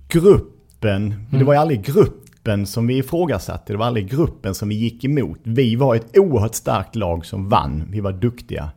gruppen, 0.08 1.14
det 1.30 1.44
var 1.44 1.54
ju 1.54 1.60
aldrig 1.60 1.82
gruppen 1.82 2.66
som 2.66 2.86
vi 2.86 2.98
ifrågasatte, 2.98 3.72
det 3.72 3.76
var 3.76 3.86
aldrig 3.86 4.10
gruppen 4.10 4.54
som 4.54 4.68
vi 4.68 4.74
gick 4.74 5.04
emot. 5.04 5.38
Vi 5.42 5.76
var 5.76 5.94
ett 5.94 6.18
oerhört 6.18 6.54
starkt 6.54 6.96
lag 6.96 7.26
som 7.26 7.48
vann, 7.48 7.84
vi 7.90 8.00
var 8.00 8.12
duktiga. 8.12 8.70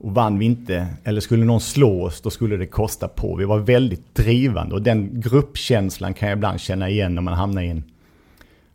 Och 0.00 0.14
vann 0.14 0.38
vi 0.38 0.44
inte, 0.44 0.86
eller 1.04 1.20
skulle 1.20 1.44
någon 1.44 1.60
slå 1.60 2.02
oss, 2.02 2.20
då 2.20 2.30
skulle 2.30 2.56
det 2.56 2.66
kosta 2.66 3.08
på. 3.08 3.36
Vi 3.36 3.44
var 3.44 3.58
väldigt 3.58 4.14
drivande 4.14 4.74
och 4.74 4.82
den 4.82 5.20
gruppkänslan 5.20 6.14
kan 6.14 6.28
jag 6.28 6.36
ibland 6.36 6.60
känna 6.60 6.88
igen 6.88 7.14
när 7.14 7.22
man 7.22 7.34
hamnar 7.34 7.62
i 7.62 7.68
en 7.68 7.84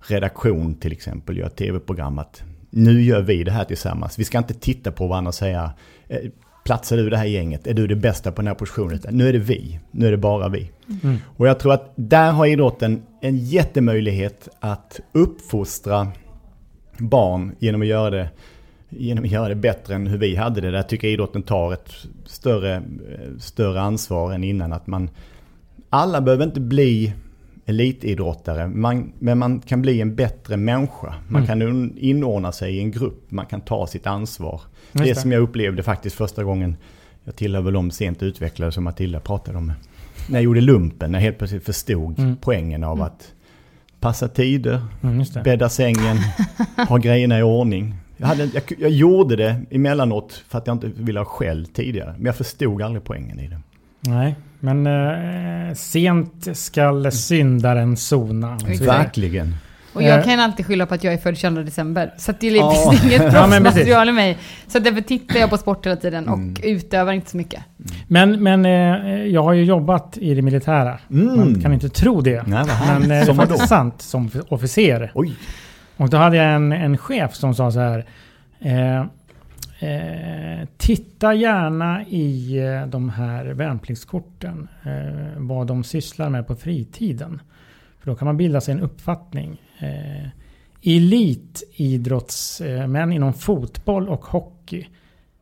redaktion 0.08 0.76
till 0.76 0.92
exempel, 0.92 1.38
gör 1.38 1.50
tv-program 1.50 2.20
att 2.20 2.44
nu 2.70 3.02
gör 3.02 3.22
vi 3.22 3.44
det 3.44 3.52
här 3.52 3.66
tillsammans. 3.66 4.20
Vi 4.20 4.24
ska 4.24 4.38
inte 4.38 4.54
titta 4.54 4.92
på 4.92 5.08
varandra 5.08 5.28
och 5.30 5.36
säga 5.36 5.72
eh, 6.08 6.20
platsar 6.66 6.98
du 6.98 7.08
i 7.08 7.10
det 7.10 7.18
här 7.18 7.26
gänget? 7.26 7.68
Är 7.68 7.74
du 7.74 7.88
det 7.88 7.96
bästa 7.96 8.32
på 8.32 8.42
den 8.42 8.48
här 8.48 8.56
positionen? 8.56 9.00
Nu 9.10 9.30
är 9.30 9.34
det 9.34 9.40
vi. 9.40 9.80
Nu 9.92 10.08
är 10.08 10.12
det 10.12 10.18
bara 10.18 10.50
vi. 10.50 10.72
Och 11.38 11.48
jag 11.48 11.60
tror 11.60 11.74
att 11.74 11.94
där 11.96 12.32
har 12.32 12.46
idrotten 12.46 13.04
en 13.22 13.38
jättemöjlighet 13.38 14.50
att 14.60 15.00
uppfostra 15.12 16.08
barn 16.98 17.56
genom 17.60 17.82
att 17.82 17.88
göra 17.88 18.10
det 18.10 18.30
genom 18.98 19.24
att 19.24 19.32
göra 19.32 19.50
det 19.50 19.56
bättre 19.56 19.96
än 19.96 20.08
hur 20.08 20.18
vi 20.18 20.36
hade 20.36 20.62
det. 20.62 20.72
Där 20.72 20.84
tycker 20.84 21.08
jag 21.08 21.14
idrotten 21.14 21.44
tar 21.44 21.74
ett 21.74 21.94
större, 22.26 22.76
eh, 22.76 22.82
större 23.40 23.82
ansvar 23.82 24.34
än 24.34 24.44
innan. 24.44 24.74
Att 24.74 24.88
man, 24.88 25.10
alla 25.90 26.22
behöver 26.22 26.44
inte 26.46 26.60
bli 26.60 27.14
elitidrottare. 27.66 28.68
Man, 28.68 29.12
men 29.20 29.38
man 29.38 29.60
kan 29.60 29.82
bli 29.82 30.02
en 30.02 30.16
bättre 30.16 30.58
människa. 30.58 31.14
Man 31.28 31.44
Mm. 31.44 31.48
kan 31.60 31.98
inordna 31.98 32.52
sig 32.52 32.76
i 32.76 32.80
en 32.80 32.92
grupp. 32.92 33.32
Man 33.32 33.46
kan 33.46 33.62
ta 33.62 33.88
sitt 33.88 34.08
ansvar. 34.08 34.62
Det, 34.92 35.04
det. 35.04 35.16
som 35.16 35.32
jag 35.32 35.42
upplevde 35.42 35.84
faktiskt 35.84 36.16
första 36.16 36.44
gången. 36.44 36.76
Jag 37.24 37.36
tillhör 37.36 37.62
väl 37.62 37.74
de 37.74 37.92
sent 37.92 38.24
utvecklade 38.24 38.72
som 38.72 38.84
Matilda 38.84 39.20
pratade 39.20 39.58
om. 39.58 39.74
När 40.30 40.38
jag 40.40 40.44
gjorde 40.44 40.62
lumpen, 40.62 41.12
när 41.12 41.20
jag 41.20 41.24
helt 41.24 41.38
plötsligt 41.38 41.66
förstod 41.66 42.20
Mm. 42.20 42.38
poängen 42.42 42.84
av 42.84 43.02
att 43.02 43.34
passa 44.00 44.28
tider, 44.28 44.82
Mm, 45.04 45.24
bädda 45.44 45.70
sängen, 45.70 46.18
ha 46.90 46.98
grejerna 46.98 47.40
i 47.40 47.44
ordning. 47.44 47.96
Jag, 48.18 48.28
hade, 48.28 48.44
jag, 48.54 48.64
jag 48.80 48.92
gjorde 48.92 49.36
det 49.36 49.56
emellanåt 49.72 50.44
för 50.50 50.58
att 50.58 50.68
jag 50.68 50.76
inte 50.76 50.88
ville 50.96 51.20
ha 51.20 51.26
skäll 51.26 51.66
tidigare. 51.66 52.14
Men 52.18 52.26
jag 52.26 52.36
förstod 52.36 52.82
aldrig 52.82 53.04
poängen 53.04 53.40
i 53.40 53.48
det. 53.48 53.60
Nej, 54.02 54.36
men 54.60 54.88
eh, 54.88 55.74
sent 55.76 56.48
skall 56.58 57.12
syndaren 57.12 57.98
sona. 57.98 58.58
Verkligen. 58.82 59.56
Och 59.94 60.04
jag 60.04 60.18
Eh. 60.20 60.24
kan 60.26 60.40
alltid 60.40 60.66
skylla 60.66 60.86
på 60.86 60.94
att 60.94 61.04
jag 61.04 61.14
är 61.14 61.18
född 61.18 61.38
22 61.38 61.62
december. 61.62 62.14
Så 62.18 62.34
det 62.40 62.48
är 62.48 62.52
liksom 62.52 62.94
Ja. 62.94 63.00
inget 63.04 63.32
proffsmaterial 63.32 64.10
i 64.10 64.12
mig. 64.12 64.38
Så 64.68 64.80
därför 64.80 65.02
tittar 65.02 65.40
jag 65.40 65.50
på 65.50 65.58
sport 65.58 65.86
hela 65.86 65.96
tiden 65.96 66.28
och 66.28 66.38
Mm. 66.38 66.56
utövar 66.64 67.14
inte 67.14 67.30
så 67.32 67.38
mycket. 67.38 67.62
Men, 68.08 68.44
men 68.44 68.66
eh, 68.66 69.26
jag 69.26 69.44
har 69.44 69.54
ju 69.54 69.64
jobbat 69.64 70.18
i 70.18 70.34
det 70.34 70.42
militära. 70.42 71.00
Mm. 71.12 71.36
Man 71.38 71.62
kan 71.62 71.74
inte 71.74 71.90
tro 71.90 72.22
det. 72.22 72.44
Nej, 72.48 72.66
Men 72.88 73.02
eh, 73.04 73.08
det 73.08 73.16
är 73.16 73.34
faktiskt 73.34 73.68
sant 73.68 74.02
som 74.02 74.30
officer. 74.50 75.12
Oj. 75.16 75.34
Och 76.04 76.10
då 76.10 76.18
hade 76.18 76.38
jag 76.38 76.56
en, 76.56 76.72
en 76.72 76.98
chef 76.98 77.36
som 77.36 77.56
sa 77.56 77.72
så 77.72 77.80
här. 77.80 78.06
Eh, 78.60 79.00
eh, 79.90 80.68
titta 80.78 81.34
gärna 81.34 82.04
i 82.04 82.58
eh, 82.58 82.86
de 82.86 83.10
här 83.10 83.46
värnpliktskorten. 83.46 84.68
Eh, 84.84 84.92
vad 85.38 85.68
de 85.68 85.84
sysslar 85.84 86.30
med 86.30 86.48
på 86.48 86.56
fritiden. 86.56 87.42
För 88.00 88.12
då 88.12 88.16
kan 88.16 88.26
man 88.26 88.38
bilda 88.38 88.62
sig 88.62 88.74
en 88.74 88.80
uppfattning. 88.80 89.62
Eh, 89.80 90.28
elitidrottsmän 90.82 93.12
inom 93.12 93.34
fotboll 93.34 94.10
och 94.10 94.26
hockey 94.26 94.88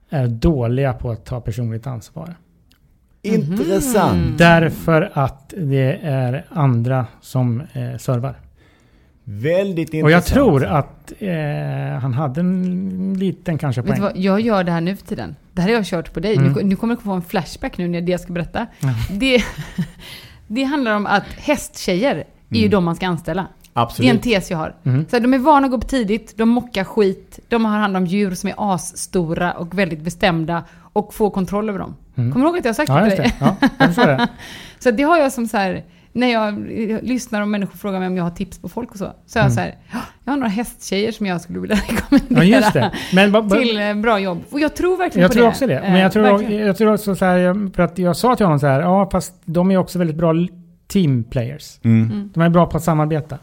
är 0.09 0.27
dåliga 0.27 0.93
på 0.93 1.11
att 1.11 1.25
ta 1.25 1.41
personligt 1.41 1.87
ansvar. 1.87 2.35
Intressant. 3.21 4.37
Därför 4.37 5.11
att 5.13 5.53
det 5.57 5.99
är 6.03 6.45
andra 6.49 7.07
som 7.21 7.61
eh, 7.61 7.97
servar. 7.97 8.35
Väldigt 9.31 9.93
intressant. 9.93 10.03
Och 10.03 10.11
jag 10.11 10.25
tror 10.25 10.65
att 10.65 11.13
eh, 11.19 12.01
han 12.01 12.13
hade 12.13 12.39
en 12.39 13.13
liten 13.19 13.57
kanske 13.57 13.81
Vet 13.81 13.95
du 13.95 14.01
poäng. 14.01 14.13
vad, 14.13 14.17
jag 14.17 14.41
gör 14.41 14.63
det 14.63 14.71
här 14.71 14.81
nu 14.81 14.95
för 14.95 15.05
tiden. 15.05 15.35
Det 15.53 15.61
här 15.61 15.69
har 15.69 15.75
jag 15.75 15.85
kört 15.85 16.13
på 16.13 16.19
dig. 16.19 16.35
Mm. 16.35 16.53
Nu, 16.53 16.63
nu 16.63 16.75
kommer 16.75 16.95
du 16.95 17.01
få 17.01 17.11
en 17.11 17.21
flashback 17.21 17.77
nu 17.77 17.87
när 17.87 18.01
det 18.01 18.11
jag 18.11 18.21
ska 18.21 18.33
berätta. 18.33 18.67
Ja. 18.79 18.89
Det, 19.11 19.43
det 20.47 20.63
handlar 20.63 20.95
om 20.95 21.05
att 21.05 21.23
hästtjejer 21.37 22.23
är 22.49 22.59
ju 22.59 22.67
de 22.67 22.83
man 22.83 22.95
ska 22.95 23.07
anställa. 23.07 23.41
Det 23.73 23.79
är 23.79 23.81
en 23.81 23.83
Absolut. 23.83 24.21
tes 24.21 24.51
jag 24.51 24.57
har. 24.57 24.75
Mm. 24.83 25.05
Så 25.09 25.15
här, 25.15 25.21
de 25.21 25.33
är 25.33 25.37
vana 25.37 25.65
att 25.65 25.71
gå 25.71 25.77
upp 25.77 25.87
tidigt, 25.87 26.37
de 26.37 26.49
mockar 26.49 26.83
skit, 26.83 27.39
de 27.47 27.65
har 27.65 27.79
hand 27.79 27.97
om 27.97 28.05
djur 28.05 28.35
som 28.35 28.49
är 28.49 28.73
asstora 28.73 29.53
och 29.53 29.79
väldigt 29.79 30.01
bestämda 30.01 30.63
och 30.93 31.13
får 31.13 31.29
kontroll 31.29 31.69
över 31.69 31.79
dem. 31.79 31.95
Mm. 32.15 32.31
Kommer 32.31 32.45
du 32.45 32.49
ihåg 32.49 32.57
att 32.57 32.65
jag 32.65 32.69
har 32.69 32.73
sagt 32.73 32.89
Ja, 32.89 33.01
det 33.01 33.09
till 33.09 33.19
dig? 33.19 33.35
Ja, 33.39 33.55
jag 33.79 34.07
det. 34.07 34.27
Så 34.79 34.91
det 34.91 35.03
har 35.03 35.17
jag 35.17 35.31
som 35.31 35.47
så 35.47 35.57
här, 35.57 35.83
när 36.13 36.27
jag 36.27 36.47
eh, 36.91 37.01
lyssnar 37.01 37.41
och 37.41 37.47
människor 37.47 37.77
frågar 37.77 37.99
mig 37.99 38.07
om 38.07 38.17
jag 38.17 38.23
har 38.23 38.31
tips 38.31 38.59
på 38.59 38.69
folk 38.69 38.91
och 38.91 38.97
så. 38.97 39.11
Så 39.25 39.39
är 39.39 39.43
jag 39.43 39.51
Mm. 39.51 39.55
så 39.55 39.59
här, 39.61 39.75
"Ja, 39.91 39.99
jag 40.23 40.31
har 40.31 40.37
några 40.37 40.49
hästtjejer 40.49 41.11
som 41.11 41.25
jag 41.25 41.41
skulle 41.41 41.59
vilja 41.59 41.75
rekommendera 41.89 42.43
Ja, 42.45 42.57
just 42.59 42.73
det. 42.73 42.91
Men, 43.13 43.31
ba, 43.31 43.41
ba, 43.41 43.55
till 43.55 43.79
eh, 43.79 43.93
bra 43.95 44.19
jobb. 44.19 44.39
Och 44.51 44.59
jag 44.59 44.75
tror 44.75 44.97
verkligen 44.97 45.21
jag 45.21 45.29
på 45.31 45.33
tror 45.33 45.43
det. 45.43 45.49
också 45.49 45.67
det. 45.67 45.77
Eh, 45.79 45.91
Men 45.91 46.01
jag 46.01 46.11
tror, 46.11 46.23
verkligen. 46.23 46.67
jag 46.67 46.77
tror 46.77 46.93
också 46.93 47.15
så 47.15 47.25
här, 47.25 47.71
för 47.75 47.83
att 47.83 47.97
jag 47.97 48.15
sa 48.17 48.35
till 48.35 48.45
honom 48.45 48.59
så 48.59 48.67
här, 48.67 48.81
ja 48.81 49.09
fast 49.11 49.33
de 49.45 49.71
är 49.71 49.77
också 49.77 49.99
väldigt 49.99 50.17
bra 50.17 50.33
team 50.87 51.23
players. 51.23 51.79
Mm. 51.83 52.29
De 52.33 52.41
är 52.43 52.49
bra 52.49 52.65
på 52.65 52.77
att 52.77 52.83
samarbeta. 52.83 53.37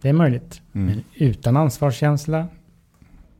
Det 0.00 0.08
är 0.08 0.12
möjligt. 0.12 0.60
Mm. 0.74 0.86
Men 0.86 1.04
utan 1.14 1.56
ansvarskänsla 1.56 2.46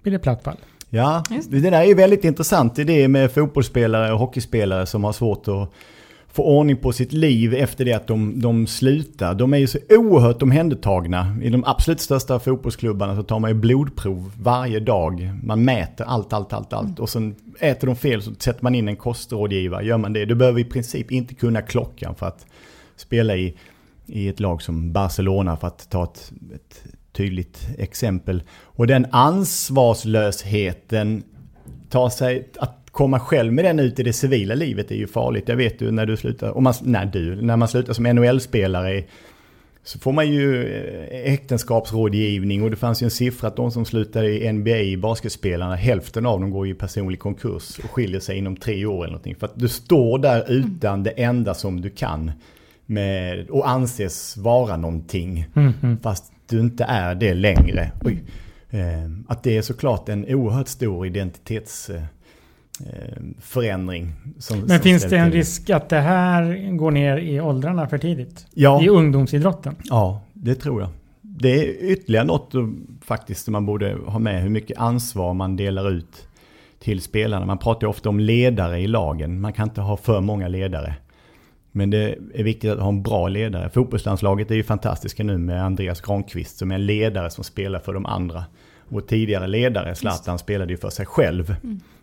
blir 0.03 0.12
det 0.12 0.18
platt 0.18 0.43
fall. 0.43 0.57
Ja, 0.91 1.22
Just 1.30 1.51
det 1.51 1.61
där 1.61 1.72
är 1.72 1.85
ju 1.85 1.95
väldigt 1.95 2.24
intressant. 2.24 2.74
Det 2.76 2.82
är 2.82 2.87
det 2.87 3.09
med 3.09 3.32
fotbollsspelare 3.32 4.12
och 4.12 4.18
hockeyspelare 4.18 4.87
som 4.87 5.05
har 5.05 5.12
svårt 5.12 5.49
att 5.49 5.70
få 6.35 6.43
ordning 6.43 6.76
på 6.76 6.93
sitt 6.93 7.12
liv 7.12 7.55
efter 7.55 7.85
det 7.85 7.93
att 7.93 8.07
de, 8.07 8.41
de 8.41 8.66
slutar. 8.66 9.35
De 9.35 9.55
är 9.55 9.59
ju 9.59 9.66
så 9.66 9.78
oerhört 9.91 10.43
omhändertagna. 10.43 11.37
I 11.43 11.49
de 11.49 11.64
absolut 11.64 12.01
största 12.01 12.39
fotbollsklubbarna 12.39 13.16
så 13.16 13.22
tar 13.22 13.39
man 13.39 13.51
ju 13.51 13.55
blodprov 13.55 14.32
varje 14.41 14.80
dag. 14.80 15.32
Man 15.43 15.64
mäter 15.64 16.05
allt, 16.05 16.32
allt, 16.32 16.53
allt, 16.53 16.72
allt. 16.72 16.99
Och 16.99 17.09
sen 17.09 17.35
äter 17.61 17.87
de 17.87 17.97
fel 17.97 18.22
så 18.22 18.35
sätter 18.39 18.62
man 18.62 18.74
in 18.74 18.89
en 18.89 18.97
kostrådgivare. 18.97 19.85
Gör 19.85 19.99
man 19.99 20.12
det, 20.12 20.24
du 20.24 20.35
behöver 20.35 20.61
i 20.61 20.64
princip 20.64 21.12
inte 21.12 21.35
kunna 21.35 21.62
klockan 21.62 22.14
för 22.14 22.26
att 22.26 22.47
spela 22.97 23.37
i, 23.37 23.55
i 24.07 24.28
ett 24.28 24.41
lag 24.41 24.62
som 24.62 24.93
Barcelona 24.93 25.57
för 25.57 25.66
att 25.66 25.91
ta 25.91 26.05
ett, 26.05 26.32
ett 26.55 26.85
tydligt 27.12 27.68
exempel. 27.78 28.43
Och 28.62 28.87
den 28.87 29.07
ansvarslösheten 29.11 31.22
ta 31.89 32.11
sig, 32.11 32.49
att 32.59 32.84
komma 32.95 33.21
själv 33.21 33.53
med 33.53 33.65
den 33.65 33.79
ut 33.79 33.99
i 33.99 34.03
det 34.03 34.13
civila 34.13 34.55
livet 34.55 34.91
är 34.91 34.95
ju 34.95 35.07
farligt. 35.07 35.49
Jag 35.49 35.57
vet 35.57 35.81
ju 35.81 35.91
när 35.91 36.07
du 36.07 36.17
slutar, 36.17 36.61
man, 36.61 36.75
när 36.83 37.07
du, 37.07 37.43
när 37.43 37.57
man 37.57 37.69
slutar 37.69 37.93
som 37.93 38.05
NHL-spelare 38.05 39.05
så 39.85 39.99
får 39.99 40.13
man 40.13 40.31
ju 40.31 40.65
eh, 40.65 41.33
äktenskapsrådgivning 41.33 42.63
och 42.63 42.71
det 42.71 42.77
fanns 42.77 43.03
ju 43.03 43.05
en 43.05 43.11
siffra 43.11 43.49
att 43.49 43.57
de 43.57 43.71
som 43.71 43.85
slutade 43.85 44.31
i 44.31 44.53
NBA, 44.53 45.09
basketspelarna, 45.09 45.75
hälften 45.75 46.27
av 46.27 46.41
dem 46.41 46.51
går 46.51 46.69
i 46.69 46.75
personlig 46.75 47.19
konkurs 47.21 47.79
och 47.85 47.91
skiljer 47.91 48.21
sig 48.21 48.39
inom 48.39 48.57
tre 48.57 48.87
år 48.87 48.97
eller 49.05 49.07
någonting. 49.13 49.37
För 49.37 49.47
att 49.47 49.59
du 49.59 49.69
står 49.69 50.19
där 50.19 50.45
utan 50.51 51.03
det 51.03 51.11
enda 51.11 51.55
som 51.55 51.81
du 51.81 51.91
kan 51.91 52.33
med, 52.87 53.51
och 53.51 53.69
anses 53.69 54.37
vara 54.37 54.77
någonting. 54.77 55.47
Fast 56.03 56.33
du 56.49 56.61
inte 56.61 56.85
är 56.85 57.15
det 57.15 57.35
längre. 57.35 57.91
Oj. 58.05 58.23
Eh, 58.71 59.11
Att 59.29 59.43
det 59.43 59.57
är 59.57 59.63
såklart 59.63 60.09
en 60.09 60.35
oerhört 60.35 60.69
stor 60.69 61.07
identitets 61.07 61.91
eh, 61.91 62.03
förändring. 63.41 64.12
Som, 64.39 64.59
Men 64.59 64.68
som 64.68 64.79
finns 64.79 65.05
det 65.05 65.16
en 65.16 65.31
till. 65.31 65.39
risk 65.39 65.70
att 65.70 65.89
det 65.89 66.01
här 66.01 66.70
går 66.77 66.91
ner 66.91 67.16
i 67.16 67.41
åldrarna 67.41 67.89
för 67.89 67.99
tidigt? 67.99 68.47
Ja. 68.55 68.83
I 68.83 68.89
ungdomsidrotten? 68.89 69.77
Ja, 69.85 70.20
det 70.33 70.55
tror 70.55 70.81
jag. 70.81 70.91
Det 71.20 71.61
är 71.61 71.93
ytterligare 71.93 72.27
något 72.27 72.55
eh, 72.55 72.68
faktiskt 73.05 73.45
som 73.45 73.53
man 73.53 73.66
borde 73.66 73.97
ha 74.07 74.18
med. 74.18 74.43
Hur 74.43 74.51
mycket 74.51 74.79
ansvar 74.79 75.35
man 75.35 75.57
delar 75.57 75.91
ut 75.91 76.29
till 76.79 77.01
spelarna. 77.01 77.47
Man 77.47 77.59
pratar 77.59 77.87
ju 77.87 77.91
ofta 77.91 78.09
om 78.09 78.20
ledare 78.20 78.81
i 78.81 78.87
lagen. 78.87 79.41
Man 79.41 79.53
kan 79.53 79.68
inte 79.68 79.81
ha 79.81 79.97
för 79.97 80.20
många 80.20 80.49
ledare. 80.49 80.95
Men 81.72 81.91
det 81.91 82.14
är 82.35 82.45
viktigt 82.45 82.70
att 82.70 82.79
ha 82.79 82.89
en 82.89 83.03
bra 83.03 83.29
ledare. 83.29 83.70
Fotbollslandslaget 83.70 84.51
är 84.51 84.55
ju 84.55 84.62
fantastiska 84.62 85.25
nu 85.25 85.39
med 85.39 85.64
Andreas 85.64 86.01
Granqvist 86.01 86.59
som 86.59 86.70
är 86.70 86.75
en 86.75 86.87
ledare 86.87 87.31
som 87.31 87.45
spelar 87.45 87.81
för 87.81 87.93
de 87.93 88.07
andra. 88.07 88.45
Vår 88.89 89.01
tidigare 89.01 89.47
ledare, 89.47 89.95
Zlatan, 89.95 90.39
spelade 90.39 90.72
ju 90.72 90.77
för 90.77 90.91
sig 90.91 91.07
själv. 91.07 91.57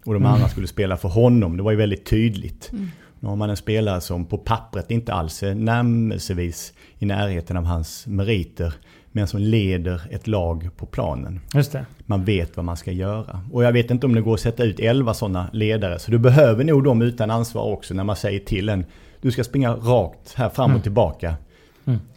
Och 0.06 0.14
de 0.14 0.26
andra 0.26 0.47
skulle 0.47 0.68
spela 0.68 0.97
för 0.97 1.10
honom. 1.10 1.58
Det 1.58 1.64
var 1.64 1.72
ju 1.72 1.78
väldigt 1.78 2.06
tydligt. 2.06 2.72
Nu 3.20 3.30
har 3.30 3.36
man 3.36 3.49
en 3.49 3.58
spelare 3.58 4.02
som 4.02 4.26
på 4.26 4.38
pappret 4.38 4.91
inte 4.91 5.14
alls 5.14 5.43
är 5.43 5.56
närmelsevis 5.56 6.74
i 6.99 7.06
närheten 7.06 7.58
av 7.58 7.64
hans 7.64 8.08
meriter. 8.08 8.74
Men 9.12 9.28
som 9.28 9.39
leder 9.39 10.02
ett 10.10 10.28
lag 10.28 10.70
på 10.78 10.86
planen. 10.86 11.39
Just 11.54 11.72
det. 11.72 11.86
Man 12.06 12.26
vet 12.26 12.58
vad 12.58 12.66
man 12.66 12.78
ska 12.78 12.91
göra. 12.91 13.41
Och 13.52 13.64
jag 13.64 13.72
vet 13.72 13.91
inte 13.91 14.06
om 14.06 14.16
det 14.16 14.22
går 14.22 14.34
att 14.34 14.39
sätta 14.39 14.64
ut 14.64 14.80
11 14.80 15.14
sådana 15.14 15.47
ledare. 15.54 15.99
Så 15.99 16.12
du 16.12 16.18
behöver 16.18 16.64
nog 16.64 16.84
dem 16.84 17.02
utan 17.02 17.32
ansvar 17.32 17.64
också 17.64 17.93
när 17.93 18.04
man 18.04 18.16
säger 18.16 18.39
till 18.39 18.70
en. 18.70 18.86
Du 19.22 19.32
ska 19.32 19.43
springa 19.43 19.74
rakt 19.74 20.34
här 20.36 20.49
fram 20.49 20.76
och 20.76 20.84
tillbaka. 20.84 21.36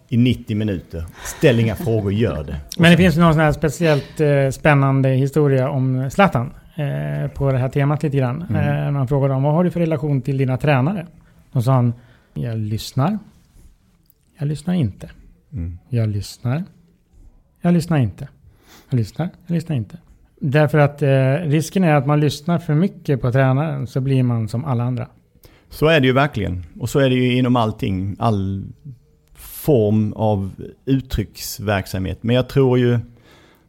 I 0.09 0.17
90 0.17 0.57
minuter. 0.57 1.05
Ställ 1.25 1.61
inga 1.61 1.77
frågor, 1.77 2.13
gör 2.13 2.45
det. 2.45 2.57
Men 2.79 2.91
det 2.91 2.97
finns 2.97 3.17
någon 3.17 3.33
sån 3.33 3.43
här 3.43 3.53
speciellt 3.53 4.21
eh, 4.21 4.51
spännande 4.51 5.09
historia 5.09 5.71
om 5.71 6.11
Zlatan. 6.11 6.51
Eh, 6.77 7.31
på 7.31 7.53
det 7.53 7.59
här 7.59 7.69
temat 7.69 8.03
lite 8.03 8.17
grann. 8.17 8.43
Mm. 8.51 8.87
Eh, 8.87 8.91
man 8.91 9.09
frågade 9.09 9.35
om 9.35 9.43
vad 9.43 9.55
har 9.55 9.65
du 9.65 9.71
för 9.71 9.81
relation 9.81 10.23
till 10.23 10.39
dina 10.39 10.57
tränare? 10.57 11.07
Då 11.53 11.63
sa 11.63 11.73
han, 11.73 11.93
jag 12.35 12.59
lyssnar. 12.59 13.19
Jag 14.39 14.49
lyssnar 14.49 14.75
inte. 14.75 15.11
Mm. 15.53 15.79
Jag 15.89 16.09
lyssnar. 16.09 16.65
Jag 17.61 17.75
lyssnar 17.75 17.99
inte. 17.99 18.29
Jag 18.91 18.97
lyssnar. 18.97 19.29
Jag 19.47 19.55
lyssnar 19.55 19.77
inte. 19.77 19.99
Därför 20.41 20.79
att 20.79 21.03
eh, 21.03 21.33
risken 21.51 21.85
är 21.85 21.95
att 21.95 22.07
man 22.07 22.21
lyssnar 22.21 22.59
för 22.59 22.75
mycket 22.75 23.21
på 23.21 23.33
tränaren 23.33 23.87
så 23.87 24.01
blir 24.01 24.23
man 24.23 24.49
som 24.49 24.65
alla 24.65 24.85
andra. 24.85 25.09
Så 25.69 25.87
är 25.87 26.01
det 26.01 26.07
ju 26.07 26.13
verkligen. 26.13 26.65
Och 26.81 26.91
så 26.91 26.99
är 26.99 27.11
det 27.11 27.17
ju 27.17 27.39
inom 27.39 27.57
allting. 27.57 28.17
All 28.19 28.65
form 29.35 30.13
av 30.13 30.51
uttrycksverksamhet. 30.85 32.23
Men 32.23 32.37
jag 32.37 32.49
tror 32.49 32.79
ju 32.79 32.99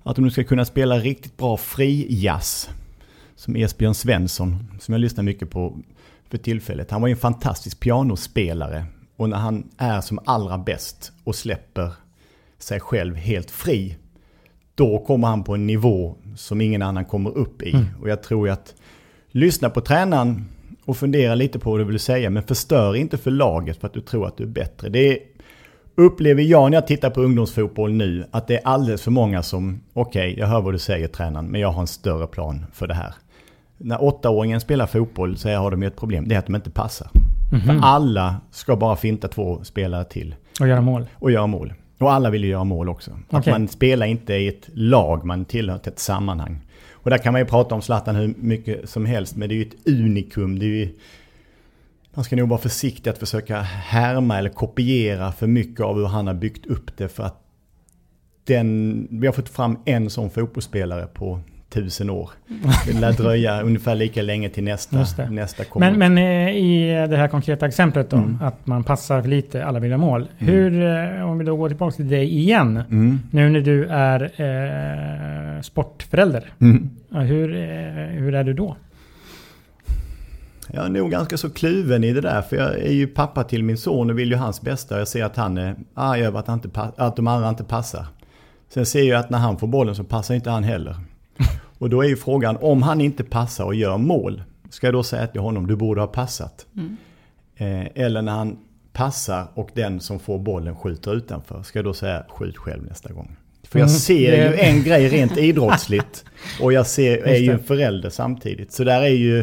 att 0.03 0.17
om 0.17 0.23
du 0.23 0.31
ska 0.31 0.43
kunna 0.43 0.65
spela 0.65 0.97
riktigt 0.97 1.37
bra 1.37 1.57
frijazz. 1.57 2.69
Som 3.35 3.55
Esbjörn 3.55 3.93
Svensson, 3.93 4.71
som 4.79 4.91
jag 4.91 4.99
lyssnar 5.01 5.23
mycket 5.23 5.49
på 5.49 5.77
för 6.29 6.37
tillfället. 6.37 6.91
Han 6.91 7.01
var 7.01 7.07
ju 7.07 7.11
en 7.11 7.17
fantastisk 7.17 7.79
pianospelare. 7.79 8.85
Och 9.15 9.29
när 9.29 9.37
han 9.37 9.69
är 9.77 10.01
som 10.01 10.19
allra 10.25 10.57
bäst 10.57 11.11
och 11.23 11.35
släpper 11.35 11.91
sig 12.57 12.79
själv 12.79 13.15
helt 13.15 13.51
fri. 13.51 13.97
Då 14.75 14.99
kommer 14.99 15.27
han 15.27 15.43
på 15.43 15.55
en 15.55 15.67
nivå 15.67 16.15
som 16.35 16.61
ingen 16.61 16.81
annan 16.81 17.05
kommer 17.05 17.37
upp 17.37 17.61
i. 17.61 17.75
Och 18.01 18.09
jag 18.09 18.23
tror 18.23 18.49
att 18.49 18.73
lyssna 19.27 19.69
på 19.69 19.81
tränaren 19.81 20.45
och 20.85 20.97
fundera 20.97 21.35
lite 21.35 21.59
på 21.59 21.71
vad 21.71 21.79
du 21.79 21.83
vill 21.83 21.99
säga. 21.99 22.29
Men 22.29 22.43
förstör 22.43 22.95
inte 22.95 23.17
för 23.17 23.31
laget 23.31 23.77
för 23.77 23.87
att 23.87 23.93
du 23.93 24.01
tror 24.01 24.27
att 24.27 24.37
du 24.37 24.43
är 24.43 24.47
bättre. 24.47 24.89
Det 24.89 24.99
är 24.99 25.19
upplever 25.95 26.43
jag 26.43 26.71
när 26.71 26.77
jag 26.77 26.87
tittar 26.87 27.09
på 27.09 27.21
ungdomsfotboll 27.21 27.93
nu 27.93 28.25
att 28.31 28.47
det 28.47 28.55
är 28.55 28.67
alldeles 28.67 29.01
för 29.01 29.11
många 29.11 29.43
som, 29.43 29.81
okej, 29.93 30.31
okay, 30.31 30.39
jag 30.39 30.47
hör 30.47 30.61
vad 30.61 30.73
du 30.73 30.79
säger 30.79 31.07
tränaren, 31.07 31.47
men 31.47 31.61
jag 31.61 31.71
har 31.71 31.81
en 31.81 31.87
större 31.87 32.27
plan 32.27 32.65
för 32.73 32.87
det 32.87 32.93
här. 32.93 33.13
När 33.77 34.03
åttaåringen 34.03 34.59
spelar 34.59 34.85
fotboll 34.85 35.37
så 35.37 35.49
har 35.49 35.71
de 35.71 35.83
ett 35.83 35.95
problem, 35.95 36.27
det 36.27 36.35
är 36.35 36.39
att 36.39 36.45
de 36.45 36.55
inte 36.55 36.71
passar. 36.71 37.09
Mm 37.51 37.63
-hmm. 37.63 37.65
För 37.65 37.87
alla 37.87 38.35
ska 38.51 38.75
bara 38.75 38.95
finta 38.95 39.27
två 39.27 39.63
spelare 39.63 40.03
till. 40.03 40.35
Och 40.59 40.67
göra 40.67 40.81
mål. 40.81 41.05
Och 41.15 41.31
göra 41.31 41.47
mål. 41.47 41.73
Och 41.99 42.11
alla 42.11 42.29
vill 42.29 42.43
ju 42.43 42.49
göra 42.49 42.63
mål 42.63 42.89
också. 42.89 43.11
Okay. 43.11 43.39
Att 43.39 43.45
man 43.45 43.67
spelar 43.67 44.05
inte 44.05 44.33
i 44.33 44.47
ett 44.47 44.69
lag, 44.73 45.25
man 45.25 45.45
tillhör 45.45 45.79
ett 45.83 45.99
sammanhang. 45.99 46.59
Och 46.91 47.09
där 47.09 47.17
kan 47.17 47.33
man 47.33 47.41
ju 47.41 47.45
prata 47.45 47.75
om 47.75 47.81
Zlatan 47.81 48.15
hur 48.15 48.33
mycket 48.37 48.89
som 48.89 49.05
helst, 49.05 49.35
men 49.35 49.49
det 49.49 49.55
är 49.55 49.57
ju 49.57 49.65
ett 49.67 49.87
unikum. 49.87 50.59
Det 50.59 50.65
är 50.65 50.69
ju, 50.69 50.89
man 52.13 52.25
ska 52.25 52.35
nog 52.35 52.49
vara 52.49 52.59
försiktig 52.59 53.09
att 53.09 53.17
försöka 53.17 53.61
härma 53.61 54.37
eller 54.37 54.49
kopiera 54.49 55.31
för 55.31 55.47
mycket 55.47 55.81
av 55.81 55.95
hur 55.95 56.05
han 56.05 56.27
har 56.27 56.33
byggt 56.33 56.65
upp 56.65 56.97
det. 56.97 57.07
För 57.07 57.23
att 57.23 57.41
den, 58.43 59.07
vi 59.11 59.27
har 59.27 59.33
fått 59.33 59.49
fram 59.49 59.77
en 59.85 60.09
sån 60.09 60.29
fotbollsspelare 60.29 61.07
på 61.07 61.39
tusen 61.75 62.09
år. 62.09 62.29
Det 62.87 62.99
lär 62.99 63.11
dröja 63.11 63.61
ungefär 63.63 63.95
lika 63.95 64.21
länge 64.21 64.49
till 64.49 64.63
nästa, 64.63 65.29
nästa 65.29 65.63
kommer. 65.63 65.91
Men, 65.91 66.13
men 66.13 66.47
eh, 66.47 66.55
i 66.55 67.07
det 67.09 67.17
här 67.17 67.27
konkreta 67.27 67.65
exemplet 67.65 68.09
då, 68.09 68.17
mm. 68.17 68.37
att 68.41 68.67
man 68.67 68.83
passar 68.83 69.21
för 69.21 69.29
lite, 69.29 69.65
alla 69.65 69.79
vill 69.79 69.91
ha 69.91 69.97
mål. 69.97 70.27
Mm. 70.37 70.53
Hur, 70.53 70.83
eh, 71.19 71.29
om 71.29 71.37
vi 71.37 71.45
då 71.45 71.55
går 71.55 71.69
tillbaka 71.69 71.95
till 71.95 72.09
dig 72.09 72.37
igen, 72.37 72.83
mm. 72.89 73.19
nu 73.31 73.49
när 73.49 73.61
du 73.61 73.85
är 73.85 74.21
eh, 74.23 75.61
sportförälder. 75.61 76.53
Mm. 76.59 76.89
Hur, 77.09 77.55
eh, 77.55 78.05
hur 78.05 78.35
är 78.35 78.43
du 78.43 78.53
då? 78.53 78.75
Jag 80.73 80.85
är 80.85 80.89
nog 80.89 81.11
ganska 81.11 81.37
så 81.37 81.49
kluven 81.49 82.03
i 82.03 82.13
det 82.13 82.21
där, 82.21 82.41
för 82.41 82.55
jag 82.55 82.79
är 82.79 82.91
ju 82.91 83.07
pappa 83.07 83.43
till 83.43 83.63
min 83.63 83.77
son 83.77 84.09
och 84.09 84.19
vill 84.19 84.31
ju 84.31 84.35
hans 84.35 84.61
bästa. 84.61 84.99
Jag 84.99 85.07
ser 85.07 85.23
att 85.23 85.35
han 85.35 85.57
är 85.57 85.75
arg 85.93 86.25
över 86.25 86.39
att, 86.39 86.47
han 86.47 86.61
inte, 86.63 86.81
att 86.97 87.15
de 87.15 87.27
andra 87.27 87.49
inte 87.49 87.63
passar. 87.63 88.05
Sen 88.69 88.85
ser 88.85 89.03
jag 89.03 89.19
att 89.19 89.29
när 89.29 89.37
han 89.37 89.57
får 89.57 89.67
bollen 89.67 89.95
så 89.95 90.03
passar 90.03 90.35
inte 90.35 90.49
han 90.49 90.63
heller. 90.63 90.95
Och 91.85 91.89
då 91.89 92.01
är 92.01 92.07
ju 92.07 92.15
frågan, 92.15 92.57
om 92.61 92.81
han 92.81 93.01
inte 93.01 93.23
passar 93.23 93.65
och 93.65 93.75
gör 93.75 93.97
mål, 93.97 94.43
ska 94.69 94.87
jag 94.87 94.93
då 94.93 95.03
säga 95.03 95.27
till 95.27 95.41
honom, 95.41 95.67
du 95.67 95.75
borde 95.75 96.01
ha 96.01 96.07
passat? 96.07 96.65
Mm. 96.75 96.97
Eh, 97.57 98.03
eller 98.03 98.21
när 98.21 98.31
han 98.31 98.57
passar 98.93 99.47
och 99.53 99.69
den 99.73 99.99
som 99.99 100.19
får 100.19 100.39
bollen 100.39 100.75
skjuter 100.75 101.15
utanför, 101.15 101.63
ska 101.63 101.79
jag 101.79 101.85
då 101.85 101.93
säga, 101.93 102.25
skjut 102.29 102.57
själv 102.57 102.83
nästa 102.83 103.13
gång? 103.13 103.35
För 103.63 103.79
jag 103.79 103.87
mm. 103.87 103.99
ser 103.99 104.49
ju 104.49 104.55
en 104.55 104.83
grej 104.83 105.09
rent 105.09 105.37
idrottsligt 105.47 106.25
och 106.61 106.73
jag 106.73 106.87
ser, 106.87 107.17
är 107.17 107.37
ju 107.37 107.51
en 107.51 107.63
förälder 107.63 108.09
samtidigt. 108.09 108.71
Så 108.71 108.83
där 108.83 109.01
är 109.01 109.07
ju, 109.07 109.41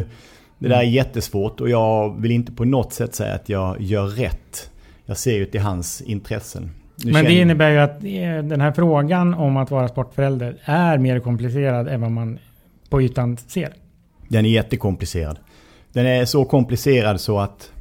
det 0.59 0.67
där 0.67 0.77
är 0.77 0.81
mm. 0.81 0.93
jättesvårt 0.93 1.61
och 1.61 1.69
jag 1.69 2.21
vill 2.21 2.31
inte 2.31 2.51
på 2.51 2.65
något 2.65 2.93
sätt 2.93 3.15
säga 3.15 3.33
att 3.33 3.49
jag 3.49 3.81
gör 3.81 4.07
rätt. 4.07 4.69
Jag 5.05 5.17
ser 5.17 5.35
ju 5.35 5.45
till 5.45 5.61
hans 5.61 6.01
intressen. 6.01 6.71
Men 7.05 7.25
det 7.25 7.33
innebär 7.33 7.69
ju 7.69 7.77
att 7.77 8.03
eh, 8.03 8.49
den 8.49 8.61
här 8.61 8.71
frågan 8.71 9.33
om 9.33 9.57
att 9.57 9.71
vara 9.71 9.87
sportförälder 9.87 10.57
är 10.63 10.97
mer 10.97 11.19
komplicerad 11.19 11.87
än 11.87 12.01
vad 12.01 12.11
man 12.11 12.39
på 12.89 13.01
ytan 13.01 13.37
ser. 13.37 13.73
Den 14.27 14.45
är 14.45 14.49
jättekomplicerad. 14.49 15.37
Den 15.93 16.05
är 16.05 16.25
så 16.25 16.45
komplicerad 16.45 17.21
så 17.21 17.39
att 17.39 17.71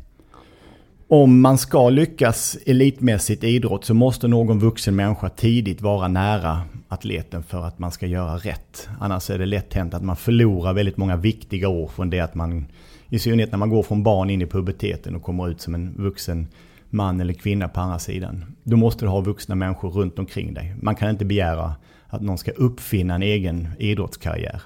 om 1.08 1.40
man 1.40 1.58
ska 1.58 1.90
lyckas 1.90 2.58
elitmässigt 2.66 3.44
i 3.44 3.48
idrott 3.48 3.84
så 3.84 3.94
måste 3.94 4.28
någon 4.28 4.58
vuxen 4.58 4.96
människa 4.96 5.28
tidigt 5.28 5.82
vara 5.82 6.08
nära 6.08 6.62
atleten 6.88 7.42
för 7.42 7.64
att 7.64 7.78
man 7.78 7.90
ska 7.90 8.06
göra 8.06 8.36
rätt. 8.36 8.88
Annars 9.00 9.30
är 9.30 9.38
det 9.38 9.46
lätt 9.46 9.74
hänt 9.74 9.94
att 9.94 10.02
man 10.02 10.16
förlorar 10.16 10.72
väldigt 10.72 10.96
många 10.96 11.16
viktiga 11.16 11.68
år 11.68 11.88
från 11.88 12.10
det 12.10 12.20
att 12.20 12.34
man, 12.34 12.66
i 13.08 13.18
synnerhet 13.18 13.50
när 13.50 13.58
man 13.58 13.70
går 13.70 13.82
från 13.82 14.02
barn 14.02 14.30
in 14.30 14.42
i 14.42 14.46
puberteten 14.46 15.16
och 15.16 15.22
kommer 15.22 15.48
ut 15.48 15.60
som 15.60 15.74
en 15.74 15.94
vuxen 15.96 16.48
man 16.93 17.20
eller 17.20 17.34
kvinna 17.34 17.68
på 17.68 17.80
andra 17.80 17.99
sidan. 17.99 18.45
Då 18.62 18.76
måste 18.76 19.05
du 19.05 19.09
ha 19.09 19.20
vuxna 19.20 19.55
människor 19.55 19.90
runt 19.90 20.18
omkring 20.18 20.55
dig. 20.55 20.74
Man 20.82 20.95
kan 20.95 21.11
inte 21.11 21.24
begära 21.24 21.74
att 22.07 22.22
någon 22.22 22.38
ska 22.38 22.51
uppfinna 22.51 23.14
en 23.14 23.22
egen 23.22 23.68
idrottskarriär. 23.78 24.62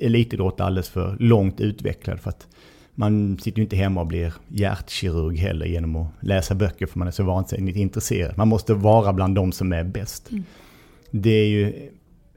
Elitidrott 0.00 0.60
är 0.60 0.64
alldeles 0.64 0.88
för 0.88 1.16
långt 1.20 1.60
utvecklad 1.60 2.20
för 2.20 2.30
att 2.30 2.46
man 2.94 3.38
sitter 3.38 3.58
ju 3.58 3.62
inte 3.62 3.76
hemma 3.76 4.00
och 4.00 4.06
blir 4.06 4.34
hjärtkirurg 4.48 5.38
heller 5.38 5.66
genom 5.66 5.96
att 5.96 6.08
läsa 6.20 6.54
böcker 6.54 6.86
för 6.86 6.98
man 6.98 7.08
är 7.08 7.12
så 7.12 7.22
vansinnigt 7.22 7.76
intresserad. 7.76 8.38
Man 8.38 8.48
måste 8.48 8.74
vara 8.74 9.12
bland 9.12 9.34
de 9.34 9.52
som 9.52 9.72
är 9.72 9.84
bäst. 9.84 10.30
Mm. 10.30 10.44
Det 11.10 11.30
är 11.30 11.46
ju, 11.46 11.90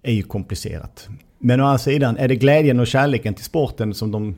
är 0.03 0.13
ju 0.13 0.23
komplicerat. 0.23 1.09
Men 1.39 1.61
å 1.61 1.63
andra 1.63 1.77
sidan, 1.77 2.17
är 2.17 2.27
det 2.27 2.35
glädjen 2.35 2.79
och 2.79 2.87
kärleken 2.87 3.33
till 3.33 3.45
sporten 3.45 3.93
som 3.93 4.11
de 4.11 4.35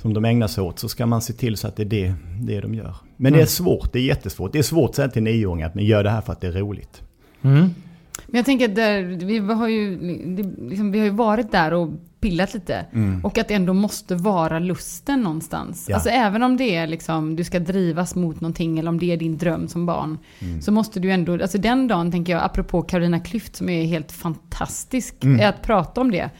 som 0.00 0.14
de 0.14 0.24
ägnar 0.24 0.46
sig 0.46 0.62
åt 0.62 0.78
så 0.78 0.88
ska 0.88 1.06
man 1.06 1.22
se 1.22 1.32
till 1.32 1.56
så 1.56 1.68
att 1.68 1.76
det 1.76 1.82
är 1.82 1.86
det, 1.86 2.14
det 2.40 2.60
de 2.60 2.74
gör. 2.74 2.94
Men 3.16 3.26
mm. 3.26 3.38
det 3.38 3.42
är 3.42 3.46
svårt, 3.46 3.92
det 3.92 3.98
är 3.98 4.02
jättesvårt. 4.02 4.52
Det 4.52 4.58
är 4.58 4.62
svårt 4.62 4.90
att 4.90 4.96
säga 4.96 5.08
till 5.08 5.22
nioåringar 5.22 5.66
att 5.66 5.74
man 5.74 5.84
gör 5.84 6.04
det 6.04 6.10
här 6.10 6.20
för 6.20 6.32
att 6.32 6.40
det 6.40 6.46
är 6.46 6.52
roligt. 6.52 7.02
Mm. 7.42 7.74
Men 8.26 8.38
jag 8.38 8.44
tänker 8.44 8.64
att 8.64 9.22
vi, 9.22 9.38
har 9.38 9.68
ju, 9.68 9.98
liksom, 10.68 10.92
vi 10.92 10.98
har 10.98 11.06
ju 11.06 11.10
varit 11.10 11.52
där 11.52 11.72
och 11.72 11.90
pillat 12.20 12.54
lite. 12.54 12.86
Mm. 12.92 13.24
Och 13.24 13.38
att 13.38 13.48
det 13.48 13.54
ändå 13.54 13.74
måste 13.74 14.14
vara 14.14 14.58
lusten 14.58 15.20
någonstans. 15.20 15.86
Ja. 15.88 15.94
Alltså 15.94 16.10
även 16.10 16.42
om 16.42 16.56
det 16.56 16.76
är 16.76 16.86
liksom, 16.86 17.36
du 17.36 17.44
ska 17.44 17.58
drivas 17.58 18.14
mot 18.14 18.40
någonting 18.40 18.78
eller 18.78 18.88
om 18.88 18.98
det 18.98 19.12
är 19.12 19.16
din 19.16 19.38
dröm 19.38 19.68
som 19.68 19.86
barn. 19.86 20.18
Mm. 20.38 20.62
Så 20.62 20.72
måste 20.72 21.00
du 21.00 21.10
ändå, 21.10 21.32
alltså 21.32 21.58
den 21.58 21.88
dagen 21.88 22.10
tänker 22.10 22.32
jag, 22.32 22.44
apropå 22.44 22.82
Carolina 22.82 23.18
Klüft 23.18 23.56
som 23.56 23.68
är 23.68 23.84
helt 23.84 24.12
fantastisk, 24.12 25.24
mm. 25.24 25.40
är 25.40 25.48
att 25.48 25.62
prata 25.62 26.00
om 26.00 26.10
det. 26.10 26.30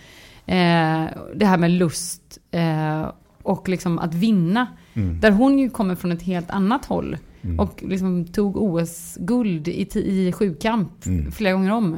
Eh, 0.47 1.05
det 1.35 1.47
här 1.47 1.59
med 1.59 1.71
lust 1.71 2.39
eh, 2.51 3.11
och 3.51 3.69
liksom 3.69 3.99
att 3.99 4.15
vinna. 4.15 4.67
Mm. 4.95 5.21
Där 5.21 5.31
hon 5.31 5.59
ju 5.59 5.71
kommer 5.71 5.95
från 5.95 6.13
ett 6.13 6.23
helt 6.23 6.51
annat 6.51 6.85
håll. 6.85 7.17
Mm. 7.43 7.61
Och 7.61 7.83
liksom 7.87 8.25
tog 8.25 8.57
OS-guld 8.57 9.69
i, 9.69 9.89
i 9.95 10.33
sjukamp 10.33 11.07
mm. 11.07 11.33
flera 11.33 11.53
gånger 11.53 11.73
om. 11.73 11.97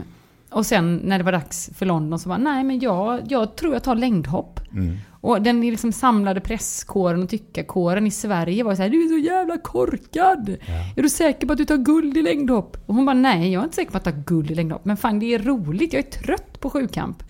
Och 0.50 0.66
sen 0.66 0.96
när 0.96 1.18
det 1.18 1.24
var 1.24 1.32
dags 1.32 1.70
för 1.74 1.86
London 1.86 2.18
så 2.18 2.28
var 2.28 2.38
nej 2.38 2.64
men 2.64 2.80
jag, 2.80 3.20
jag 3.28 3.57
tror 3.57 3.72
jag 3.72 3.82
tar 3.82 3.94
längdhopp. 3.94 4.61
Mm. 4.72 4.96
Och 5.11 5.42
den 5.42 5.61
liksom 5.61 5.92
samlade 5.92 6.40
presskåren 6.40 7.22
och 7.22 7.28
tyckarkåren 7.28 8.07
i 8.07 8.11
Sverige 8.11 8.64
var 8.64 8.74
så 8.74 8.82
här, 8.82 8.90
du 8.90 9.05
är 9.05 9.09
så 9.09 9.18
jävla 9.18 9.59
korkad! 9.59 10.57
Ja. 10.66 10.74
Är 10.96 11.03
du 11.03 11.09
säker 11.09 11.46
på 11.46 11.53
att 11.53 11.59
du 11.59 11.64
tar 11.64 11.76
guld 11.76 12.16
i 12.16 12.22
längdhopp? 12.22 12.76
Och 12.86 12.94
hon 12.94 13.07
bara, 13.07 13.14
nej 13.14 13.53
jag 13.53 13.61
är 13.61 13.64
inte 13.64 13.76
säker 13.76 13.90
på 13.90 13.96
att 13.96 14.05
ta 14.05 14.11
guld 14.11 14.50
i 14.50 14.55
längdhopp. 14.55 14.84
Men 14.84 14.96
fan 14.96 15.18
det 15.18 15.34
är 15.34 15.38
roligt, 15.38 15.92
jag 15.92 16.05
är 16.05 16.11
trött 16.11 16.61
på 16.61 16.70
sjukamp. 16.70 17.22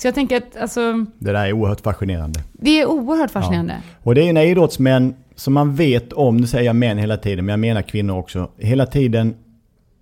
Så 0.00 0.06
jag 0.06 0.14
tänker 0.14 0.36
att 0.36 0.56
alltså... 0.56 1.06
Det 1.18 1.32
där 1.32 1.46
är 1.46 1.52
oerhört 1.52 1.80
fascinerande. 1.80 2.40
Det 2.52 2.80
är 2.80 2.86
oerhört 2.86 3.30
fascinerande. 3.30 3.72
Ja. 3.72 3.96
Och 4.02 4.14
det 4.14 4.28
är 4.28 4.32
ju 4.32 4.50
idrottsmän 4.50 5.14
som 5.34 5.54
man 5.54 5.74
vet 5.74 6.12
om, 6.12 6.36
nu 6.36 6.46
säger 6.46 6.64
jag 6.64 6.76
män 6.76 6.98
hela 6.98 7.16
tiden, 7.16 7.44
men 7.44 7.52
jag 7.52 7.60
menar 7.60 7.82
kvinnor 7.82 8.18
också. 8.18 8.50
Hela 8.58 8.86
tiden, 8.86 9.34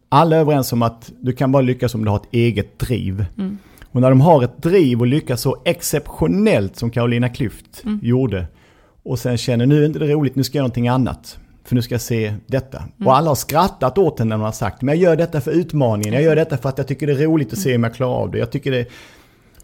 alla 0.08 0.36
är 0.36 0.40
överens 0.40 0.72
om 0.72 0.82
att 0.82 1.12
du 1.20 1.32
kan 1.32 1.52
bara 1.52 1.62
lyckas 1.62 1.94
om 1.94 2.04
du 2.04 2.10
har 2.10 2.16
ett 2.16 2.28
eget 2.30 2.78
driv. 2.78 3.24
Mm. 3.38 3.58
Och 3.92 4.00
när 4.00 4.10
de 4.10 4.20
har 4.20 4.44
ett 4.44 4.62
driv 4.62 5.00
och 5.00 5.06
lyckas 5.06 5.40
så 5.40 5.56
exceptionellt 5.64 6.76
som 6.76 6.90
Carolina 6.90 7.28
Klüft 7.28 7.84
mm. 7.84 8.00
gjorde. 8.02 8.46
Och 9.02 9.18
sen 9.18 9.38
känner 9.38 9.66
nu 9.66 9.82
är 9.82 9.86
inte 9.86 9.98
det 9.98 10.12
roligt, 10.12 10.36
nu 10.36 10.44
ska 10.44 10.58
jag 10.58 10.60
göra 10.60 10.64
någonting 10.64 10.88
annat. 10.88 11.38
För 11.64 11.74
nu 11.74 11.82
ska 11.82 11.94
jag 11.94 12.00
se 12.00 12.34
detta. 12.46 12.78
Mm. 12.78 13.06
Och 13.06 13.16
alla 13.16 13.30
har 13.30 13.34
skrattat 13.34 13.98
åt 13.98 14.18
henne 14.18 14.28
när 14.28 14.36
hon 14.36 14.44
har 14.44 14.52
sagt, 14.52 14.82
men 14.82 14.94
jag 14.94 15.02
gör 15.02 15.16
detta 15.16 15.40
för 15.40 15.50
utmaningen. 15.50 16.14
Jag 16.14 16.22
gör 16.22 16.36
detta 16.36 16.56
för 16.56 16.68
att 16.68 16.78
jag 16.78 16.88
tycker 16.88 17.06
det 17.06 17.12
är 17.12 17.26
roligt 17.26 17.52
att 17.52 17.58
se 17.58 17.76
om 17.76 17.84
jag 17.84 17.94
klarar 17.94 18.14
av 18.14 18.30
det. 18.30 18.38
Jag 18.38 18.50
tycker 18.50 18.70
det, 18.70 18.88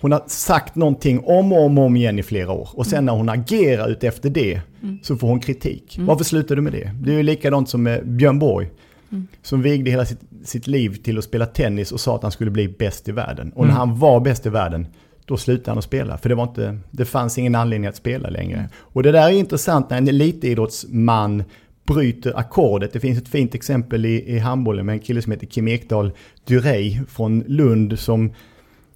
hon 0.01 0.13
har 0.13 0.23
sagt 0.27 0.75
någonting 0.75 1.25
om 1.25 1.53
och 1.53 1.65
om, 1.65 1.79
och 1.79 1.85
om 1.85 1.97
igen 1.97 2.19
i 2.19 2.23
flera 2.23 2.53
år. 2.53 2.69
Och 2.73 2.87
sen 2.87 3.05
när 3.05 3.13
hon 3.13 3.29
agerar 3.29 3.89
ut 3.89 4.05
efter 4.05 4.31
det 4.31 4.61
mm. 4.83 4.99
så 5.03 5.17
får 5.17 5.29
hon 5.29 5.41
kritik. 5.41 5.97
Mm. 5.97 6.07
Varför 6.07 6.25
slutar 6.25 6.57
du 6.57 6.63
med 6.63 6.73
det? 6.73 6.91
Det 7.01 7.13
är 7.13 7.17
ju 7.17 7.23
likadant 7.23 7.69
som 7.69 7.83
med 7.83 8.09
Björn 8.09 8.39
Borg. 8.39 8.71
Mm. 9.13 9.27
Som 9.43 9.63
vigde 9.63 9.91
hela 9.91 10.05
sitt, 10.05 10.21
sitt, 10.45 10.67
liv 10.67 10.95
till 11.03 11.19
att 11.19 11.25
spela 11.25 11.47
tennis 11.47 11.93
och 11.93 12.01
sa 12.01 12.17
att 12.17 12.23
han 12.23 12.33
skulle 12.33 12.51
bli 12.51 12.69
bäst 12.69 13.09
i 13.09 13.13
världen. 13.13 13.53
Och 13.53 13.67
när 13.67 13.75
han 13.75 13.99
var 13.99 14.21
bäst 14.21 14.47
i 14.47 14.49
världen, 14.49 14.87
då 15.25 15.37
slutade 15.37 15.71
han 15.71 15.79
att 15.79 15.85
spela. 15.85 16.19
För 16.19 16.29
det, 16.29 16.35
var 16.35 16.45
inte, 16.45 16.79
det 16.91 17.05
fanns 17.05 17.39
ingen 17.39 17.55
anledning 17.55 17.89
att 17.89 17.97
spela 17.97 18.29
längre. 18.29 18.69
Och 18.77 19.03
det 19.03 19.13
där 19.13 19.29
är 19.29 19.33
intressant 19.33 19.91
när 19.91 19.99
en 19.99 20.09
elitidrottsman 20.09 21.45
bryter 21.87 22.39
ackordet. 22.39 22.93
Det 22.93 23.01
finns 23.01 23.19
ett 23.19 23.29
fint 23.29 23.55
exempel 23.55 24.07
i, 24.07 24.35
i 24.35 24.39
handbollen 24.39 24.87
med 24.87 24.93
en 24.93 25.01
kille 25.01 25.23
som 25.23 25.33
heter 25.33 25.47
Kim 25.47 25.69
Ekdahl 25.69 26.13
Durey 26.45 27.01
från 27.09 27.45
Lund 27.47 27.99
som 27.99 28.33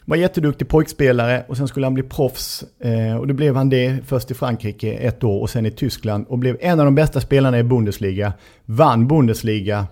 var 0.09 0.17
jätteduktig 0.17 0.69
pojkspelare 0.69 1.45
och 1.49 1.57
sen 1.57 1.69
skulle 1.69 1.87
han 1.87 1.95
bli 1.95 2.03
proffs. 2.03 2.65
Eh, 2.81 3.17
och 3.17 3.27
då 3.27 3.35
blev 3.35 3.57
han 3.57 3.69
det 3.69 3.99
först 4.07 4.31
i 4.31 4.35
Frankrike 4.35 4.93
ett 4.93 5.25
år 5.25 5.41
och 5.41 5.51
sen 5.51 5.67
i 5.67 5.71
Tyskland. 5.71 6.27
Och 6.29 6.39
blev 6.39 6.57
en 6.61 6.81
av 6.81 6.85
de 6.85 6.95
bästa 6.95 7.21
spelarna 7.21 7.59
i 7.59 7.63
Bundesliga. 7.63 8.33
Vann 8.65 9.09
Bundesliga. 9.09 9.87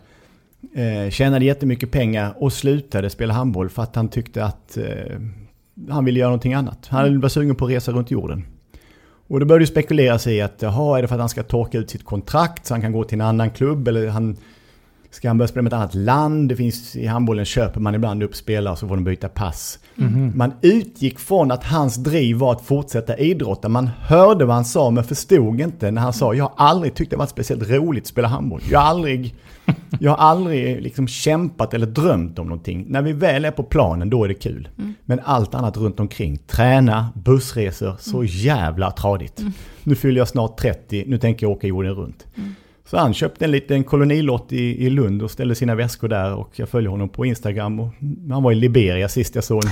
Eh, 0.74 1.10
tjänade 1.10 1.44
jättemycket 1.44 1.90
pengar 1.90 2.34
och 2.36 2.52
slutade 2.52 3.10
spela 3.10 3.34
handboll 3.34 3.68
för 3.68 3.82
att 3.82 3.96
han 3.96 4.08
tyckte 4.08 4.44
att 4.44 4.76
eh, 4.76 5.20
han 5.88 6.04
ville 6.04 6.20
göra 6.20 6.28
någonting 6.28 6.54
annat. 6.54 6.86
Han 6.86 7.20
var 7.20 7.28
sugen 7.28 7.54
på 7.54 7.64
att 7.64 7.70
resa 7.70 7.92
runt 7.92 8.10
jorden. 8.10 8.44
Och 9.28 9.40
då 9.40 9.46
började 9.46 9.62
det 9.62 9.66
spekuleras 9.66 10.26
i 10.26 10.40
att, 10.40 10.62
jaha, 10.62 10.98
är 10.98 11.02
det 11.02 11.08
för 11.08 11.14
att 11.14 11.20
han 11.20 11.28
ska 11.28 11.42
torka 11.42 11.78
ut 11.78 11.90
sitt 11.90 12.04
kontrakt 12.04 12.66
så 12.66 12.74
han 12.74 12.82
kan 12.82 12.92
gå 12.92 13.04
till 13.04 13.20
en 13.20 13.26
annan 13.26 13.50
klubb 13.50 13.88
eller 13.88 14.08
han 14.08 14.36
Ska 15.16 15.28
han 15.28 15.38
börja 15.38 15.48
spela 15.48 15.62
med 15.62 15.72
ett 15.72 15.76
annat 15.76 15.94
land? 15.94 16.48
Det 16.48 16.56
finns 16.56 16.96
i 16.96 17.06
handbollen 17.06 17.44
köper 17.44 17.80
man 17.80 17.94
ibland 17.94 18.22
upp 18.22 18.36
spelare 18.36 18.76
så 18.76 18.88
får 18.88 18.94
de 18.94 19.04
byta 19.04 19.28
pass. 19.28 19.78
Man 20.34 20.52
utgick 20.60 21.18
från 21.18 21.50
att 21.50 21.64
hans 21.64 21.96
driv 21.96 22.36
var 22.36 22.52
att 22.52 22.62
fortsätta 22.62 23.16
idrotta. 23.18 23.68
Man 23.68 23.90
hörde 24.00 24.44
vad 24.44 24.54
han 24.54 24.64
sa 24.64 24.90
men 24.90 25.04
förstod 25.04 25.60
inte 25.60 25.90
när 25.90 26.02
han 26.02 26.12
sa 26.12 26.34
jag 26.34 26.44
har 26.44 26.52
aldrig 26.56 26.94
tyckt 26.94 27.10
det 27.10 27.16
varit 27.16 27.30
speciellt 27.30 27.70
roligt 27.70 28.02
att 28.02 28.08
spela 28.08 28.28
handboll. 28.28 28.60
Jag 28.70 28.78
har 28.78 28.86
aldrig, 28.86 29.34
jag 30.00 30.10
har 30.10 30.18
aldrig 30.18 30.82
liksom 30.82 31.08
kämpat 31.08 31.74
eller 31.74 31.86
drömt 31.86 32.38
om 32.38 32.46
någonting. 32.46 32.84
När 32.88 33.02
vi 33.02 33.12
väl 33.12 33.44
är 33.44 33.50
på 33.50 33.62
planen 33.62 34.10
då 34.10 34.24
är 34.24 34.28
det 34.28 34.34
kul. 34.34 34.68
Men 35.04 35.20
allt 35.24 35.54
annat 35.54 35.76
runt 35.76 36.00
omkring, 36.00 36.38
träna, 36.38 37.08
bussresor, 37.14 37.96
så 37.98 38.24
jävla 38.24 38.90
tradigt. 38.90 39.42
Nu 39.82 39.94
fyller 39.94 40.18
jag 40.18 40.28
snart 40.28 40.58
30, 40.58 41.04
nu 41.06 41.18
tänker 41.18 41.46
jag 41.46 41.52
åka 41.52 41.66
jorden 41.66 41.92
runt. 41.92 42.26
Så 42.87 42.97
han 42.97 43.14
köpte 43.14 43.45
en 43.45 43.51
liten 43.51 43.84
kolonilott 43.84 44.53
i, 44.53 44.87
i 44.87 44.91
Lund 44.91 45.22
och 45.22 45.30
ställde 45.30 45.55
sina 45.55 45.74
väskor 45.74 46.09
där 46.09 46.34
och 46.34 46.51
jag 46.57 46.68
följer 46.68 46.91
honom 46.91 47.09
på 47.09 47.26
Instagram. 47.26 47.80
Och 47.80 47.89
han 48.30 48.43
var 48.43 48.53
i 48.53 48.55
Liberia 48.55 49.09
sist 49.09 49.34
jag 49.34 49.45
såg 49.45 49.62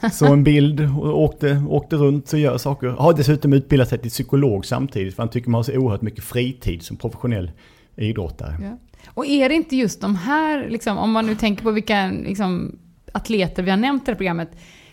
en, 0.00 0.10
såg 0.10 0.28
en 0.28 0.44
bild 0.44 0.80
och 0.80 1.22
åkte, 1.22 1.62
åkte 1.68 1.96
runt 1.96 2.32
och 2.32 2.38
gör 2.38 2.58
saker. 2.58 2.88
Har 2.88 3.12
dessutom 3.12 3.52
utbildat 3.52 3.88
sig 3.88 3.98
till 3.98 4.10
psykolog 4.10 4.66
samtidigt 4.66 5.16
för 5.16 5.22
han 5.22 5.30
tycker 5.30 5.50
man 5.50 5.58
har 5.58 5.62
så 5.62 5.76
oerhört 5.76 6.02
mycket 6.02 6.24
fritid 6.24 6.82
som 6.82 6.96
professionell 6.96 7.50
idrottare. 7.96 8.56
Ja. 8.62 8.78
Och 9.06 9.26
är 9.26 9.48
det 9.48 9.54
inte 9.54 9.76
just 9.76 10.00
de 10.00 10.16
här, 10.16 10.68
liksom, 10.68 10.98
om 10.98 11.10
man 11.10 11.26
nu 11.26 11.34
tänker 11.34 11.62
på 11.62 11.70
vilka 11.70 12.10
liksom, 12.10 12.78
atleter 13.12 13.62
vi 13.62 13.70
har 13.70 13.76
nämnt 13.76 14.02
i 14.02 14.04
det 14.06 14.12
här 14.12 14.16
programmet, 14.16 14.50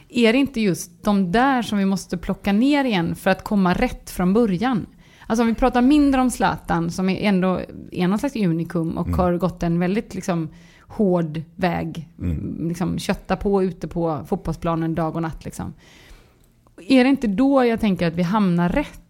är 0.10 0.34
det 0.34 0.40
inte 0.40 0.62
just 0.62 1.04
de 1.04 1.32
där 1.32 1.62
som 1.62 1.78
vi 1.78 1.86
måste 1.86 2.18
plocka 2.18 2.52
ner 2.54 2.86
igen 2.86 3.16
för 3.16 3.30
att 3.30 3.44
komma 3.44 3.74
rätt 3.74 4.10
från 4.10 4.34
början? 4.34 4.86
Alltså 5.34 5.44
om 5.44 5.48
vi 5.48 5.56
pratar 5.56 5.82
mindre 5.82 6.22
om 6.22 6.32
Zlatan 6.32 6.92
som 6.92 7.10
är 7.10 7.28
ändå 7.28 7.62
är 7.92 8.08
någon 8.08 8.20
slags 8.20 8.36
unikum 8.36 8.98
och 8.98 9.08
har 9.08 9.38
gått 9.38 9.64
en 9.64 9.80
väldigt 9.80 10.16
liksom, 10.16 10.50
hård 10.80 11.42
väg. 11.56 12.10
Liksom, 12.60 13.00
kötta 13.00 13.36
på 13.36 13.64
ute 13.64 13.88
på 13.88 14.26
fotbollsplanen 14.28 14.96
dag 14.96 15.16
och 15.16 15.22
natt. 15.22 15.46
Liksom. 15.46 15.74
Är 16.78 17.04
det 17.04 17.10
inte 17.10 17.28
då 17.28 17.66
jag 17.66 17.80
tänker 17.80 18.08
att 18.08 18.16
vi 18.16 18.24
hamnar 18.24 18.70
rätt? 18.70 19.03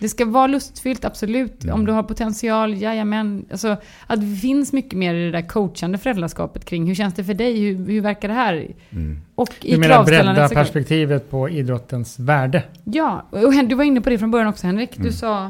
Det 0.00 0.08
ska 0.08 0.24
vara 0.24 0.46
lustfyllt, 0.46 1.04
absolut. 1.04 1.64
Om 1.64 1.86
du 1.86 1.92
har 1.92 2.02
potential, 2.02 2.82
jajamän. 2.82 3.44
Alltså, 3.50 3.76
att 4.06 4.20
det 4.20 4.36
finns 4.36 4.72
mycket 4.72 4.98
mer 4.98 5.14
i 5.14 5.24
det 5.24 5.30
där 5.30 5.48
coachande 5.48 5.98
föräldraskapet 5.98 6.64
kring 6.64 6.86
hur 6.86 6.94
känns 6.94 7.14
det 7.14 7.24
för 7.24 7.34
dig? 7.34 7.60
Hur, 7.60 7.86
hur 7.86 8.00
verkar 8.00 8.28
det 8.28 8.34
här? 8.34 8.74
Och 9.34 9.54
i 9.60 9.74
Du 9.74 9.80
menar 9.80 10.04
bredda 10.04 10.48
perspektivet 10.48 11.30
på 11.30 11.48
idrottens 11.48 12.18
värde? 12.18 12.62
Ja, 12.84 13.26
och 13.30 13.64
du 13.64 13.74
var 13.74 13.84
inne 13.84 14.00
på 14.00 14.10
det 14.10 14.18
från 14.18 14.30
början 14.30 14.48
också 14.48 14.66
Henrik. 14.66 14.96
Mm. 14.96 15.06
Du 15.06 15.12
sa... 15.12 15.44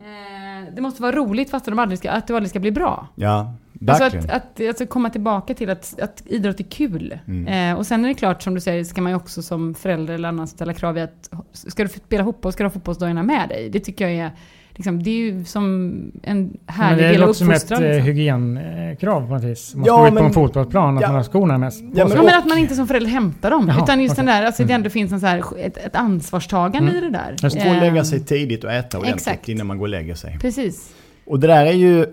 Eh, 0.00 0.74
det 0.74 0.80
måste 0.80 1.02
vara 1.02 1.16
roligt 1.16 1.50
fast 1.50 1.64
de 1.64 1.78
aldrig 1.78 1.98
ska, 1.98 2.10
att 2.10 2.26
du 2.26 2.34
aldrig 2.36 2.50
ska 2.50 2.60
bli 2.60 2.70
bra. 2.70 3.08
Ja, 3.14 3.54
Alltså 3.88 4.04
att, 4.18 4.30
att 4.30 4.60
alltså 4.68 4.86
komma 4.86 5.10
tillbaka 5.10 5.54
till 5.54 5.70
att, 5.70 6.00
att 6.00 6.22
idrott 6.26 6.60
är 6.60 6.64
kul. 6.64 7.18
Mm. 7.28 7.70
Eh, 7.72 7.78
och 7.78 7.86
sen 7.86 8.04
är 8.04 8.08
det 8.08 8.14
klart, 8.14 8.42
som 8.42 8.54
du 8.54 8.60
säger, 8.60 8.84
ska 8.84 9.00
man 9.02 9.12
ju 9.12 9.16
också 9.16 9.42
som 9.42 9.74
förälder 9.74 10.14
eller 10.14 10.28
annan 10.28 10.46
ställa 10.48 10.74
krav 10.74 10.98
i 10.98 11.00
att 11.00 11.30
ska 11.52 11.82
du 11.82 11.88
spela 11.88 12.24
fotboll, 12.24 12.52
ska 12.52 12.62
du 12.62 12.66
ha 12.68 12.72
fotbollsdagarna 12.74 13.22
med 13.22 13.48
dig. 13.48 13.70
Det 13.70 13.80
tycker 13.80 14.08
jag 14.08 14.26
är, 14.26 14.30
liksom, 14.74 15.02
det 15.02 15.10
är 15.10 15.14
ju 15.14 15.44
som 15.44 15.92
en 16.22 16.56
härlig 16.66 17.04
det 17.04 17.08
är 17.08 17.12
del 17.12 17.22
av 17.22 17.28
också 17.28 17.38
som 17.44 17.50
ett 17.50 17.56
uppfostran. 17.56 17.82
eh, 17.84 17.88
Liksom. 17.90 18.06
hygienkrav 18.06 19.26
på 19.26 19.34
något 19.34 19.44
vis. 19.44 19.74
Man 19.74 19.84
Ja, 19.86 19.92
ska 19.94 20.00
gå 20.00 20.06
ut 20.06 20.10
på 20.10 20.14
men- 20.14 20.24
en 20.24 20.32
fotbollsplan 20.32 20.96
att 20.96 21.02
Ja. 21.02 21.08
man 21.08 21.16
har 21.16 21.22
skorna 21.22 21.58
med 21.58 21.72
sig. 21.72 21.90
Ja, 21.94 22.04
men- 22.08 22.16
Ja, 22.16 22.22
men 22.22 22.38
att 22.38 22.46
man 22.48 22.58
inte 22.58 22.74
som 22.74 22.86
förälder 22.86 23.10
hämtar 23.10 23.50
dem. 23.50 23.68
Jaha, 23.68 23.82
utan 23.82 24.00
just 24.02 24.16
den 24.16 24.24
okej. 24.24 24.40
där, 24.40 24.46
alltså 24.46 24.64
det 24.64 24.72
ändå 24.72 24.90
finns 24.90 25.12
en 25.12 25.20
så 25.20 25.26
här, 25.26 25.42
ett, 25.58 25.76
ett 25.76 25.96
ansvarstagande 25.96 26.92
i 26.98 27.00
det 27.00 27.10
där. 27.10 27.36
Just 27.42 27.64
Gå 27.64 27.70
och 27.70 27.76
lägga 27.76 28.04
sig 28.04 28.20
tidigt 28.24 28.64
och 28.64 28.72
äta 28.72 28.98
ordentligt 28.98 29.28
exakt. 29.28 29.48
innan 29.48 29.66
man 29.66 29.78
går 29.78 29.84
och 29.84 29.88
lägger 29.88 30.14
sig. 30.14 30.38
Precis. 30.40 30.90
Och 31.26 31.40
det 31.40 31.46
där 31.46 31.66
är 31.66 31.72
ju, 31.72 32.06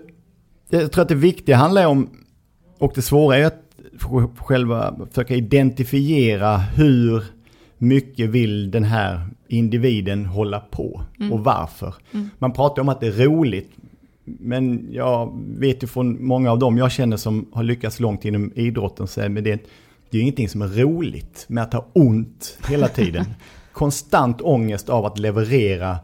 jag 0.70 0.92
tror 0.92 1.02
att 1.02 1.08
det 1.08 1.14
viktiga 1.14 1.56
handlar 1.56 1.86
om, 1.86 2.10
och 2.78 2.92
det 2.94 3.02
svåra 3.02 3.36
är 3.36 3.44
att 3.44 3.62
själva 4.38 4.96
försöka 5.10 5.34
identifiera 5.34 6.56
hur 6.56 7.24
mycket 7.78 8.30
vill 8.30 8.70
den 8.70 8.84
här 8.84 9.28
individen 9.48 10.26
hålla 10.26 10.60
på 10.60 11.02
och 11.30 11.44
varför. 11.44 11.94
Man 12.38 12.52
pratar 12.52 12.82
om 12.82 12.88
att 12.88 13.00
det 13.00 13.06
är 13.06 13.12
roligt, 13.24 13.70
men 14.24 14.88
jag 14.92 15.40
vet 15.58 15.82
ju 15.82 15.86
från 15.86 16.24
många 16.24 16.52
av 16.52 16.58
dem 16.58 16.78
jag 16.78 16.92
känner 16.92 17.16
som 17.16 17.46
har 17.52 17.62
lyckats 17.62 18.00
långt 18.00 18.24
inom 18.24 18.52
idrotten, 18.54 19.06
så 19.06 19.20
är 19.20 19.28
det, 19.28 19.58
det 20.10 20.18
är 20.18 20.22
ingenting 20.22 20.48
som 20.48 20.62
är 20.62 20.68
roligt 20.68 21.44
med 21.48 21.64
att 21.64 21.72
ha 21.72 21.86
ont 21.92 22.58
hela 22.68 22.88
tiden. 22.88 23.24
Konstant 23.72 24.40
ångest 24.40 24.88
av 24.88 25.06
att 25.06 25.18
leverera 25.18 25.98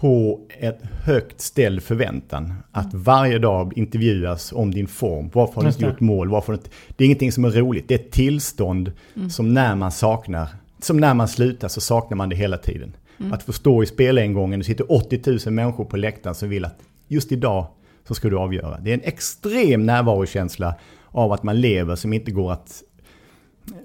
på 0.00 0.40
ett 0.58 0.80
högt 1.04 1.40
ställd 1.40 1.82
förväntan. 1.82 2.54
Att 2.72 2.94
varje 2.94 3.38
dag 3.38 3.78
intervjuas 3.78 4.52
om 4.52 4.70
din 4.70 4.86
form. 4.86 5.30
Varför 5.32 5.54
har 5.54 5.62
du 5.62 5.68
inte 5.68 5.84
gjort 5.84 6.00
mål? 6.00 6.28
Varför 6.28 6.52
inte... 6.52 6.70
Det 6.96 7.04
är 7.04 7.06
ingenting 7.06 7.32
som 7.32 7.44
är 7.44 7.50
roligt. 7.50 7.88
Det 7.88 7.94
är 7.94 7.98
ett 7.98 8.10
tillstånd 8.10 8.92
som 9.30 9.54
när 9.54 9.74
man 9.74 9.92
saknar, 9.92 10.48
som 10.82 10.96
när 10.96 11.14
man 11.14 11.28
slutar 11.28 11.68
så 11.68 11.80
saknar 11.80 12.16
man 12.16 12.28
det 12.28 12.36
hela 12.36 12.56
tiden. 12.56 12.96
Att 13.32 13.42
få 13.42 13.52
stå 13.52 13.82
i 13.82 13.86
spelengången, 13.86 14.60
det 14.60 14.64
sitter 14.64 14.92
80 14.92 15.20
000 15.46 15.54
människor 15.54 15.84
på 15.84 15.96
läktaren 15.96 16.34
som 16.34 16.48
vill 16.48 16.64
att 16.64 16.78
just 17.08 17.32
idag 17.32 17.66
så 18.08 18.14
ska 18.14 18.28
du 18.28 18.38
avgöra. 18.38 18.78
Det 18.80 18.90
är 18.90 18.94
en 18.94 19.04
extrem 19.04 19.86
närvarokänsla 19.86 20.74
av 21.06 21.32
att 21.32 21.42
man 21.42 21.60
lever 21.60 21.96
som 21.96 22.12
inte 22.12 22.30
går 22.30 22.52
att 22.52 22.82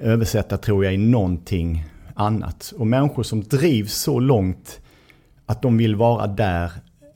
översätta 0.01 0.57
tror 0.57 0.85
jag 0.85 0.93
i 0.93 0.97
någonting 0.97 1.85
annat. 2.13 2.73
Och 2.77 2.87
människor 2.87 3.23
som 3.23 3.43
drivs 3.43 3.93
så 3.93 4.19
långt 4.19 4.79
att 5.45 5.61
de 5.61 5.77
vill 5.77 5.95
vara 5.95 6.27
där 6.27 6.71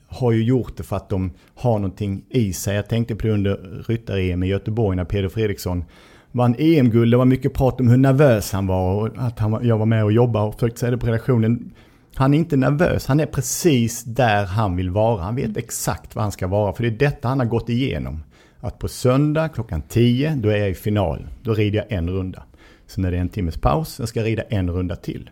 har 0.06 0.32
ju 0.32 0.44
gjort 0.44 0.76
det 0.76 0.82
för 0.82 0.96
att 0.96 1.08
de 1.08 1.30
har 1.54 1.78
någonting 1.78 2.24
i 2.30 2.52
sig. 2.52 2.76
Jag 2.76 2.88
tänkte 2.88 3.14
på 3.14 3.26
det 3.26 3.32
under 3.32 3.84
ryttar-EM 3.86 4.42
i 4.42 4.46
Göteborg 4.46 4.96
när 4.96 5.04
Peder 5.04 5.28
Fredriksson 5.28 5.84
vann 6.32 6.54
EM-guld. 6.58 7.12
Det 7.12 7.16
var 7.16 7.24
mycket 7.24 7.54
prat 7.54 7.80
om 7.80 7.88
hur 7.88 7.96
nervös 7.96 8.52
han 8.52 8.66
var 8.66 8.94
och 8.94 9.08
att 9.16 9.38
han 9.38 9.66
jag 9.66 9.78
var 9.78 9.86
med 9.86 10.04
och 10.04 10.12
jobbade 10.12 10.46
och 10.46 10.54
försökte 10.54 10.80
säga 10.80 10.90
det 10.90 10.98
på 10.98 11.06
redaktionen. 11.06 11.72
Han 12.14 12.34
är 12.34 12.38
inte 12.38 12.56
nervös, 12.56 13.06
han 13.06 13.20
är 13.20 13.26
precis 13.26 14.04
där 14.04 14.44
han 14.44 14.76
vill 14.76 14.90
vara. 14.90 15.22
Han 15.22 15.36
vet 15.36 15.56
exakt 15.56 16.14
vad 16.14 16.22
han 16.22 16.32
ska 16.32 16.46
vara 16.46 16.72
för 16.72 16.82
det 16.82 16.88
är 16.88 17.10
detta 17.10 17.28
han 17.28 17.38
har 17.38 17.46
gått 17.46 17.68
igenom. 17.68 18.22
Att 18.60 18.78
på 18.78 18.88
söndag 18.88 19.48
klockan 19.48 19.82
10, 19.82 20.34
då 20.34 20.48
är 20.48 20.56
jag 20.56 20.70
i 20.70 20.74
final. 20.74 21.26
Då 21.42 21.54
rider 21.54 21.78
jag 21.78 21.98
en 21.98 22.10
runda. 22.10 22.42
Sen 22.86 23.04
är 23.04 23.10
det 23.10 23.18
en 23.18 23.28
timmes 23.28 23.56
paus, 23.56 23.98
jag 23.98 24.08
ska 24.08 24.22
rida 24.22 24.42
en 24.42 24.70
runda 24.70 24.96
till. 24.96 25.30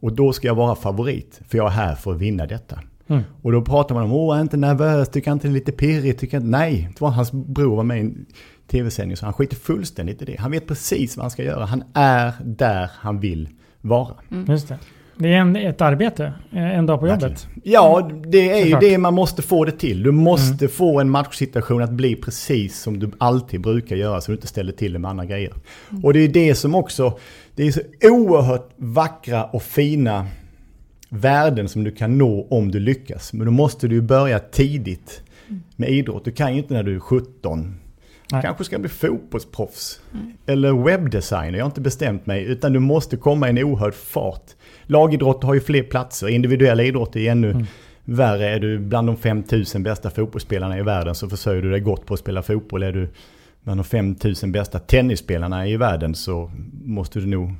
Och 0.00 0.12
då 0.12 0.32
ska 0.32 0.46
jag 0.46 0.54
vara 0.54 0.74
favorit, 0.74 1.40
för 1.48 1.58
jag 1.58 1.66
är 1.66 1.70
här 1.70 1.94
för 1.94 2.12
att 2.12 2.18
vinna 2.20 2.46
detta. 2.46 2.80
Och 3.42 3.52
då 3.52 3.62
pratar 3.62 3.94
man 3.94 4.04
om, 4.04 4.12
åh, 4.12 4.36
är 4.36 4.40
inte 4.40 4.56
nervös, 4.56 5.08
tycker 5.08 5.32
inte 5.32 5.48
det 5.48 5.52
är 5.52 5.54
lite 5.54 5.72
pirrigt, 5.72 6.20
tycker 6.20 6.36
inte... 6.36 6.48
Nej, 6.48 6.88
det 6.94 7.00
var 7.00 7.10
hans 7.10 7.32
bror 7.32 7.76
var 7.76 7.82
med 7.82 7.96
i 7.98 8.00
en 8.00 8.26
tv-sändning, 8.70 9.16
så 9.16 9.24
han 9.24 9.32
skiter 9.32 9.56
fullständigt 9.56 10.22
i 10.22 10.24
det. 10.24 10.36
Han 10.40 10.50
vet 10.50 10.66
precis 10.66 11.16
vad 11.16 11.24
han 11.24 11.30
ska 11.30 11.42
göra, 11.42 11.64
han 11.64 11.84
är 11.94 12.32
där 12.44 12.90
han 12.94 13.20
vill 13.20 13.48
vara. 13.80 14.14
Just 14.48 14.68
det. 15.22 15.28
Är 15.28 15.38
en, 15.38 15.56
ett 15.56 15.80
arbete, 15.80 16.32
eh, 16.52 16.78
en 16.78 16.86
dag 16.86 17.00
på 17.00 17.08
jobbet. 17.08 17.46
Ja, 17.62 18.10
det 18.26 18.50
är 18.50 18.56
ju 18.56 18.62
Såklart. 18.62 18.80
det 18.80 18.98
man 18.98 19.14
måste 19.14 19.42
få 19.42 19.64
det 19.64 19.72
till. 19.72 20.02
Du 20.02 20.12
måste 20.12 20.68
få 20.68 21.00
en 21.00 21.10
matchsituation 21.10 21.82
att 21.82 21.90
bli 21.90 22.16
precis 22.16 22.80
som 22.80 22.98
du 22.98 23.10
alltid 23.18 23.60
brukar 23.60 23.96
göra 23.96 24.20
så 24.20 24.32
du 24.32 24.36
inte 24.36 24.46
ställer 24.46 24.72
till 24.72 24.92
det 24.92 24.98
med 24.98 25.10
andra 25.10 25.24
grejer. 25.24 25.52
Och 26.02 26.12
det 26.12 26.20
är 26.20 26.28
det 26.28 26.54
som 26.54 26.74
också, 26.74 27.18
det 27.54 27.66
är 27.66 27.72
så 27.72 27.80
oerhört 28.02 28.70
vackra 28.76 29.44
och 29.44 29.62
fina 29.62 30.26
värden 31.08 31.68
som 31.68 31.84
du 31.84 31.90
kan 31.90 32.18
nå 32.18 32.46
om 32.50 32.70
du 32.70 32.80
lyckas. 32.80 33.32
Men 33.32 33.46
då 33.46 33.52
måste 33.52 33.88
du 33.88 34.00
börja 34.00 34.38
tidigt 34.38 35.22
med 35.76 35.88
idrott. 35.90 36.24
Du 36.24 36.32
kan 36.32 36.52
ju 36.52 36.58
inte 36.58 36.74
när 36.74 36.82
du 36.82 36.94
är 36.94 37.00
17. 37.00 37.74
Nej. 38.32 38.42
Kanske 38.42 38.64
ska 38.64 38.78
bli 38.78 38.88
fotbollsproffs. 38.88 40.00
Eller 40.46 40.72
webbdesigner, 40.84 41.58
jag 41.58 41.64
har 41.64 41.70
inte 41.70 41.80
bestämt 41.80 42.26
mig. 42.26 42.44
Utan 42.44 42.72
du 42.72 42.78
måste 42.78 43.16
komma 43.16 43.46
i 43.46 43.50
en 43.50 43.58
oerhörd 43.58 43.94
fart. 43.94 44.44
Lagidrott 44.86 45.42
har 45.44 45.54
ju 45.54 45.60
fler 45.60 45.82
platser, 45.82 46.28
individuella 46.28 46.82
idrotter 46.82 47.20
är 47.20 47.30
ännu 47.30 47.64
värre. 48.04 48.48
Är 48.48 48.60
du 48.60 48.78
bland 48.78 49.08
de 49.08 49.16
5000 49.16 49.82
bästa 49.82 50.10
fotbollsspelarna 50.10 50.78
i 50.78 50.82
världen 50.82 51.14
så 51.14 51.28
försörjer 51.28 51.62
du 51.62 51.70
dig 51.70 51.80
gott 51.80 52.06
på 52.06 52.14
att 52.14 52.20
spela 52.20 52.42
fotboll. 52.42 52.82
Är 52.82 52.92
du 52.92 53.08
bland 53.62 53.80
de 53.80 53.84
5000 53.84 54.52
bästa 54.52 54.78
tennisspelarna 54.78 55.66
i 55.66 55.76
världen 55.76 56.14
så 56.14 56.50
måste 56.84 57.18
du 57.20 57.26
nog 57.26 57.54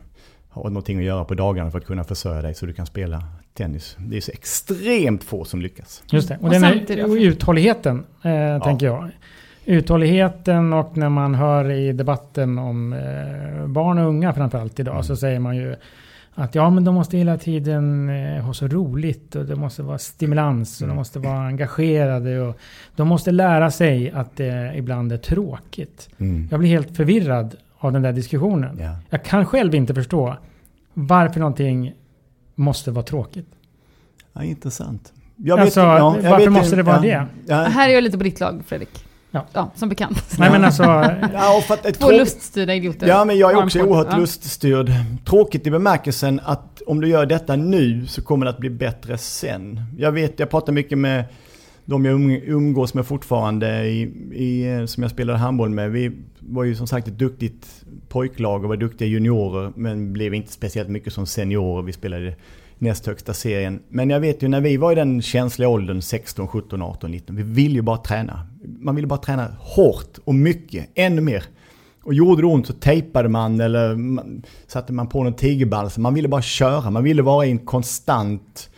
ha 0.49 0.63
någonting 0.63 0.99
att 0.99 1.05
göra 1.05 1.25
på 1.25 1.35
dagarna 1.35 1.71
för 1.71 1.79
att 1.79 1.85
kunna 1.87 2.05
försörja 2.05 2.43
dig 2.43 2.55
så 2.55 2.67
du 2.67 2.73
kan 2.73 2.87
spela 2.87 3.23
tennis. 3.55 3.97
Det 3.99 4.17
är 4.17 4.21
så 4.21 4.33
extremt 4.33 5.25
få 5.25 5.45
som 5.45 5.63
lyckas. 5.63 6.03
Just 6.11 6.29
det. 6.29 6.37
Och, 6.37 6.45
Och 6.45 6.51
den 6.51 6.61
samtidigt- 6.61 6.91
är, 6.99 7.05
och 7.11 7.15
uthålligheten, 7.17 8.05
eh, 8.23 8.63
tänker 8.65 8.87
jag. 8.87 9.11
Uthålligheten 9.71 10.73
och 10.73 10.97
när 10.97 11.09
man 11.09 11.35
hör 11.35 11.71
i 11.71 11.93
debatten 11.93 12.59
om 12.59 12.93
eh, 12.93 13.67
barn 13.67 13.99
och 13.99 14.09
unga 14.09 14.33
framförallt 14.33 14.81
idag 14.81 15.05
så 15.05 15.17
säger 15.17 15.39
man 15.39 15.57
ju 15.57 15.75
att 16.35 16.55
ja 16.55 16.71
men 16.71 16.85
de 16.85 16.95
måste 16.95 17.17
hela 17.17 17.39
tiden 17.39 18.09
eh, 18.09 18.43
ha 18.45 18.55
så 18.55 18.69
roligt 18.69 19.37
och 19.37 19.45
det 19.45 19.57
måste 19.57 19.83
vara 19.83 19.99
stimulans 19.99 20.83
och 20.83 20.89
de 20.89 20.97
måste 20.97 21.19
vara 21.19 21.47
engagerade 21.47 22.41
och 22.41 22.59
de 22.97 23.09
måste 23.09 23.31
lära 23.31 23.71
sig 23.71 24.11
att 24.11 24.37
det 24.37 24.73
ibland 24.77 25.13
är 25.13 25.17
tråkigt. 25.17 26.09
Jag 26.51 26.61
blir 26.61 26.71
helt 26.71 26.97
förvirrad 26.97 27.57
av 27.79 27.93
den 27.93 28.03
där 28.03 28.13
diskussionen. 28.13 28.79
Ja. 28.81 28.97
Jag 29.11 29.25
kan 29.25 29.47
själv 29.47 29.75
inte 29.75 29.95
förstå 29.95 30.37
varför 30.95 31.41
någonting 31.41 31.93
måste 32.55 32.91
vara 32.91 33.05
tråkigt. 33.05 33.49
Ja, 34.33 34.45
intressant. 34.45 35.13
Jag 35.37 35.61
Alltså, 35.61 35.81
ja, 35.81 36.17
jag 36.23 36.31
varför 36.31 36.45
vet 36.45 36.53
måste 36.53 36.77
det 36.77 36.83
vara 36.83 37.07
ja, 37.07 37.27
det? 37.47 37.53
Ja, 37.53 37.57
Här 37.57 37.89
är 37.89 37.95
jag 37.95 38.05
lite 38.05 38.19
på 38.19 38.25
ditt 38.25 38.41
lag, 38.41 38.63
Fredrik. 38.67 39.05
Ja, 39.53 39.71
som 39.75 39.89
bekant. 39.89 40.37
Nej 40.39 40.51
men 40.51 40.65
alltså, 40.65 40.83
Ja, 41.35 41.57
och 41.59 41.63
för 41.65 41.75
att 41.75 41.87
ett 41.87 41.99
Två 42.01 42.07
tråk- 42.09 42.19
luststyrda 42.19 42.75
idioter. 42.75 43.07
Ja, 43.09 43.25
men 43.25 43.39
jag 43.39 43.53
är 43.53 43.65
också 43.65 43.81
oerhört 43.83 44.07
Ja. 44.11 44.17
luststyrd. 44.19 44.91
Tråkigt 45.25 45.67
i 45.67 45.71
bemärkelsen 45.71 46.41
att 46.45 46.83
om 46.87 47.01
du 47.01 47.09
gör 47.09 47.27
detta 47.27 47.57
nu 47.57 48.07
så 48.07 48.23
kommer 48.23 48.47
det 48.47 48.51
att 48.51 48.59
bli 48.59 48.71
bättre 48.71 49.19
sen. 49.19 49.81
Jag 49.99 50.13
vet, 50.13 50.39
jag 50.39 50.51
pratar 50.51 50.73
mycket 50.73 50.99
med 50.99 51.25
de 51.85 52.05
jag 52.05 52.15
um- 52.21 52.41
umgås 52.45 52.95
med 52.95 53.07
fortfarande 53.07 53.85
i, 53.87 54.03
i, 54.33 54.85
som 54.87 55.03
jag 55.03 55.11
spelade 55.13 55.39
handboll 55.39 55.71
med. 55.71 55.91
Vi 55.91 56.13
var 56.39 56.65
ju 56.65 56.75
som 56.75 56.87
sagt 56.87 57.09
ett 57.09 57.19
duktigt 57.19 57.67
pojklag 58.09 58.63
och 58.63 58.69
var 58.69 58.77
duktiga 58.77 59.09
juniorer 59.09 59.73
men 59.77 60.13
blev 60.13 60.35
inte 60.35 60.53
speciellt 60.53 60.89
mycket 60.89 61.13
som 61.13 61.27
seniorer. 61.27 61.83
Vi 61.83 61.93
spelade 61.93 62.35
näst 62.79 63.07
högsta 63.07 63.35
serien. 63.35 63.81
Men 63.89 64.11
jag 64.11 64.21
vet 64.21 64.43
ju 64.43 64.49
när 64.49 64.61
vi 64.61 64.77
var 64.77 64.93
i 64.93 64.95
den 64.95 65.23
känsliga 65.23 65.69
åldern 65.69 66.03
16, 66.03 66.49
17, 66.49 66.83
18, 66.83 67.11
19. 67.11 67.37
Vi 67.37 67.43
ville 67.43 67.75
ju 67.75 67.83
bara 67.83 67.97
träna. 67.97 68.47
Man 68.65 68.95
ville 68.95 69.07
bara 69.07 69.19
träna 69.19 69.57
hårt 69.59 70.19
och 70.25 70.35
mycket, 70.35 70.91
ännu 70.95 71.21
mer. 71.21 71.45
Och 72.03 72.15
gjorde 72.15 72.43
det 72.43 72.47
ont 72.47 72.67
så 72.67 72.73
tejpade 72.73 73.29
man 73.29 73.61
eller 73.61 73.97
man, 73.97 74.43
satte 74.67 74.93
man 74.93 75.07
på 75.07 75.25
någon 75.25 75.35
tigerbalsam. 75.35 76.03
Man 76.03 76.15
ville 76.15 76.29
bara 76.29 76.43
köra. 76.43 76.91
Man 76.91 77.05
ville 77.05 77.23
vara 77.23 77.47
i 77.47 77.51
en 77.51 77.59
konstant 77.59 78.71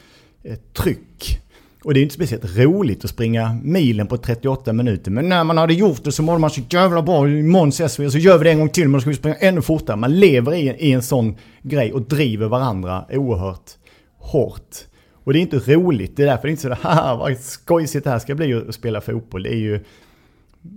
eh, 0.42 0.56
tryck. 0.72 1.38
Och 1.84 1.94
det 1.94 2.00
är 2.00 2.02
inte 2.02 2.14
speciellt 2.14 2.56
roligt 2.56 3.04
att 3.04 3.10
springa 3.10 3.56
milen 3.62 4.06
på 4.06 4.16
38 4.16 4.72
minuter. 4.72 5.10
Men 5.10 5.28
när 5.28 5.44
man 5.44 5.58
hade 5.58 5.74
gjort 5.74 6.04
det 6.04 6.12
så 6.12 6.22
mådde 6.22 6.38
man 6.38 6.50
så 6.50 6.60
jävla 6.70 7.02
bra. 7.02 7.28
Imorgon 7.28 7.68
ses 7.68 8.00
vi 8.00 8.06
och 8.06 8.12
så 8.12 8.18
gör 8.18 8.38
vi 8.38 8.44
det 8.44 8.50
en 8.50 8.58
gång 8.58 8.68
till 8.68 8.84
men 8.84 8.92
då 8.92 9.00
ska 9.00 9.10
vi 9.10 9.16
springa 9.16 9.36
ännu 9.36 9.62
fortare. 9.62 9.96
Man 9.96 10.20
lever 10.20 10.54
i, 10.54 10.68
i 10.68 10.92
en 10.92 11.02
sån 11.02 11.36
grej 11.62 11.92
och 11.92 12.02
driver 12.02 12.48
varandra 12.48 13.04
oerhört 13.10 13.70
hårt. 14.18 14.76
Och 15.24 15.32
det 15.32 15.38
är 15.38 15.40
inte 15.40 15.56
roligt. 15.58 16.16
Det 16.16 16.22
är 16.22 16.26
därför 16.26 16.42
det 16.42 16.48
är 16.48 16.50
inte 16.50 16.62
så 16.62 16.74
haha 16.88 17.16
vad 17.16 17.38
skojsigt 17.38 18.04
det 18.04 18.10
här 18.10 18.18
ska 18.18 18.34
bli 18.34 18.54
att 18.54 18.74
spela 18.74 19.00
fotboll. 19.00 19.42
Det 19.42 19.52
är 19.52 19.58
ju 19.58 19.80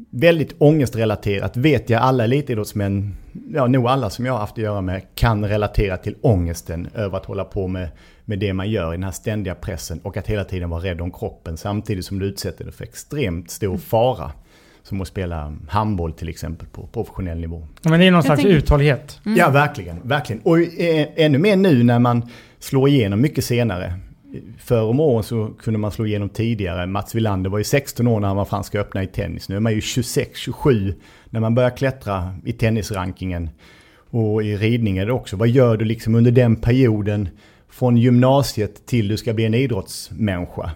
väldigt 0.10 0.56
ångestrelaterat. 0.58 1.58
Vet 1.58 1.90
jag 1.90 2.02
alla 2.02 2.24
elitidrottsmän, 2.24 3.16
ja 3.54 3.68
nog 3.68 3.88
alla 3.88 4.10
som 4.10 4.26
jag 4.26 4.34
har 4.34 4.40
haft 4.40 4.52
att 4.58 4.64
göra 4.64 4.82
med, 4.82 5.02
kan 5.16 5.46
relatera 5.46 5.98
till 5.98 6.16
ångesten 6.22 6.88
över 6.96 7.18
att 7.18 7.26
hålla 7.26 7.44
på 7.44 7.68
med, 7.68 7.90
med 8.26 8.40
det 8.40 8.54
man 8.54 8.70
gör 8.70 8.94
i 8.94 8.96
den 8.96 9.04
här 9.04 9.12
ständiga 9.12 9.56
pressen 9.56 10.00
och 10.04 10.18
att 10.18 10.28
hela 10.28 10.44
tiden 10.44 10.70
vara 10.70 10.84
rädd 10.84 11.02
om 11.02 11.12
kroppen 11.12 11.58
samtidigt 11.58 12.06
som 12.06 12.20
du 12.20 12.26
utsätter 12.26 12.64
dig 12.64 12.74
för 12.74 12.84
extremt 12.84 13.52
stor 13.52 13.78
fara. 13.78 14.32
Som 14.84 15.02
att 15.02 15.08
spela 15.08 15.56
handboll 15.70 16.14
till 16.14 16.30
exempel 16.30 16.68
på 16.68 16.88
professionell 16.88 17.38
nivå. 17.40 17.68
men 17.84 18.00
det 18.00 18.06
är 18.08 18.12
någon 18.12 18.24
slags 18.24 18.42
tänker- 18.42 18.58
uthållighet. 18.58 19.20
Ja, 19.38 19.50
verkligen. 19.50 20.00
verkligen. 20.04 20.42
Och 20.42 20.60
eh, 20.60 21.08
ännu 21.16 21.38
mer 21.38 21.56
nu 21.56 21.84
när 21.84 22.00
man 22.00 22.30
slår 22.60 22.90
igenom 22.90 23.22
mycket 23.22 23.46
senare. 23.46 23.94
Förr 24.58 24.84
om 24.84 25.00
åren 25.00 25.24
så 25.24 25.52
kunde 25.60 25.80
man 25.80 25.92
slå 25.92 26.06
igenom 26.06 26.30
tidigare. 26.30 26.88
Mats 26.88 27.16
Wilander 27.16 27.50
var 27.50 27.58
ju 27.58 27.64
16 27.64 28.08
år 28.08 28.20
när 28.20 28.28
han 28.28 28.38
var 28.38 28.46
franska 28.46 28.80
öppna 28.80 29.04
i 29.04 29.08
tennis. 29.08 29.50
Nu 29.50 29.56
är 29.56 29.60
man 29.60 29.74
ju 29.74 29.82
26, 29.82 30.40
27 30.40 30.94
när 31.30 31.40
man 31.40 31.56
börjar 31.56 31.78
klättra 31.78 32.36
i 32.46 32.54
tennisrankingen. 32.54 33.50
Och 34.10 34.44
i 34.44 34.58
ridning 34.58 34.98
är 34.98 35.06
det 35.06 35.14
också. 35.14 35.36
Vad 35.36 35.48
gör 35.48 35.78
du 35.78 35.86
liksom 35.86 36.16
under 36.16 36.32
den 36.32 36.56
perioden 36.56 37.30
från 37.70 37.98
gymnasiet 37.98 38.86
till 38.86 39.08
du 39.08 39.18
ska 39.18 39.34
bli 39.34 39.46
en 39.46 39.54
idrottsmänniska? 39.54 40.72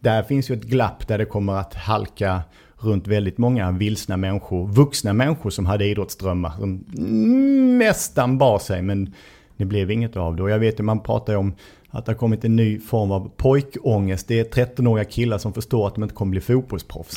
Där 0.00 0.22
finns 0.22 0.50
ju 0.50 0.54
ett 0.54 0.64
glapp 0.64 1.08
där 1.08 1.18
det 1.18 1.24
kommer 1.24 1.52
att 1.52 1.74
halka 1.74 2.42
runt 2.78 3.06
väldigt 3.06 3.38
många 3.38 3.70
vilsna 3.70 4.16
människor, 4.16 4.68
vuxna 4.68 5.12
människor 5.12 5.50
som 5.50 5.66
hade 5.66 5.84
idrottsdrömmar 5.84 6.52
som 6.58 6.84
nästan 7.78 8.38
bar 8.38 8.58
sig 8.58 8.82
men 8.82 9.14
det 9.56 9.64
blev 9.64 9.90
inget 9.90 10.16
av 10.16 10.36
det. 10.36 10.42
Och 10.42 10.50
jag 10.50 10.58
vet 10.58 10.80
ju 10.80 10.82
man 10.82 11.00
pratar 11.00 11.32
ju 11.32 11.38
om 11.38 11.54
att 11.94 12.06
det 12.06 12.12
har 12.12 12.16
kommit 12.18 12.44
en 12.44 12.56
ny 12.56 12.80
form 12.80 13.10
av 13.12 13.30
pojkångest. 13.36 14.28
Det 14.28 14.40
är 14.40 14.64
13-åriga 14.66 15.04
killar 15.04 15.38
som 15.38 15.52
förstår 15.52 15.86
att 15.86 15.94
de 15.94 16.02
inte 16.02 16.14
kommer 16.14 16.30
bli 16.30 16.40
fotbollsproffs. 16.40 17.16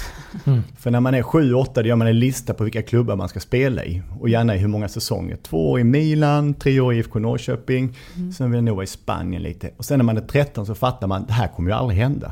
För 0.78 0.92
när 0.92 1.00
man 1.00 1.14
är 1.14 1.22
7-8 1.22 1.70
då 1.74 1.82
gör 1.82 1.96
man 1.96 2.08
en 2.08 2.20
lista 2.20 2.54
på 2.54 2.64
vilka 2.64 2.82
klubbar 2.82 3.16
man 3.16 3.30
ska 3.30 3.40
spela 3.40 3.86
i. 3.86 4.02
Och 4.20 4.30
gärna 4.30 4.56
i 4.56 4.58
hur 4.58 4.68
många 4.68 4.88
säsonger. 4.88 5.36
Två 5.36 5.72
år 5.72 5.80
i 5.80 5.84
Milan, 5.84 6.54
tre 6.54 6.80
år 6.80 6.94
i 6.94 6.98
IFK 6.98 7.20
Norrköping. 7.20 7.98
Sen 8.38 8.52
vill 8.52 8.58
jag 8.58 8.64
nog 8.64 8.76
vara 8.76 8.84
i 8.84 8.88
Spanien 8.88 9.42
lite. 9.44 9.70
Och 9.78 9.86
sen 9.86 9.98
när 10.00 10.04
man 10.06 10.18
är 10.18 10.22
13 10.22 10.66
så 10.66 10.76
fattar 10.76 11.08
man 11.08 11.26
det 11.26 11.34
här 11.34 11.48
kommer 11.48 11.70
ju 11.72 11.76
aldrig 11.78 12.00
hända. 12.00 12.32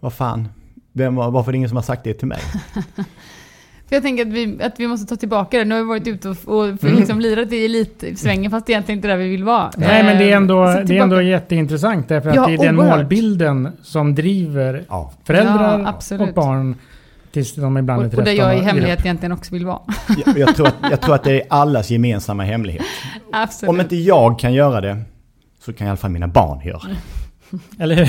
Vad 0.00 0.12
fan, 0.12 0.48
Vem, 0.92 1.14
var- 1.14 1.30
varför 1.30 1.50
är 1.50 1.52
det 1.52 1.56
ingen 1.56 1.68
som 1.68 1.76
har 1.76 1.82
sagt 1.82 2.04
det 2.04 2.14
till 2.14 2.28
mig? 2.28 2.38
För 3.88 3.96
jag 3.96 4.02
tänker 4.02 4.26
att 4.26 4.32
vi, 4.32 4.58
att 4.62 4.80
vi 4.80 4.86
måste 4.86 5.06
ta 5.06 5.16
tillbaka 5.16 5.58
det. 5.58 5.64
Nu 5.64 5.74
har 5.74 5.82
vi 5.82 5.88
varit 5.88 6.06
ute 6.06 6.28
och, 6.28 6.36
och 6.46 6.64
Mm. 6.64 6.96
liksom 6.96 7.20
lirat 7.20 7.52
i 7.52 7.64
elitsvängen 7.64 8.50
fast 8.50 8.66
det 8.66 8.72
är 8.72 8.74
egentligen 8.74 8.98
inte 8.98 9.08
där 9.08 9.16
vi 9.16 9.28
vill 9.28 9.44
vara. 9.44 9.70
Nej 9.76 10.02
men 10.04 10.18
det 10.18 10.24
är 10.24 10.28
Eh, 10.30 10.36
ändå, 10.36 10.72
så 10.72 10.82
det 10.82 10.98
är 10.98 11.02
ändå 11.02 11.22
jätteintressant 11.22 12.08
därför 12.08 12.28
att 12.30 12.36
Ja, 12.36 12.46
det 12.46 12.54
är 12.54 12.58
den 12.58 12.78
oerhört. 12.78 12.96
målbilden 12.96 13.72
som 13.82 14.14
driver 14.14 14.84
Ja. 14.88 15.12
föräldrar 15.24 15.78
Ja, 16.10 16.18
och 16.24 16.34
barn 16.34 16.74
tills 17.32 17.54
de 17.54 17.78
ibland 17.78 18.02
är 18.02 18.06
och, 18.06 18.10
13 18.10 18.18
och 18.22 18.24
där 18.24 18.32
jag 18.32 18.58
i 18.58 18.60
hemlighet 18.60 19.00
egentligen 19.00 19.32
också 19.32 19.54
vill 19.54 19.66
vara. 19.66 19.80
Jag, 20.26 20.38
jag, 20.38 20.56
tror 20.56 20.66
att, 20.66 20.74
jag 20.90 21.00
tror 21.00 21.14
att 21.14 21.24
det 21.24 21.32
är 21.40 21.42
allas 21.50 21.90
gemensamma 21.90 22.42
hemlighet. 22.44 22.82
Absolut. 23.32 23.70
Om 23.70 23.80
inte 23.80 23.96
jag 23.96 24.38
kan 24.38 24.52
göra 24.54 24.80
det 24.80 24.98
så 25.64 25.72
kan 25.72 25.86
i 25.86 25.90
alla 25.90 25.96
fall 25.96 26.10
mina 26.10 26.28
barn 26.28 26.60
göra 26.66 26.80
det. 26.88 27.82
Eller 27.82 27.94
hur? 27.96 28.08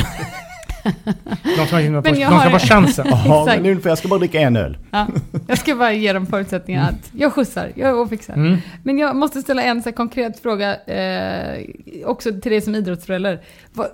De 1.57 1.65
ska, 1.67 1.77
de, 1.77 1.89
Men 1.89 2.03
de 2.03 2.09
jag 2.09 2.15
ska 2.15 2.49
har- 2.49 2.59
få 2.59 2.67
chansen. 2.67 3.07
Exakt. 3.13 3.45
men 3.47 3.63
nu 3.63 3.79
får 3.79 3.89
jag 3.89 3.97
ska 3.97 4.07
bara 4.07 4.19
dricka 4.19 4.39
en 4.39 4.55
öl. 4.55 4.77
Ja, 4.91 5.07
jag 5.47 5.57
ska 5.57 5.75
bara 5.75 5.93
ge 5.93 6.13
dem 6.13 6.25
förutsättningar 6.25 6.89
att 6.89 7.09
jag 7.11 7.33
skjutsar, 7.33 7.71
jag 7.75 8.09
fixar. 8.09 8.33
Mm. 8.33 8.57
Men 8.83 8.97
jag 8.97 9.15
måste 9.15 9.41
ställa 9.41 9.61
en 9.63 9.81
så 9.83 9.89
här 9.89 9.95
konkret 9.95 10.39
fråga 10.39 10.75
eh, 10.85 11.65
också 12.05 12.29
till 12.41 12.51
dig 12.51 12.61
som 12.61 12.75
idrottsförälder. 12.75 13.41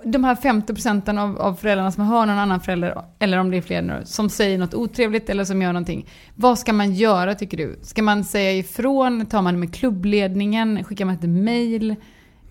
De 0.04 0.24
här 0.24 0.34
50 0.36 0.74
procenten 0.74 1.18
av, 1.18 1.38
av 1.38 1.54
föräldrarna 1.54 1.92
som 1.92 2.04
hör 2.06 2.26
någon 2.26 2.38
annan 2.38 2.60
förälder, 2.60 3.02
eller 3.18 3.38
om 3.38 3.50
det 3.50 3.56
är 3.56 3.62
fler 3.62 3.82
nu, 3.82 4.00
som 4.04 4.28
säger 4.30 4.58
något 4.58 4.74
otrevligt 4.74 5.30
eller 5.30 5.44
som 5.44 5.62
gör 5.62 5.72
någonting. 5.72 6.06
Vad 6.34 6.58
ska 6.58 6.72
man 6.72 6.94
göra 6.94 7.34
tycker 7.34 7.56
du? 7.56 7.78
Ska 7.82 8.02
man 8.02 8.24
säga 8.24 8.52
ifrån? 8.52 9.26
Tar 9.26 9.42
man 9.42 9.54
det 9.54 9.60
med 9.60 9.74
klubbledningen? 9.74 10.84
Skickar 10.84 11.04
man 11.04 11.14
ett 11.14 11.28
mail? 11.28 11.94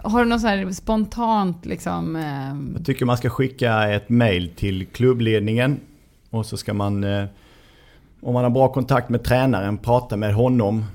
Har 0.04 0.20
du 0.24 0.30
något 0.30 0.41
så 0.41 0.47
här 0.47 0.72
spontant 0.72 1.66
liksom? 1.66 2.16
Eh, 2.16 2.76
Jag 2.78 2.86
tycker 2.86 3.06
man 3.06 3.18
ska 3.18 3.30
skicka 3.30 3.89
ett 3.89 4.10
mail 4.10 4.49
till 4.56 4.86
klubbledningen 4.86 5.80
och 6.30 6.45
så 6.45 6.58
ska 6.58 6.74
man, 6.74 7.04
eh, 7.04 7.26
om 8.22 8.34
man 8.34 8.43
har 8.43 8.49
bra 8.51 8.68
kontakt 8.74 9.10
med 9.10 9.24
tränaren, 9.24 9.78
prata 9.78 10.18
med 10.18 10.34
honom. 10.34 10.86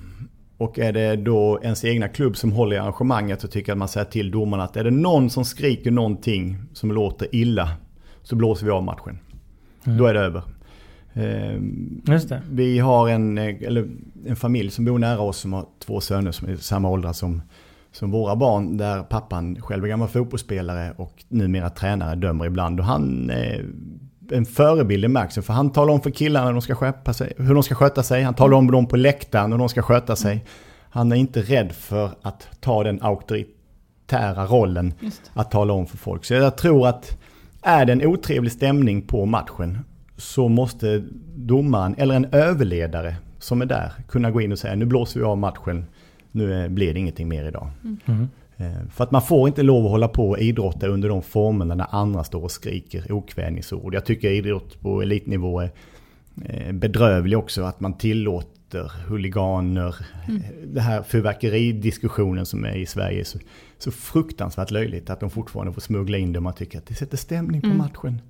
Och 0.57 0.79
är 0.79 0.93
det 0.93 1.17
då 1.17 1.61
ens 1.63 1.85
egna 1.85 2.09
klubb 2.09 2.37
som 2.37 2.53
håller 2.53 2.77
i 2.77 2.79
arrangemanget 2.79 3.41
så 3.41 3.49
tycker 3.49 3.71
jag 3.71 3.75
att 3.75 3.79
man 3.79 3.89
säger 3.89 4.05
till 4.11 4.31
domarna 4.31 4.63
att 4.65 4.77
är 4.77 4.85
det 4.85 4.91
någon 4.91 5.31
som 5.31 5.45
skriker 5.45 5.91
någonting 5.91 6.57
som 6.73 6.93
låter 6.93 7.29
illa 7.35 7.71
så 8.23 8.37
blåser 8.37 8.67
vi 8.67 8.73
av 8.73 8.83
matchen. 8.85 9.19
Då 9.85 10.07
är 10.07 10.15
det 10.15 10.21
över. 10.21 10.43
Eh, 11.13 11.61
Just 12.13 12.29
det. 12.29 12.43
Vi 12.51 12.79
har 12.79 13.09
en, 13.09 13.39
eh, 13.39 13.45
eller 13.63 13.89
en 14.27 14.37
familj 14.37 14.71
som 14.71 14.85
bor 14.85 14.99
nära 14.99 15.21
oss 15.21 15.37
som 15.39 15.53
har 15.53 15.67
två 15.79 16.01
söner 16.01 16.33
som 16.33 16.49
är 16.49 16.53
i 16.53 16.57
samma 16.57 16.91
åldrar 16.91 17.13
som, 17.13 17.43
som 17.93 18.11
våra 18.11 18.37
barn. 18.37 18.77
Där 18.77 19.03
pappan 19.03 19.61
själv 19.61 19.85
är 19.85 19.89
gammal 19.89 20.09
fotbollsspelare 20.09 20.93
och 20.97 21.25
numera 21.29 21.71
tränare 21.71 22.15
dömer 22.15 22.47
ibland. 22.47 22.81
Och 22.81 22.87
han 22.87 23.31
är 23.31 23.65
en 24.31 24.47
förebild 24.47 25.05
i 25.05 25.09
märksen. 25.09 25.43
För 25.43 25.53
han 25.53 25.71
talar 25.71 25.95
om 25.95 26.01
för 26.01 26.11
killarna 26.11 26.47
hur 26.47 26.53
de 26.53 26.63
ska, 26.63 26.75
sköta 26.75 27.13
sig, 27.13 27.33
hur 27.37 27.55
de 27.55 27.63
ska 27.63 27.75
sköta 27.75 28.03
sig. 28.03 28.23
Han 28.23 28.35
talar 28.35 28.57
om 28.57 28.71
dem 28.71 28.87
på 28.87 28.97
läktaren 28.97 29.53
hur 29.53 29.59
de 29.59 29.69
ska 29.69 29.83
sköta 29.83 30.17
sig. 30.17 30.45
Han 30.91 31.13
är 31.13 31.17
inte 31.17 31.41
rädd 31.41 31.73
för 31.73 32.11
att 32.23 32.49
ta 32.61 32.85
den 32.85 33.03
auktoritära 33.03 34.47
rollen 34.47 34.95
att 35.35 35.51
tala 35.51 35.73
om 35.73 35.87
för 35.87 35.97
folk. 35.97 36.25
Så 36.25 36.35
jag 36.35 36.57
tror 36.57 36.89
att 36.89 37.19
är 37.63 37.87
det 37.87 37.93
en 37.93 38.07
otrevlig 38.07 38.53
stämning 38.53 39.03
på 39.03 39.27
matchen 39.27 39.79
så 40.17 40.49
måste 40.49 41.05
domaren 41.37 41.95
eller 41.99 42.15
en 42.15 42.25
överledare 42.33 43.17
som 43.39 43.63
är 43.63 43.67
där 43.67 43.93
kunna 44.09 44.31
gå 44.31 44.41
in 44.41 44.53
och 44.53 44.59
säga 44.59 44.75
nu 44.75 44.85
blåser 44.85 45.21
vi 45.21 45.27
av 45.27 45.39
matchen. 45.39 45.87
Nu 46.39 46.63
eh, 46.65 46.69
blir 46.69 46.95
det 46.95 47.01
ingenting 47.01 47.29
mer 47.29 47.45
idag. 47.49 47.71
Mm. 48.07 48.29
Eh, 48.57 48.89
För 48.91 49.05
att 49.05 49.11
man 49.11 49.23
får 49.23 49.49
inte 49.49 49.63
lov 49.63 49.85
att 49.85 49.91
hålla 49.91 50.09
på 50.09 50.29
och 50.31 50.39
idrotta 50.39 50.87
under 50.87 51.09
de 51.09 51.23
formerna 51.23 51.75
när 51.75 51.87
andra 51.91 52.25
står 52.25 52.43
och 52.45 52.51
skriker 52.51 53.13
okvädningsord. 53.13 53.95
Jag 53.95 54.05
tycker 54.05 54.31
idrott 54.31 54.81
på 54.81 55.03
elitnivå 55.03 55.61
är 55.61 55.71
eh, 56.45 56.73
bedrövlig 56.73 57.39
också. 57.39 57.63
Att 57.63 57.81
man 57.81 57.93
tillåter 57.99 58.93
huliganer. 59.09 59.97
Mm. 60.29 60.43
Det 60.75 60.81
här 60.81 61.03
fyrverkeridiskussionen 61.03 62.47
som 62.47 62.65
är 62.65 62.77
i 62.77 62.87
Sverige 62.87 63.21
är 63.21 63.25
så, 63.25 63.39
så 63.79 63.91
fruktansvärt 63.91 64.71
löjligt. 64.71 65.11
Att 65.11 65.21
de 65.21 65.31
fortfarande 65.31 65.73
får 65.73 65.81
smuggla 65.81 66.19
in 66.19 66.33
det 66.33 66.39
och 66.39 66.43
man 66.43 66.55
tycker 66.55 66.79
att 66.79 66.87
det 66.87 66.95
sätter 66.95 67.17
stämning 67.17 67.61
på 67.61 67.67
Mm. 67.67 67.79
matchen. 67.79 68.21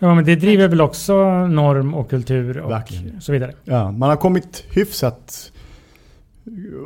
Ja, 0.00 0.14
men 0.14 0.24
det 0.24 0.36
driver 0.36 0.68
väl 0.68 0.80
också 0.80 1.14
norm 1.46 1.94
och 1.94 2.10
kultur 2.10 2.58
och 2.58 2.70
Verkligen. 2.70 3.20
så 3.20 3.32
vidare. 3.32 3.52
Ja, 3.64 3.90
man 3.90 4.08
har 4.08 4.16
kommit 4.16 4.64
hyfsat... 4.74 5.52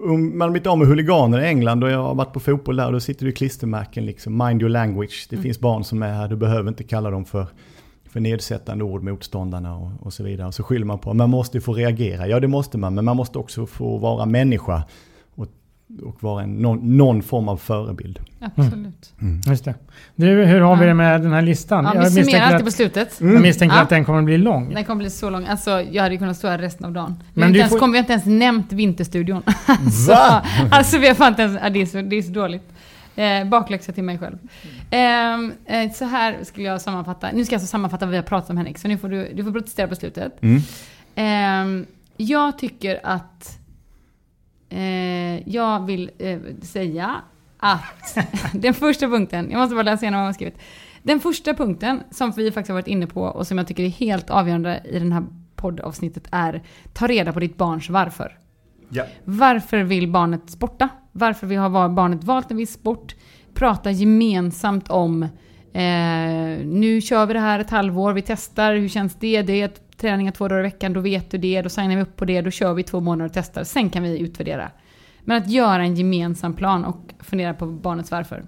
um, 0.02 0.38
Man 0.38 0.40
har 0.40 0.50
blivit 0.50 0.66
av 0.66 0.78
med 0.78 0.88
huliganer 0.88 1.40
i 1.40 1.46
England 1.46 1.84
och 1.84 1.90
jag 1.90 2.02
har 2.02 2.14
varit 2.14 2.32
på 2.32 2.40
fotboll 2.40 2.76
där 2.76 2.86
och 2.86 2.92
då 2.92 3.00
sitter 3.00 3.26
det 3.26 3.32
klistermärken 3.32 4.06
liksom. 4.06 4.36
Mind 4.46 4.62
your 4.62 4.70
language. 4.70 5.26
Det 5.30 5.36
finns 5.36 5.61
barn 5.61 5.84
som 5.84 6.02
är 6.02 6.12
här, 6.12 6.28
du 6.28 6.36
behöver 6.36 6.68
inte 6.68 6.84
kalla 6.84 7.11
dem 7.11 7.24
för, 7.24 7.46
för 8.11 8.20
nedsättande 8.20 8.84
ord, 8.84 9.02
motståndarna 9.02 9.76
och, 9.76 9.90
och 10.00 10.12
så 10.12 10.22
vidare. 10.22 10.46
Och 10.46 10.54
så 10.54 10.62
skyller 10.62 10.86
man 10.86 10.98
på, 10.98 11.14
man 11.14 11.30
måste 11.30 11.61
få 11.61 11.72
reagera. 11.72 12.28
Ja 12.28 12.40
det 12.40 12.48
måste 12.48 12.78
man, 12.78 12.94
men 12.94 13.04
man 13.04 13.16
måste 13.16 13.38
också 13.38 13.66
få 13.66 13.98
vara 13.98 14.26
människa 14.26 14.82
och 16.03 16.22
vara 16.22 16.43
en, 16.43 16.55
någon, 16.55 16.97
någon 16.97 17.22
form 17.22 17.49
av 17.49 17.57
förebild. 17.57 18.18
Absolut. 18.41 19.12
Just 19.47 19.64
det. 19.64 19.74
Du, 20.16 20.26
hur 20.45 20.61
har 20.61 20.76
vi 20.76 20.86
det 20.86 20.95
med 20.95 21.22
den 21.22 21.32
här 21.32 21.43
listan? 21.43 21.84
Ja, 21.84 21.91
vi 21.91 21.97
jag 21.99 22.07
summerar 22.07 22.24
misstänker, 22.24 22.47
alltid 22.47 22.61
på 22.64 22.68
att, 22.68 22.74
slutet. 22.74 23.16
jag 23.20 23.43
misstänker 23.43 23.76
Ja. 23.76 23.82
att 23.82 23.89
den 23.89 24.05
kommer 24.05 24.22
bli 24.22 24.39
lång. 24.39 24.74
Den 24.74 24.84
kommer 24.84 24.99
bli 25.03 25.11
så 25.11 25.30
lång. 25.30 25.47
Alltså, 25.47 25.70
jag 25.82 26.03
hade 26.03 26.16
kunnat 26.16 26.36
stå 26.36 26.49
här 26.49 26.59
resten 26.59 26.86
av 26.86 26.93
dagen. 26.93 27.14
Vi 27.18 27.24
Men 27.34 27.43
har, 27.43 27.49
inte 27.49 27.55
du 27.57 27.59
ens, 27.59 27.72
får- 27.72 27.78
kom, 27.78 27.93
vi 27.93 27.99
har 27.99 28.03
inte 28.03 28.12
ens 28.12 28.26
nämnt 28.26 28.72
Vinterstudion. 28.72 29.43
alltså, 29.66 30.11
Va? 30.12 30.43
alltså, 30.70 30.99
vi 30.99 31.09
har 31.09 31.14
fan 31.14 31.28
inte 31.28 31.43
ens... 31.43 31.59
Ja, 31.62 31.70
det, 31.70 31.82
är 31.82 31.86
så, 31.86 32.03
det 32.03 32.16
är 32.16 32.22
så 32.22 32.32
dåligt. 32.32 32.72
Eh, 33.16 33.45
bakläxa 33.45 33.93
till 33.93 34.05
mig 34.05 34.18
själv. 34.18 34.36
Ehm, 34.91 35.53
eh, 35.66 35.93
så 35.93 36.05
här 36.05 36.36
skulle 36.43 36.66
jag 36.66 36.80
sammanfatta. 36.80 37.28
Nu 37.34 37.45
ska 37.45 37.55
jag 37.55 37.59
alltså 37.59 37.70
sammanfatta 37.70 38.07
vad 38.07 38.11
vi 38.11 38.16
har 38.16 38.24
pratat 38.24 38.51
om 38.51 38.57
Henrik, 38.57 38.78
så 38.78 38.89
nu 38.89 38.99
får 38.99 39.09
du, 39.09 39.32
du 39.34 39.45
får 39.45 39.53
protestera 39.53 39.89
på 39.89 39.95
slutet. 39.95 40.43
Mm. 40.43 40.61
Ehm, 41.14 41.86
jag 42.16 42.59
tycker 42.59 43.01
att... 43.03 43.59
Eh, 44.71 45.49
jag 45.49 45.87
vill 45.87 46.11
eh, 46.19 46.39
säga 46.62 47.21
att 47.57 48.19
den 48.53 48.75
första 48.75 49.07
punkten, 49.07 49.51
jag 49.51 49.59
måste 49.59 49.75
bara 49.75 49.83
läsa 49.83 50.03
igenom 50.03 50.19
vad 50.19 50.25
jag 50.25 50.29
har 50.29 50.33
skrivit. 50.33 50.59
Den 51.03 51.21
första 51.21 51.55
punkten 51.55 52.03
som 52.11 52.31
vi 52.31 52.53
faktiskt 52.53 52.69
har 52.69 52.75
varit 52.75 52.87
inne 52.87 53.07
på 53.07 53.23
och 53.23 53.47
som 53.47 53.59
jag 53.59 53.66
tycker 53.66 53.83
är 53.83 53.89
helt 53.89 54.31
avgörande 54.31 54.83
i 54.85 54.99
det 54.99 55.14
här 55.14 55.25
poddavsnittet 55.57 56.29
är 56.31 56.62
ta 56.93 57.07
reda 57.07 57.33
på 57.33 57.41
ditt 57.41 57.57
barns 57.57 57.91
varför. 57.91 58.39
Ja. 58.89 59.05
Varför 59.25 59.83
vill 59.83 60.09
barnet 60.09 60.51
sporta? 60.51 60.89
Varför 61.12 61.47
vill 61.47 61.59
har 61.59 61.89
barnet 61.89 62.25
valt 62.25 62.51
en 62.51 62.57
viss 62.57 62.73
sport? 62.73 63.14
Prata 63.55 63.91
gemensamt 63.91 64.91
om 64.91 65.23
eh, 65.73 66.59
nu 66.64 67.01
kör 67.01 67.27
vi 67.27 67.33
det 67.33 67.41
här 67.41 67.59
ett 67.59 67.71
halvår, 67.71 68.12
vi 68.12 68.23
testar, 68.23 68.75
hur 68.75 68.89
känns 68.89 69.14
det? 69.14 69.43
Det 69.43 69.61
är 69.61 69.64
ett 69.64 69.88
träningar 69.99 70.32
två 70.32 70.49
dagar 70.49 70.61
i 70.61 70.62
veckan, 70.62 70.92
då 70.92 71.01
vet 71.01 71.30
du 71.30 71.38
det, 71.38 71.62
då 71.62 71.68
signar 71.68 71.96
vi 71.96 72.03
upp 72.03 72.16
på 72.16 72.24
det, 72.24 72.40
då 72.40 72.51
kör 72.51 72.74
vi 72.74 72.82
två 72.82 73.01
månader 73.01 73.28
och 73.28 73.34
testar, 73.34 73.64
sen 73.64 73.90
kan 73.90 74.03
vi 74.03 74.18
utvärdera. 74.18 74.70
Men 75.20 75.42
att 75.42 75.51
göra 75.51 75.82
en 75.82 75.94
gemensam 75.94 76.55
plan 76.55 76.84
och 76.84 77.14
fundera 77.20 77.55
på 77.55 77.66
barnets 77.66 78.11
varför. 78.11 78.44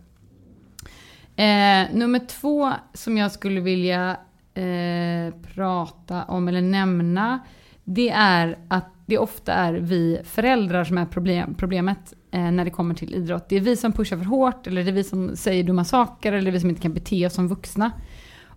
Eh, 1.36 1.94
nummer 1.94 2.26
två 2.26 2.72
som 2.94 3.16
jag 3.16 3.32
skulle 3.32 3.61
vilja 3.61 4.16
eh, 4.55 5.34
prata 5.55 6.24
om 6.24 6.48
eller 6.48 6.62
nämna, 6.62 7.40
det 7.84 8.11
är 8.11 8.59
att 8.68 8.92
det 9.07 9.18
ofta 9.18 9.53
är 9.53 9.72
vi 9.72 10.20
föräldrar 10.24 10.84
som 10.84 10.98
är 10.98 11.07
problem, 11.07 11.55
problemet 11.55 12.14
eh, 12.30 12.51
när 12.51 12.64
det 12.64 12.70
kommer 12.70 12.94
till 12.94 13.14
idrott. 13.14 13.48
Det 13.48 13.57
är 13.57 13.61
vi 13.61 13.76
som 13.76 13.92
pushar 13.92 14.16
för 14.16 14.24
hårt, 14.24 14.66
eller 14.66 14.84
det 14.84 14.90
är 14.90 14.92
vi 14.92 15.05
som 15.05 15.36
säger 15.36 15.64
dumma 15.64 15.84
saker, 15.84 16.32
eller 16.32 16.42
det 16.42 16.51
är 16.51 16.53
vi 16.53 16.61
som 16.61 16.70
inte 16.70 16.82
kan 16.82 16.94
bete 16.94 17.26
oss 17.26 17.34
som 17.34 17.48
vuxna. 17.48 17.90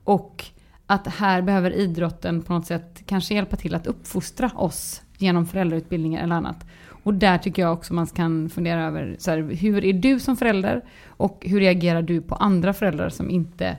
Och 0.03 0.45
att 0.93 1.07
här 1.07 1.41
behöver 1.41 1.71
idrotten 1.71 2.41
på 2.41 2.53
något 2.53 2.65
sätt 2.65 3.03
kanske 3.05 3.33
hjälpa 3.33 3.55
till 3.55 3.75
att 3.75 3.87
uppfostra 3.87 4.51
oss 4.55 5.01
genom 5.17 5.45
föräldrautbildningar 5.45 6.23
eller 6.23 6.35
annat. 6.35 6.65
Och 7.03 7.13
där 7.13 7.37
tycker 7.37 7.61
jag 7.61 7.73
också 7.73 7.93
man 7.93 8.07
kan 8.07 8.49
fundera 8.49 8.85
över 8.85 9.15
så 9.19 9.31
här, 9.31 9.37
hur 9.37 9.85
är 9.85 9.93
du 9.93 10.19
som 10.19 10.37
förälder 10.37 10.81
och 11.07 11.45
hur 11.45 11.59
reagerar 11.59 12.01
du 12.01 12.21
på 12.21 12.35
andra 12.35 12.73
föräldrar 12.73 13.09
som 13.09 13.29
inte 13.29 13.77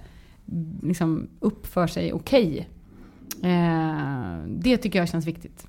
liksom, 0.83 1.29
uppför 1.41 1.87
sig 1.87 2.13
okej. 2.13 2.69
Eh, 3.43 4.39
det 4.47 4.77
tycker 4.77 4.99
jag 4.99 5.09
känns 5.09 5.27
viktigt. 5.27 5.67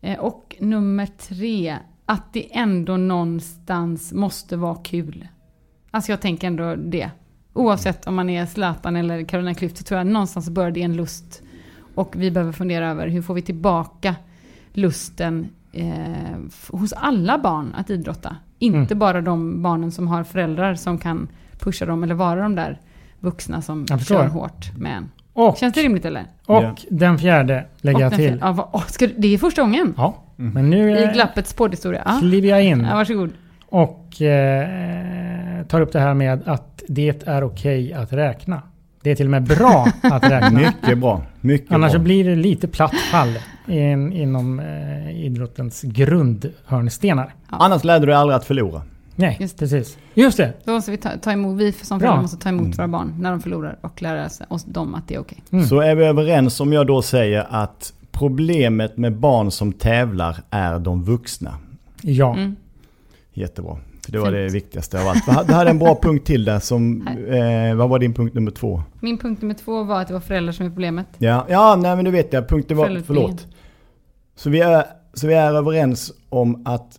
Eh, 0.00 0.18
och 0.18 0.56
nummer 0.60 1.06
tre, 1.06 1.76
att 2.06 2.32
det 2.32 2.56
ändå 2.56 2.96
någonstans 2.96 4.12
måste 4.12 4.56
vara 4.56 4.74
kul. 4.74 5.28
Alltså 5.90 6.12
jag 6.12 6.20
tänker 6.20 6.46
ändå 6.46 6.76
det. 6.76 7.10
Oavsett 7.52 8.06
om 8.06 8.14
man 8.14 8.30
är 8.30 8.46
Zlatan 8.46 8.96
eller 8.96 9.22
Carolina 9.24 9.52
Klüft 9.52 9.74
så 9.78 9.84
tror 9.84 9.98
jag 9.98 10.06
någonstans 10.06 10.50
börjar 10.50 10.70
det 10.70 10.82
en 10.82 10.96
lust. 10.96 11.42
Och 11.94 12.14
vi 12.16 12.30
behöver 12.30 12.52
fundera 12.52 12.90
över 12.90 13.08
hur 13.08 13.22
får 13.22 13.34
vi 13.34 13.42
tillbaka 13.42 14.14
lusten 14.72 15.48
eh, 15.72 15.88
hos 16.70 16.92
alla 16.92 17.38
barn 17.38 17.74
att 17.76 17.90
idrotta. 17.90 18.36
Inte 18.58 18.94
bara 18.94 19.20
de 19.20 19.62
barnen 19.62 19.92
som 19.92 20.08
har 20.08 20.24
föräldrar 20.24 20.74
som 20.74 20.98
kan 20.98 21.28
pusha 21.58 21.86
dem 21.86 22.02
eller 22.02 22.14
vara 22.14 22.42
de 22.42 22.54
där 22.54 22.80
vuxna 23.20 23.62
som 23.62 23.86
kör 23.86 24.26
hårt 24.26 24.76
med 24.78 24.96
en. 24.96 25.10
Och, 25.32 25.56
Känns 25.56 25.74
det 25.74 25.82
rimligt 25.82 26.04
eller? 26.04 26.24
och 26.46 26.62
Ja. 26.62 26.74
den 26.90 27.18
fjärde 27.18 27.66
lägger 27.80 27.96
Och 27.96 28.02
jag 28.02 28.12
till. 28.12 28.18
fjärde- 28.24 28.38
Ja, 28.42 28.52
vad, 28.52 28.68
åh, 28.72 28.84
ska 28.86 29.06
du, 29.06 29.14
det 29.18 29.34
är 29.34 29.38
första 29.38 29.62
gången 29.62 29.94
Ja, 29.96 30.14
men 30.36 30.70
nu 30.70 30.90
i 30.90 31.04
eh, 31.04 31.12
glappets 31.12 31.54
poddhistoria. 31.54 32.02
Ja. 32.06 32.18
kliver 32.20 32.48
jag 32.48 32.64
in 32.64 32.80
Ja, 32.90 32.94
varsågod. 32.94 33.30
Och 33.68 34.22
eh, 34.22 34.68
tar 35.68 35.80
upp 35.80 35.92
det 35.92 36.00
här 36.00 36.14
med 36.14 36.48
att 36.48 36.82
det 36.88 37.28
är 37.28 37.44
okej 37.44 37.92
att 37.92 38.12
räkna. 38.12 38.62
Det 39.02 39.10
är 39.10 39.14
till 39.14 39.26
och 39.26 39.30
med 39.30 39.42
bra 39.42 39.86
att 40.02 40.30
räkna. 40.30 40.50
Mycket 40.60 40.98
bra. 40.98 41.22
Mycket 41.40 41.72
Annars 41.72 41.92
så 41.92 41.98
bra. 41.98 42.04
blir 42.04 42.24
det 42.24 42.36
lite 42.36 42.68
platt 42.68 42.94
fall 42.94 43.38
in, 43.66 44.12
inom 44.12 44.60
eh, 44.60 45.24
idrottens 45.24 45.82
grundhörnstenar. 45.82 47.34
Annars 47.48 47.84
lärde 47.84 48.00
du 48.00 48.06
dig 48.06 48.14
aldrig 48.14 48.36
att 48.36 48.44
förlora. 48.44 48.82
Nej, 49.16 49.36
Just 49.40 49.58
det. 49.58 49.64
precis. 49.64 49.98
Just 50.14 50.36
det. 50.36 50.52
Då 50.64 50.72
måste 50.72 50.90
vi 50.90 50.96
ta, 50.96 51.10
ta 51.22 51.32
emot, 51.32 51.60
vi 51.60 51.72
som 51.72 52.00
föräldrar 52.00 52.22
måste 52.22 52.36
ta 52.36 52.48
emot 52.48 52.78
våra 52.78 52.88
barn 52.88 53.14
när 53.20 53.30
de 53.30 53.40
förlorar 53.40 53.78
och 53.80 54.02
lära 54.02 54.28
oss 54.48 54.64
dem 54.64 54.94
att 54.94 55.08
det 55.08 55.14
är 55.14 55.18
okej. 55.20 55.38
Mm. 55.52 55.64
Så 55.66 55.80
är 55.80 55.94
vi 55.94 56.04
överens 56.04 56.60
om 56.60 56.72
jag 56.72 56.86
då 56.86 57.02
säger 57.02 57.46
att 57.50 57.92
problemet 58.12 58.96
med 58.96 59.16
barn 59.16 59.50
som 59.50 59.72
tävlar 59.72 60.36
är 60.50 60.78
de 60.78 61.04
vuxna. 61.04 61.54
Ja. 62.02 62.34
Mm. 62.34 62.56
Jättebra. 63.38 63.78
Det 64.08 64.18
var 64.18 64.32
det 64.32 64.42
Fint. 64.42 64.54
viktigaste 64.54 65.00
av 65.00 65.08
allt. 65.08 65.48
Du 65.48 65.52
hade- 65.54 65.70
en 65.70 65.78
bra 65.78 65.98
punkt 66.02 66.26
till 66.26 66.44
där 66.44 66.58
som, 66.60 67.06
eh, 67.08 67.74
vad 67.76 67.88
var 67.88 67.98
din 67.98 68.14
punkt 68.14 68.34
nummer 68.34 68.50
två? 68.50 68.82
Min 69.00 69.18
punkt 69.18 69.42
nummer 69.42 69.54
två 69.54 69.82
var 69.84 70.00
att 70.00 70.06
det 70.08 70.12
var 70.14 70.20
föräldrar 70.20 70.52
som 70.52 70.66
är 70.66 70.70
problemet. 70.70 71.06
Ja, 71.18 71.46
ja 71.48 71.76
nej 71.76 71.96
men 71.96 72.04
du 72.04 72.10
vet 72.10 72.32
jag, 72.32 72.48
punkten 72.48 72.76
var, 72.76 73.02
förlåt. 73.06 73.46
Så 74.36 74.50
vi, 74.50 74.60
är, 74.60 74.84
så 75.14 75.26
vi 75.26 75.34
är 75.34 75.54
överens 75.54 76.12
om 76.28 76.62
att 76.66 76.98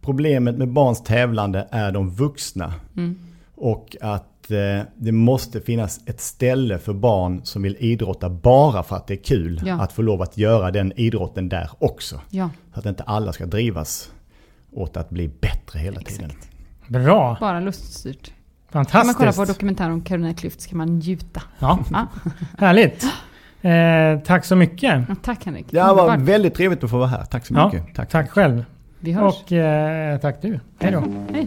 problemet 0.00 0.58
med 0.58 0.68
barns 0.68 1.02
tävlande 1.04 1.68
är 1.70 1.92
de 1.92 2.10
vuxna. 2.10 2.74
Mm. 2.96 3.18
Och 3.54 3.96
att 4.00 4.50
eh, 4.50 4.86
det 4.96 5.12
måste 5.12 5.60
finnas 5.60 6.00
ett 6.06 6.20
ställe 6.20 6.78
för 6.78 6.92
barn 6.92 7.40
som 7.44 7.62
vill 7.62 7.76
idrotta 7.80 8.30
bara 8.30 8.82
för 8.82 8.96
att 8.96 9.06
det 9.06 9.14
är 9.14 9.24
kul. 9.24 9.62
Ja. 9.66 9.80
Att 9.80 9.92
få 9.92 10.02
lov 10.02 10.22
att 10.22 10.36
göra 10.38 10.70
den 10.70 10.92
idrotten 10.96 11.48
där 11.48 11.70
också. 11.78 12.20
Ja, 12.30 12.50
Så 12.74 12.78
att 12.80 12.86
inte 12.86 13.02
alla 13.02 13.32
ska 13.32 13.46
drivas 13.46 14.10
åt 14.76 14.96
att 14.96 15.10
bli 15.10 15.28
bättre 15.28 15.78
hela 15.78 16.00
tiden. 16.00 16.30
exakt. 16.30 16.48
Bra. 16.88 17.36
Bara 17.40 17.60
luststyrt. 17.60 18.32
Kan 18.72 18.78
man 18.78 18.84
kolla 18.84 19.04
Fantastiskt. 19.04 19.36
på 19.38 19.44
dokumentären 19.52 19.92
om 19.92 20.00
Carolina 20.02 20.32
Klüft 20.32 20.60
så 20.60 20.68
kan 20.68 20.78
man 20.78 20.88
njuta. 20.98 21.42
Ja, 21.58 21.78
Ja. 21.92 22.06
härligt. 22.58 23.04
Eh, 23.62 24.18
tack 24.20 24.44
så 24.44 24.56
mycket. 24.56 25.04
Ja, 25.08 25.14
tack 25.22 25.44
Henrik. 25.44 25.66
Det 25.70 25.80
var 25.80 25.90
Underbart. 25.90 26.20
väldigt 26.20 26.54
trevligt 26.54 26.84
att 26.84 26.90
få 26.90 26.98
vara 26.98 27.08
här. 27.08 27.24
Tack 27.24 27.46
så 27.46 27.54
Ja, 27.54 27.70
mycket. 27.72 27.94
Tack. 27.94 28.08
tack 28.08 28.30
själv. 28.30 28.64
Vi 29.00 29.12
hörs. 29.12 29.34
Och 29.42 29.52
eh, 29.52 30.18
tack 30.20 30.42
du. 30.42 30.60
Hej 30.80 30.92
då. 30.92 31.04
Hej. 31.32 31.46